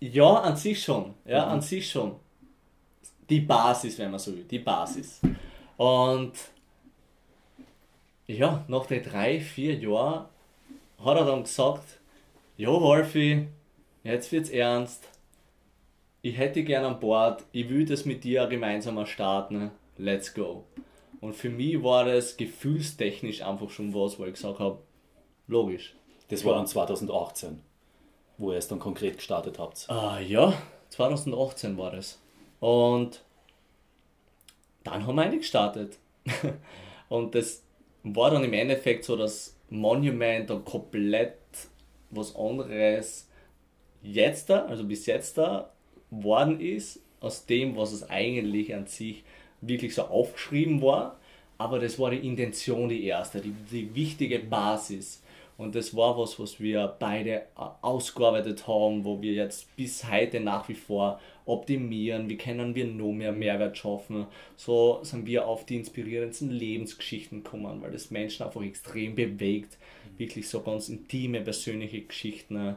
[0.00, 1.14] Ja, an sich schon.
[1.24, 1.52] Ja, mhm.
[1.52, 2.16] an sich schon.
[3.30, 4.44] Die Basis, wenn man so will.
[4.44, 5.20] Die Basis.
[5.76, 6.32] Und
[8.26, 10.26] ja, nach den drei, vier Jahren
[11.02, 12.00] hat er dann gesagt,
[12.56, 13.48] ja Wolfi,
[14.02, 15.08] jetzt wird's ernst.
[16.22, 19.70] Ich hätte gern an Bord, ich will das mit dir gemeinsam starten.
[19.98, 20.64] Let's go.
[21.24, 24.82] Und für mich war das gefühlstechnisch einfach schon was, wo ich gesagt habe,
[25.46, 25.94] logisch.
[26.28, 27.62] Das war dann 2018,
[28.36, 29.86] wo ihr es dann konkret gestartet habt.
[29.88, 30.52] Ah, ja,
[30.90, 32.20] 2018 war das.
[32.60, 33.24] Und
[34.82, 35.96] dann haben wir eigentlich gestartet.
[37.08, 37.62] und das
[38.02, 41.38] war dann im Endeffekt so, dass Monument dann komplett
[42.10, 43.30] was anderes
[44.02, 45.72] jetzt da, also bis jetzt da,
[46.10, 49.24] worden ist, aus dem, was es eigentlich an sich
[49.66, 51.16] wirklich so aufgeschrieben war,
[51.58, 55.22] aber das war die Intention die erste, die, die wichtige Basis.
[55.56, 57.42] Und das war was, was wir beide
[57.80, 63.12] ausgearbeitet haben, wo wir jetzt bis heute nach wie vor optimieren, wie können wir noch
[63.12, 64.26] mehr Mehrwert schaffen.
[64.56, 69.78] So sind wir auf die inspirierendsten Lebensgeschichten gekommen, weil das Menschen einfach extrem bewegt.
[70.16, 72.76] Wirklich so ganz intime, persönliche Geschichten,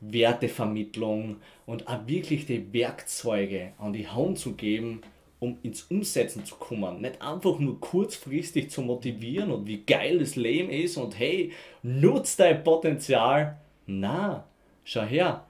[0.00, 5.02] Wertevermittlung und auch wirklich die Werkzeuge an die Hand zu geben,
[5.38, 7.00] um ins Umsetzen zu kommen.
[7.00, 12.36] Nicht einfach nur kurzfristig zu motivieren und wie geil das Leben ist und hey, nutz
[12.36, 13.58] dein Potenzial.
[13.86, 14.46] Na,
[14.84, 15.44] schau her,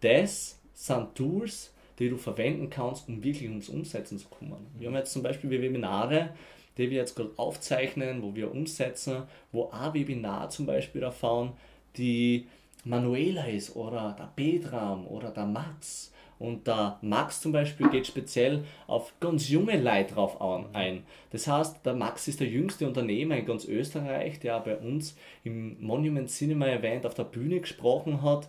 [0.00, 4.66] das sind Tools, die du verwenden kannst, um wirklich ins Umsetzen zu kommen.
[4.78, 6.30] Wir haben jetzt zum Beispiel Webinare,
[6.76, 11.54] die wir jetzt gerade aufzeichnen, wo wir umsetzen, wo ein Webinar zum Beispiel erfahren,
[11.96, 12.46] die
[12.84, 18.64] Manuela ist oder der Petram oder der Max und der Max zum Beispiel geht speziell
[18.86, 20.40] auf ganz junge Leute drauf
[20.74, 21.04] ein.
[21.30, 25.76] Das heißt, der Max ist der jüngste Unternehmer in ganz Österreich, der bei uns im
[25.80, 28.48] Monument Cinema Event auf der Bühne gesprochen hat.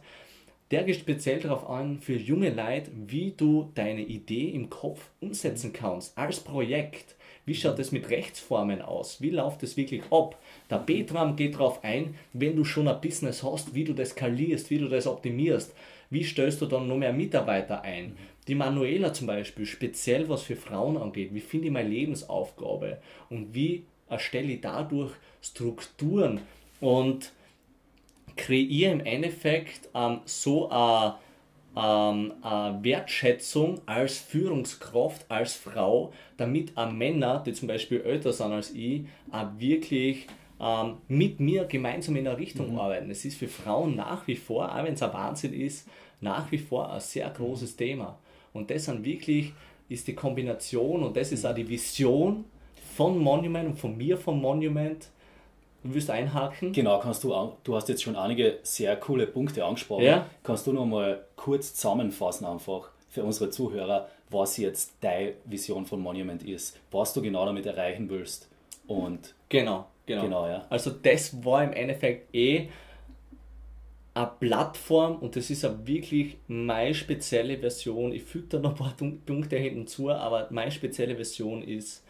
[0.72, 5.72] Der geht speziell darauf an, für junge Leute, wie du deine Idee im Kopf umsetzen
[5.72, 7.16] kannst, als Projekt.
[7.46, 9.22] Wie schaut es mit Rechtsformen aus?
[9.22, 10.38] Wie läuft es wirklich ab?
[10.70, 14.70] Der Betram geht darauf ein, wenn du schon ein Business hast, wie du das skalierst,
[14.70, 15.74] wie du das optimierst
[16.10, 18.18] wie stellst du dann noch mehr Mitarbeiter ein?
[18.48, 23.00] Die Manuela zum Beispiel, speziell was für Frauen angeht, wie finde ich meine Lebensaufgabe
[23.30, 26.42] und wie erstelle ich dadurch Strukturen
[26.80, 27.32] und
[28.38, 31.16] kreiere im Endeffekt ähm, so eine,
[31.76, 38.54] ähm, eine Wertschätzung als Führungskraft, als Frau, damit auch Männer, die zum Beispiel älter sind
[38.54, 40.28] als ich, auch wirklich
[40.60, 42.80] ähm, mit mir gemeinsam in eine Richtung mhm.
[42.80, 43.12] arbeiten.
[43.12, 45.88] Es ist für Frauen nach wie vor, auch wenn es ein Wahnsinn ist,
[46.22, 48.18] nach wie vor ein sehr großes Thema.
[48.54, 49.54] Und das dann wirklich
[49.90, 52.46] ist die Kombination und das ist auch die Vision
[52.96, 55.10] von Monument und von mir vom Monument.
[55.84, 56.74] Du willst einhaken?
[56.74, 57.34] Genau, kannst du,
[57.64, 60.04] du hast jetzt schon einige sehr coole Punkte angesprochen.
[60.04, 60.26] Ja?
[60.44, 66.02] Kannst du noch mal kurz zusammenfassen einfach für unsere Zuhörer, was jetzt deine Vision von
[66.02, 68.50] Monument ist, was du genau damit erreichen willst.
[68.88, 70.24] Und genau, genau.
[70.24, 70.66] genau ja.
[70.70, 72.70] Also das war im Endeffekt eh
[74.16, 78.12] eine Plattform und das ist ja wirklich meine spezielle Version.
[78.12, 78.96] Ich füge da noch ein paar
[79.26, 82.04] Punkte hinten zu, aber meine spezielle Version ist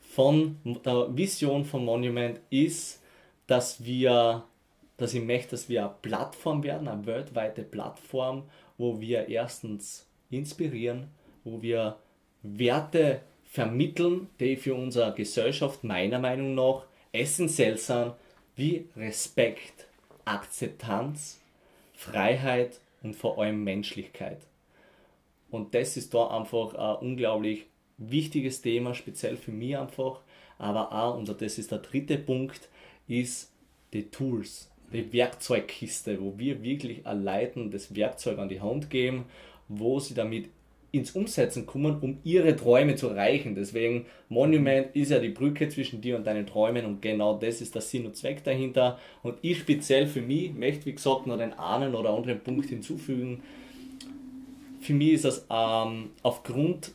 [0.00, 3.02] von der Vision von Monument ist,
[3.46, 4.44] dass wir,
[4.96, 8.42] dass ich möchte, dass wir eine Plattform werden, eine weltweite Plattform,
[8.76, 11.08] wo wir erstens inspirieren,
[11.44, 11.96] wo wir
[12.42, 18.14] Werte vermitteln, die für unsere Gesellschaft meiner Meinung nach essentiell sind,
[18.56, 19.86] wie Respekt,
[20.24, 21.40] Akzeptanz,
[21.94, 24.40] Freiheit und vor allem Menschlichkeit.
[25.50, 30.20] Und das ist da einfach ein unglaublich wichtiges Thema, speziell für mich einfach.
[30.58, 32.68] Aber auch, und das ist der dritte Punkt,
[33.06, 33.52] ist
[33.92, 39.24] die Tools, die Werkzeugkiste, wo wir wirklich allein das Werkzeug an die Hand geben,
[39.68, 40.48] wo sie damit
[40.90, 43.54] ins Umsetzen kommen, um ihre Träume zu erreichen.
[43.54, 47.74] Deswegen Monument ist ja die Brücke zwischen dir und deinen Träumen und genau das ist
[47.74, 48.98] der Sinn und Zweck dahinter.
[49.22, 53.42] Und ich speziell für mich möchte, wie gesagt, noch den einen oder anderen Punkt hinzufügen.
[54.80, 56.92] Für mich ist das ähm, aufgrund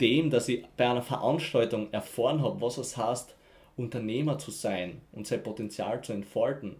[0.00, 3.36] dem, dass ich bei einer Veranstaltung erfahren habe, was es heißt,
[3.76, 6.76] Unternehmer zu sein und sein Potenzial zu entfalten,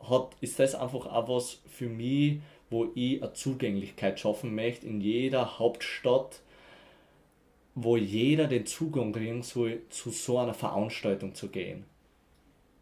[0.00, 2.40] hat, ist das einfach auch was für mich,
[2.70, 6.40] wo ich eine Zugänglichkeit schaffen möchte in jeder Hauptstadt,
[7.74, 11.84] wo jeder den Zugang kriegen soll, zu so einer Veranstaltung zu gehen.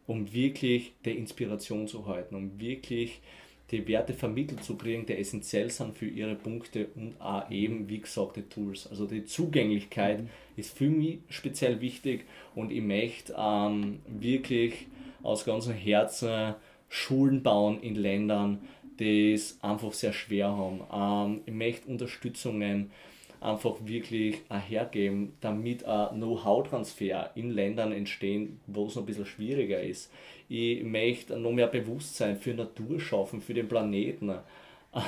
[0.07, 3.21] Um wirklich die Inspiration zu halten, um wirklich
[3.71, 7.99] die Werte vermittelt zu kriegen, die essentiell sind für ihre Punkte und auch eben, wie
[7.99, 8.87] gesagt, die Tools.
[8.87, 10.29] Also die Zugänglichkeit mhm.
[10.55, 14.87] ist für mich speziell wichtig und ich möchte ähm, wirklich
[15.23, 16.53] aus ganzem Herzen
[16.87, 18.59] Schulen bauen in Ländern,
[18.99, 20.81] die es einfach sehr schwer haben.
[20.91, 22.91] Ähm, ich möchte Unterstützungen
[23.41, 29.81] einfach wirklich hergeben, damit ein Know-how-Transfer in Ländern entstehen, wo es noch ein bisschen schwieriger
[29.81, 30.11] ist.
[30.49, 34.33] Ich möchte noch mehr Bewusstsein für Natur schaffen, für den Planeten.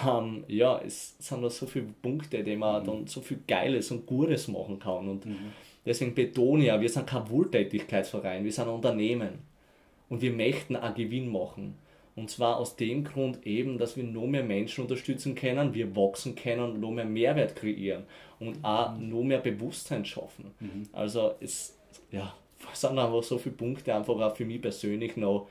[0.05, 2.85] Ähm, ja, es sind da so viele Punkte, die man mhm.
[2.85, 5.07] dann so viel Geiles und Gutes machen kann.
[5.07, 5.53] Und mhm.
[5.85, 9.39] deswegen betone ich, wir sind kein Wohltätigkeitsverein, wir sind ein Unternehmen.
[10.09, 11.75] Und wir möchten einen Gewinn machen.
[12.17, 16.35] Und zwar aus dem Grund eben, dass wir noch mehr Menschen unterstützen können, wir wachsen
[16.35, 18.05] können, noch mehr Mehrwert kreieren
[18.39, 20.45] und auch noch mehr Bewusstsein schaffen.
[20.59, 20.89] Mhm.
[20.93, 21.77] Also es
[22.11, 22.33] ja,
[22.73, 25.47] sind einfach so viele Punkte einfach auch für mich persönlich noch.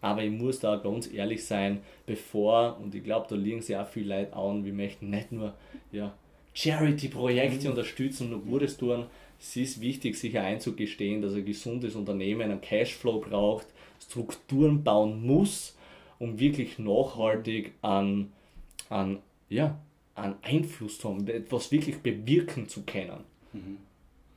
[0.00, 3.86] Aber ich muss da ganz ehrlich sein, bevor, und ich glaube, da liegen sich auch
[3.86, 5.52] viele Leute an, wir möchten nicht nur
[5.92, 6.14] ja,
[6.54, 7.70] Charity-Projekte mhm.
[7.72, 9.04] unterstützen und Gutes tun.
[9.38, 13.66] Es ist wichtig, sich einzugestehen, dass ein gesundes Unternehmen einen Cashflow braucht,
[14.00, 15.74] Strukturen bauen muss,
[16.18, 18.32] um wirklich nachhaltig an,
[18.88, 19.78] an, ja,
[20.14, 23.24] an Einfluss zu haben, etwas wirklich bewirken zu können.
[23.52, 23.78] Mhm.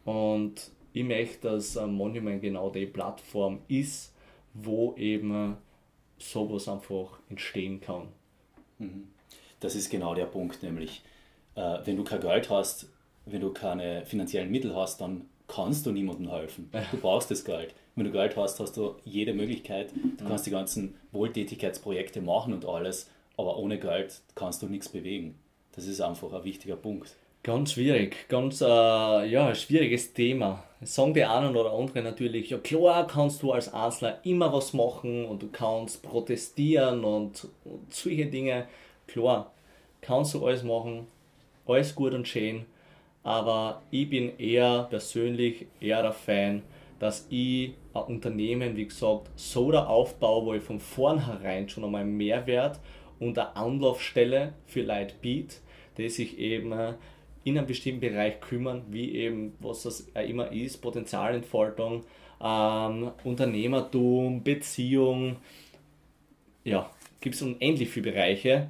[0.05, 4.13] Und ich möchte, dass ein Monument genau die Plattform ist,
[4.53, 5.57] wo eben
[6.17, 8.07] sowas einfach entstehen kann.
[8.77, 9.07] Mhm.
[9.59, 11.01] Das ist genau der Punkt, nämlich
[11.55, 12.89] äh, wenn du kein Geld hast,
[13.25, 16.69] wenn du keine finanziellen Mittel hast, dann kannst du niemandem helfen.
[16.91, 17.73] Du brauchst das Geld.
[17.95, 19.91] Wenn du Geld hast, hast du jede Möglichkeit.
[20.17, 25.35] Du kannst die ganzen Wohltätigkeitsprojekte machen und alles, aber ohne Geld kannst du nichts bewegen.
[25.75, 27.15] Das ist einfach ein wichtiger Punkt.
[27.43, 30.63] Ganz schwierig, ganz äh, ja, schwieriges Thema.
[30.81, 35.25] sagen die einen oder anderen natürlich, ja klar kannst du als Asler immer was machen
[35.25, 38.67] und du kannst protestieren und, und solche Dinge.
[39.07, 39.51] Klar,
[40.01, 41.07] kannst du alles machen,
[41.65, 42.65] alles gut und schön,
[43.23, 46.61] aber ich bin eher persönlich eher der Fan,
[47.01, 52.05] dass ich ein Unternehmen, wie gesagt, so da aufbaue, wo ich von vornherein schon einmal
[52.05, 52.79] Mehrwert
[53.19, 55.55] und eine Anlaufstelle für Leute biete,
[55.97, 56.71] die sich eben
[57.43, 62.03] in einem bestimmten Bereich kümmern, wie eben, was das immer ist, Potenzialentfaltung,
[62.39, 65.37] ähm, Unternehmertum, Beziehung,
[66.63, 66.87] ja,
[67.19, 68.69] gibt es unendlich viele Bereiche.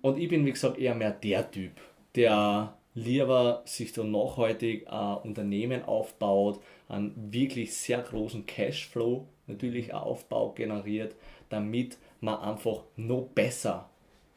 [0.00, 1.72] Und ich bin, wie gesagt, eher mehr der Typ,
[2.14, 10.56] der lieber sich so nachhaltig ein Unternehmen aufbaut, einen wirklich sehr großen Cashflow natürlich aufbaut,
[10.56, 11.16] generiert,
[11.48, 13.88] damit man einfach noch besser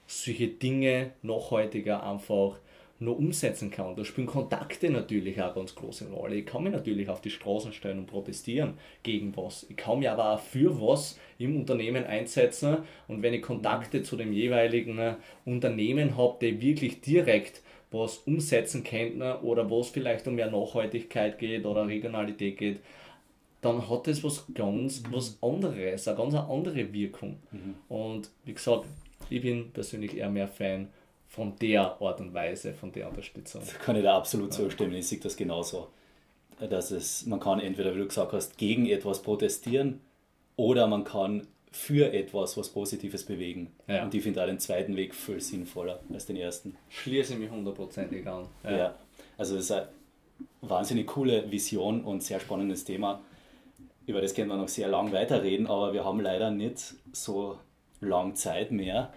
[0.07, 2.57] solche Dinge nachhaltiger einfach
[2.99, 3.95] noch umsetzen kann.
[3.95, 6.35] Da spielen Kontakte natürlich auch ganz große Rolle.
[6.35, 9.65] Ich kann mich natürlich auf die Straßen stellen und protestieren gegen was.
[9.69, 12.77] Ich kann mich aber auch für was im Unternehmen einsetzen
[13.07, 17.61] und wenn ich Kontakte zu dem jeweiligen Unternehmen habe, die wirklich direkt
[17.93, 22.79] was umsetzen könnten oder wo es vielleicht um mehr Nachhaltigkeit geht oder Regionalität geht,
[23.61, 25.07] dann hat das was ganz mhm.
[25.11, 27.37] was anderes, eine ganz andere Wirkung.
[27.51, 27.75] Mhm.
[27.87, 28.85] Und wie gesagt,
[29.29, 30.89] ich bin persönlich eher mehr Fan
[31.27, 33.61] von der Art und Weise, von der Unterstützung.
[33.65, 34.93] Da kann ich da absolut zustimmen.
[34.93, 35.87] Ich sehe das genauso.
[36.59, 40.01] Dass es, man kann entweder, wie du gesagt hast, gegen etwas protestieren
[40.55, 43.71] oder man kann für etwas was Positives bewegen.
[43.87, 44.03] Ja.
[44.03, 46.77] Und ich finde auch den zweiten Weg viel sinnvoller als den ersten.
[46.89, 48.47] Schließe mich hundertprozentig an.
[48.63, 48.77] Ja.
[48.77, 48.95] ja.
[49.37, 49.87] also das ist eine
[50.61, 53.21] wahnsinnig coole Vision und sehr spannendes Thema.
[54.05, 57.57] Über das können wir noch sehr lang weiterreden, aber wir haben leider nicht so
[58.01, 59.11] lang Zeit mehr.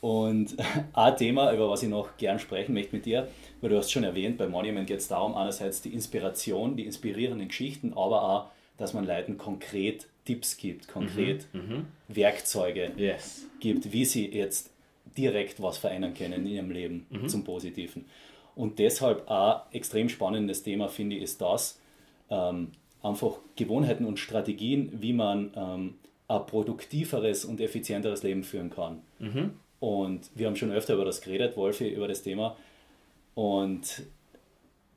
[0.00, 0.56] Und
[0.92, 3.26] ein Thema, über was ich noch gern sprechen möchte mit dir,
[3.60, 7.48] weil du hast schon erwähnt, bei Monument geht es darum, einerseits die Inspiration, die inspirierenden
[7.48, 8.46] Geschichten, aber auch,
[8.76, 11.86] dass man Leuten konkret Tipps gibt, konkret mhm, mhm.
[12.08, 13.46] Werkzeuge yes.
[13.60, 14.70] gibt, wie sie jetzt
[15.16, 17.28] direkt was verändern können in ihrem Leben mhm.
[17.30, 18.04] zum Positiven.
[18.54, 21.80] Und deshalb auch extrem spannendes Thema, finde ich, ist das,
[22.28, 22.72] ähm,
[23.02, 25.94] einfach Gewohnheiten und Strategien, wie man ähm,
[26.28, 29.00] ein produktiveres und effizienteres Leben führen kann.
[29.20, 29.52] Mhm.
[29.80, 32.54] Und wir haben schon öfter über das geredet, Wolfi, über das Thema.
[33.34, 34.02] Und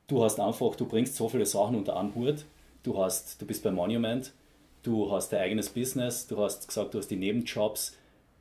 [0.08, 2.44] du hast einfach, du bringst so viele Sachen unter einen Hut.
[2.82, 4.34] Du, hast, du bist bei Monument,
[4.82, 7.96] du hast dein eigenes Business, du hast gesagt, du hast die Nebenjobs,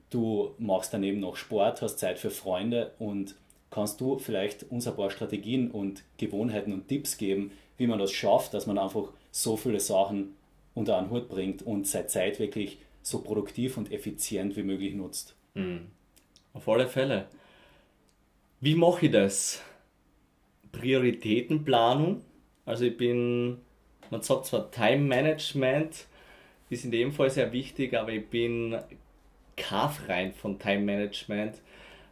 [0.10, 3.36] du machst daneben noch Sport, hast Zeit für Freunde und
[3.70, 8.12] kannst du vielleicht uns ein paar Strategien und Gewohnheiten und Tipps geben, wie man das
[8.12, 10.36] schafft, dass man einfach so viele Sachen
[10.74, 15.36] unter einen Hut bringt und seine Zeit wirklich so produktiv und effizient wie möglich nutzt.
[15.54, 15.88] Mhm.
[16.54, 17.28] Auf alle Fälle.
[18.60, 19.62] Wie mache ich das?
[20.72, 22.22] Prioritätenplanung.
[22.66, 23.58] Also ich bin,
[24.10, 26.06] man sagt zwar Time Management,
[26.72, 28.78] ist in dem Fall sehr wichtig, aber ich bin
[29.58, 31.62] kein von Time Management,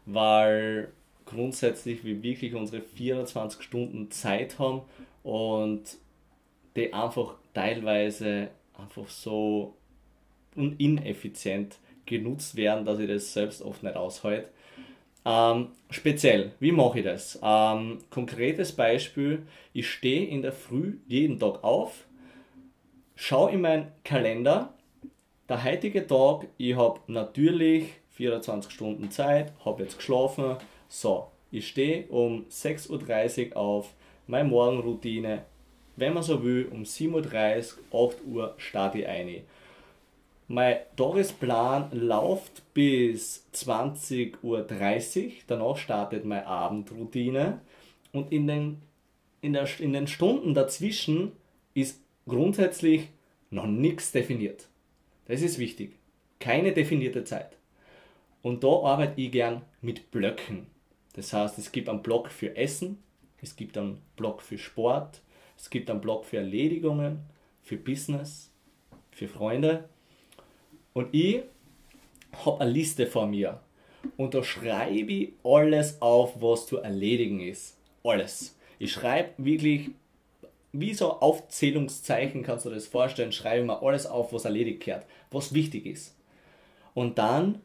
[0.05, 0.91] weil
[1.25, 4.81] grundsätzlich wir wirklich unsere 24 Stunden Zeit haben
[5.23, 5.81] und
[6.75, 9.75] die einfach teilweise einfach so
[10.55, 14.49] ineffizient genutzt werden, dass ich das selbst oft nicht aushalte.
[15.25, 17.39] Ähm, speziell, wie mache ich das?
[17.43, 22.05] Ähm, konkretes Beispiel, ich stehe in der Früh jeden Tag auf,
[23.19, 24.73] schaue in meinen Kalender,
[25.49, 30.55] der heutige Tag, ich habe natürlich 24 Stunden Zeit, habe jetzt geschlafen,
[30.87, 33.93] so, ich stehe um 6.30 Uhr auf,
[34.27, 35.43] meine Morgenroutine,
[35.97, 39.41] wenn man so will, um 7.30 Uhr, 8 Uhr starte ich ein.
[40.47, 44.65] Mein Tagesplan läuft bis 20.30 Uhr,
[45.47, 47.59] danach startet meine Abendroutine.
[48.13, 48.81] Und in den,
[49.41, 51.33] in, der, in den Stunden dazwischen
[51.73, 53.09] ist grundsätzlich
[53.49, 54.67] noch nichts definiert.
[55.25, 55.97] Das ist wichtig.
[56.39, 57.57] Keine definierte Zeit.
[58.41, 60.67] Und da arbeite ich gern mit Blöcken.
[61.13, 62.97] Das heißt, es gibt einen Block für Essen,
[63.41, 65.21] es gibt einen Block für Sport,
[65.57, 67.19] es gibt einen Block für Erledigungen,
[67.61, 68.51] für Business,
[69.11, 69.89] für Freunde
[70.93, 71.41] und ich
[72.45, 73.59] habe eine Liste vor mir
[74.17, 77.77] und da schreibe ich alles auf, was zu erledigen ist.
[78.03, 78.57] Alles.
[78.77, 79.89] Ich schreibe wirklich,
[80.71, 85.53] wie so Aufzählungszeichen, kannst du das vorstellen, schreibe mir alles auf, was erledigt gehört, was
[85.53, 86.15] wichtig ist.
[86.93, 87.61] Und dann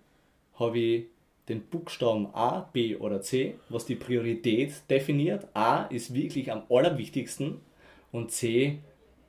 [0.58, 1.04] habe ich
[1.48, 5.46] den Buchstaben A, B oder C, was die Priorität definiert.
[5.54, 7.60] A ist wirklich am allerwichtigsten
[8.12, 8.78] und C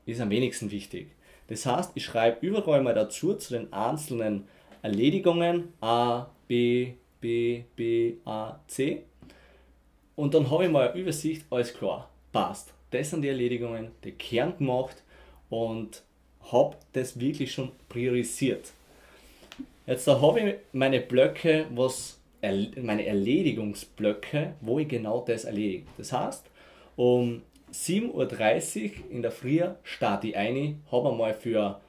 [0.05, 1.07] ist am wenigsten wichtig.
[1.47, 4.47] Das heißt, ich schreibe überall mal dazu zu den einzelnen
[4.81, 9.03] Erledigungen A, B, B, B, A, C.
[10.15, 12.74] Und dann habe ich mal eine Übersicht, alles klar, passt.
[12.95, 15.03] Das sind die Erledigungen, die Kern gemacht
[15.49, 16.01] und
[16.49, 18.71] habe das wirklich schon priorisiert.
[19.85, 25.87] Jetzt habe ich meine Blöcke, was meine Erledigungsblöcke, wo ich genau das erledige.
[25.97, 26.45] Das heißt,
[26.95, 27.41] um
[27.73, 31.81] 7.30 Uhr in der Früh starte ich ein, habe einmal für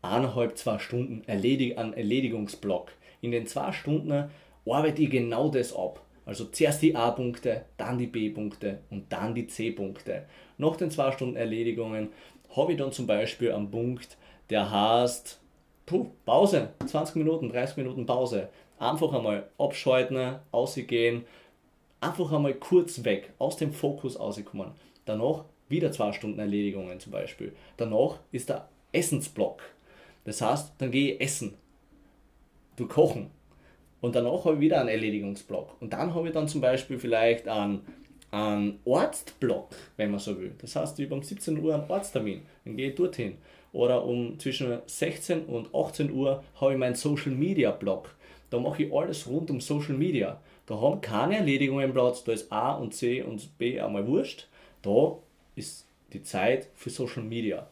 [0.00, 2.92] eineinhalb, zwei Stunden Erledig einen Erledigungsblock.
[3.20, 4.30] In den zwei Stunden
[4.64, 6.00] arbeite ich genau das ab.
[6.30, 10.26] Also zuerst die A-Punkte, dann die B-Punkte und dann die C-Punkte.
[10.58, 12.10] Nach den zwei Stunden Erledigungen
[12.54, 14.16] habe ich dann zum Beispiel einen Punkt,
[14.48, 15.40] der heißt
[15.86, 18.48] puh, Pause, 20 Minuten, 30 Minuten Pause.
[18.78, 21.24] Einfach einmal abschalten, ausgehen,
[22.00, 24.70] einfach einmal kurz weg, aus dem Fokus rauskommen.
[25.06, 27.56] Danach wieder zwei Stunden Erledigungen zum Beispiel.
[27.76, 29.62] Danach ist der Essensblock.
[30.22, 31.54] Das heißt, dann gehe ich essen,
[32.76, 33.32] du kochen.
[34.00, 35.76] Und danach habe ich wieder einen Erledigungsblock.
[35.80, 37.80] Und dann habe ich dann zum Beispiel vielleicht einen,
[38.30, 40.52] einen Ortsblock, wenn man so will.
[40.60, 43.36] Das heißt, ich habe um 17 Uhr einen Ortstermin, dann gehe ich dorthin.
[43.72, 48.14] Oder um zwischen 16 und 18 Uhr habe ich meinen Social Media Block.
[48.50, 50.40] Da mache ich alles rund um Social Media.
[50.66, 54.48] Da haben keine Erledigungen Platz, da ist A und C und B einmal wurscht.
[54.82, 55.16] Da
[55.54, 57.68] ist die Zeit für Social Media.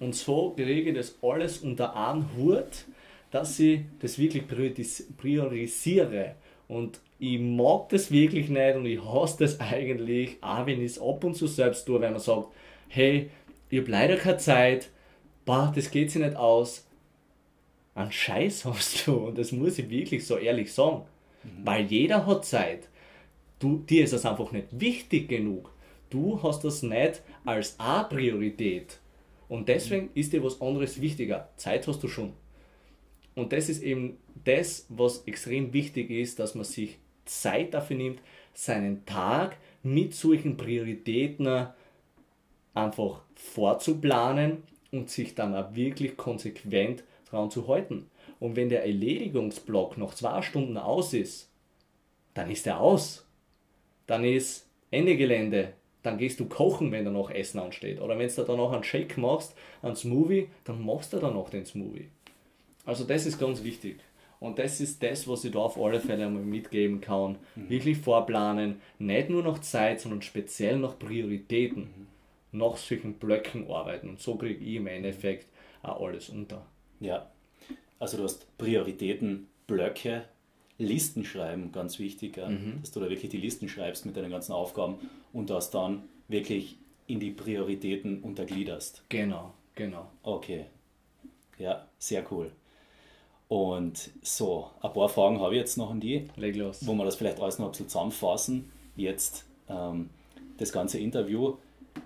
[0.00, 2.84] Und so kriege ich das alles unter einen Hut,
[3.30, 4.44] dass ich das wirklich
[5.16, 6.34] priorisiere.
[6.66, 11.00] Und ich mag das wirklich nicht und ich hasse das eigentlich, auch wenn ich es
[11.00, 12.48] ab und zu selbst tue, wenn man sagt,
[12.88, 13.30] hey,
[13.70, 14.90] ich habe leider keine Zeit,
[15.44, 16.86] bah, das geht sich nicht aus.
[17.94, 21.02] Ein Scheiß hast du und das muss ich wirklich so ehrlich sagen.
[21.42, 21.66] Mhm.
[21.66, 22.88] Weil jeder hat Zeit.
[23.58, 25.72] Du, dir ist das einfach nicht wichtig genug.
[26.10, 28.98] Du hast das nicht als A-Priorität.
[29.48, 30.10] Und deswegen mhm.
[30.14, 31.48] ist dir was anderes wichtiger.
[31.56, 32.32] Zeit hast du schon.
[33.38, 38.20] Und das ist eben das, was extrem wichtig ist, dass man sich Zeit dafür nimmt,
[38.52, 41.68] seinen Tag mit solchen Prioritäten
[42.74, 48.10] einfach vorzuplanen und sich dann auch wirklich konsequent daran zu halten.
[48.40, 51.48] Und wenn der Erledigungsblock noch zwei Stunden aus ist,
[52.34, 53.24] dann ist er aus.
[54.08, 55.74] Dann ist Ende Gelände.
[56.02, 58.00] Dann gehst du kochen, wenn da noch Essen ansteht.
[58.00, 61.50] Oder wenn du da noch einen Shake machst, einen Smoothie, dann machst du da noch
[61.50, 62.08] den Smoothie.
[62.88, 64.00] Also das ist ganz wichtig.
[64.40, 67.36] Und das ist das, was ich da auf alle Fälle einmal mitgeben kann.
[67.56, 67.68] Mhm.
[67.68, 71.82] Wirklich vorplanen, nicht nur nach Zeit, sondern speziell nach Prioritäten.
[71.82, 72.18] Mhm
[72.52, 74.08] nach solchen Blöcken arbeiten.
[74.08, 75.46] Und so kriege ich im Endeffekt
[75.82, 76.64] auch alles unter.
[77.00, 77.30] Ja,
[77.98, 80.24] also du hast Prioritäten, Blöcke,
[80.78, 82.48] Listen schreiben, ganz wichtig, ja?
[82.48, 82.78] mhm.
[82.80, 84.98] dass du da wirklich die Listen schreibst mit deinen ganzen Aufgaben
[85.32, 89.02] und das dann wirklich in die Prioritäten untergliederst.
[89.08, 90.10] Genau, genau.
[90.22, 90.66] Okay,
[91.58, 92.52] ja, sehr cool.
[93.48, 96.86] Und so, ein paar Fragen habe ich jetzt noch an die, Leg los.
[96.86, 98.70] wo wir das vielleicht alles noch ein bisschen zusammenfassen.
[98.94, 100.10] Jetzt ähm,
[100.58, 101.56] das ganze Interview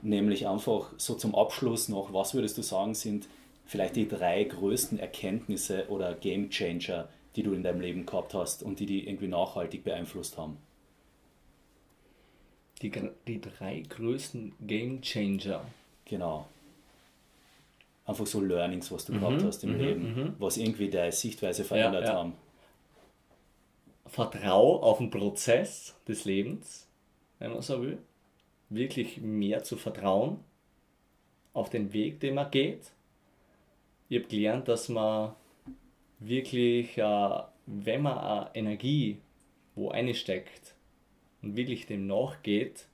[0.01, 3.29] nämlich einfach so zum Abschluss noch, was würdest du sagen, sind
[3.67, 8.63] vielleicht die drei größten Erkenntnisse oder Game Changer, die du in deinem Leben gehabt hast
[8.63, 10.57] und die dich irgendwie nachhaltig beeinflusst haben?
[12.81, 12.91] Die,
[13.27, 15.65] die drei größten Game Changer.
[16.05, 16.47] Genau.
[18.05, 20.35] Einfach so Learnings, was du mhm, gehabt hast im mhm, Leben, mhm.
[20.39, 22.19] was irgendwie deine Sichtweise verändert ja, ja.
[22.19, 22.33] haben.
[24.07, 26.89] Vertrau auf den Prozess des Lebens,
[27.39, 27.99] wenn man so will
[28.75, 30.39] wirklich mehr zu vertrauen
[31.53, 32.93] auf den Weg, den man geht.
[34.09, 35.35] Ich habe gelernt, dass man
[36.19, 39.19] wirklich, äh, wenn man Energie
[39.75, 40.75] wo einsteckt
[41.43, 42.87] und wirklich dem nachgeht,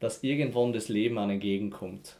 [0.00, 2.18] dass irgendwann das Leben einem entgegenkommt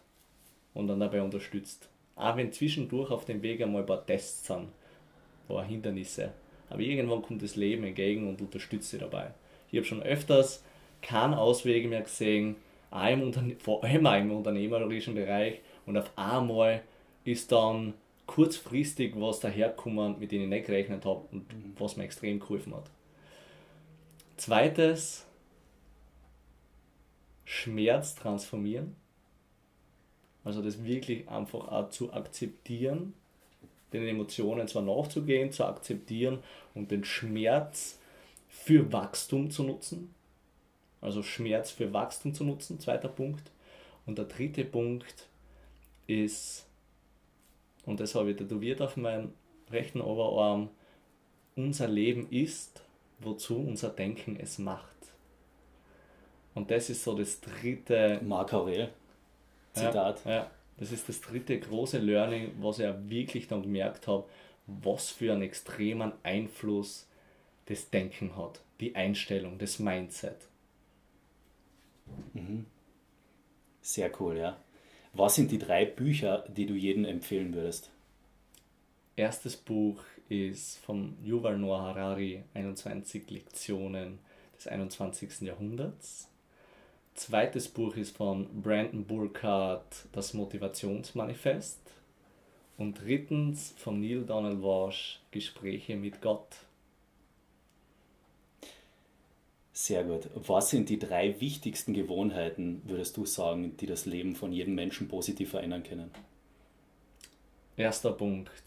[0.74, 1.88] und dann dabei unterstützt.
[2.16, 4.68] Auch wenn zwischendurch auf dem Weg einmal ein paar Tests sind, ein
[5.48, 6.32] paar Hindernisse.
[6.70, 9.32] Aber irgendwann kommt das Leben entgegen und unterstützt sie dabei.
[9.70, 10.62] Ich habe schon öfters
[11.00, 12.56] keinen Ausweg mehr gesehen,
[12.90, 16.82] auch im vor allem auch im unternehmerischen Bereich und auf einmal
[17.24, 17.94] ist dann
[18.26, 21.74] kurzfristig was daherkommen, mit dem ich nicht gerechnet habe und mhm.
[21.78, 22.90] was mir extrem geholfen hat.
[24.36, 25.26] Zweites,
[27.44, 28.96] Schmerz transformieren.
[30.44, 33.14] Also das wirklich einfach auch zu akzeptieren,
[33.92, 36.38] den Emotionen zwar nachzugehen, zu akzeptieren
[36.74, 37.98] und den Schmerz
[38.48, 40.14] für Wachstum zu nutzen
[41.02, 43.50] also Schmerz für Wachstum zu nutzen, zweiter Punkt.
[44.06, 45.28] Und der dritte Punkt
[46.06, 46.64] ist,
[47.84, 49.32] und das habe ich tätowiert auf meinem
[49.70, 50.70] rechten Oberarm,
[51.56, 52.82] unser Leben ist,
[53.18, 54.86] wozu unser Denken es macht.
[56.54, 58.20] Und das ist so das dritte.
[58.22, 58.90] Marc Aurel,
[59.72, 60.24] Zitat.
[60.24, 64.28] Ja, ja, das ist das dritte große Learning, was ich wirklich dann gemerkt habe,
[64.66, 67.08] was für einen extremen Einfluss
[67.66, 70.48] das Denken hat, die Einstellung, das Mindset.
[72.34, 72.66] Mhm.
[73.80, 74.56] Sehr cool, ja.
[75.12, 77.90] Was sind die drei Bücher, die du jedem empfehlen würdest?
[79.16, 84.18] Erstes Buch ist von Yuval Noah Harari, 21 Lektionen
[84.56, 85.42] des 21.
[85.42, 86.28] Jahrhunderts.
[87.14, 91.78] Zweites Buch ist von Brandon Burkhardt, Das Motivationsmanifest.
[92.78, 96.48] Und drittens von Neil Donald Walsh, Gespräche mit Gott.
[99.72, 100.28] Sehr gut.
[100.34, 105.08] Was sind die drei wichtigsten Gewohnheiten, würdest du sagen, die das Leben von jedem Menschen
[105.08, 106.10] positiv verändern können?
[107.76, 108.62] Erster Punkt,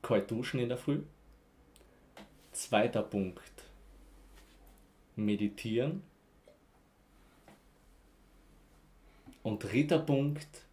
[0.00, 1.02] kalt duschen in der Früh.
[2.52, 3.64] Zweiter Punkt,
[5.16, 6.02] meditieren.
[9.42, 10.66] Und dritter Punkt,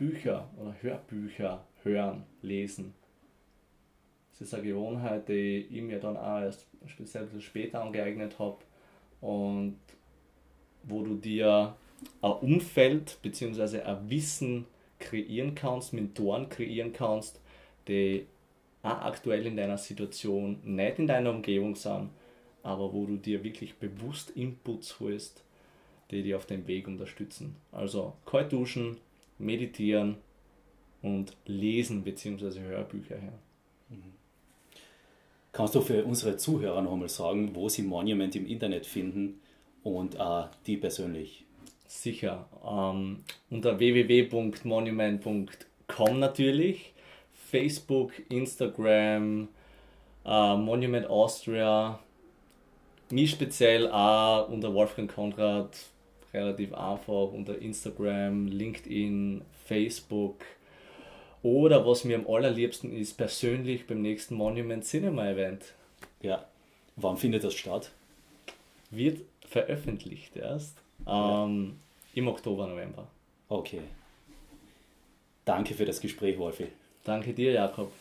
[0.00, 2.94] Bücher oder Hörbücher hören, lesen.
[4.32, 8.56] Das ist eine Gewohnheit, die ich mir dann auch erst speziell später angeeignet habe
[9.20, 9.76] und
[10.84, 11.76] wo du dir
[12.22, 13.82] ein Umfeld bzw.
[13.82, 14.64] ein Wissen
[14.98, 17.38] kreieren kannst, Mentoren kreieren kannst,
[17.86, 18.26] die
[18.82, 22.10] auch aktuell in deiner Situation nicht in deiner Umgebung sind,
[22.62, 25.42] aber wo du dir wirklich bewusst Inputs holst,
[26.10, 27.56] die dich auf dem Weg unterstützen.
[27.72, 28.98] Also kalt duschen,
[29.38, 30.16] meditieren
[31.02, 32.60] und Lesen bzw.
[32.60, 33.38] Hörbücher her.
[35.52, 39.40] Kannst du für unsere Zuhörer noch einmal sagen, wo sie Monument im Internet finden
[39.82, 41.44] und äh, die persönlich?
[41.86, 42.46] Sicher.
[42.64, 46.94] Ähm, unter www.monument.com natürlich.
[47.50, 49.48] Facebook, Instagram,
[50.24, 51.98] äh, Monument Austria.
[53.10, 55.76] Mich speziell auch unter Wolfgang Konrad
[56.32, 60.36] relativ einfach unter Instagram, LinkedIn, Facebook.
[61.42, 65.74] Oder was mir am allerliebsten ist, persönlich beim nächsten Monument Cinema Event.
[66.22, 66.44] Ja.
[66.96, 67.90] Wann findet das statt?
[68.90, 71.78] Wird veröffentlicht erst ähm,
[72.14, 73.06] im Oktober, November.
[73.48, 73.80] Okay.
[75.44, 76.68] Danke für das Gespräch, Wolfi.
[77.10, 77.99] Danke dir, Jakob.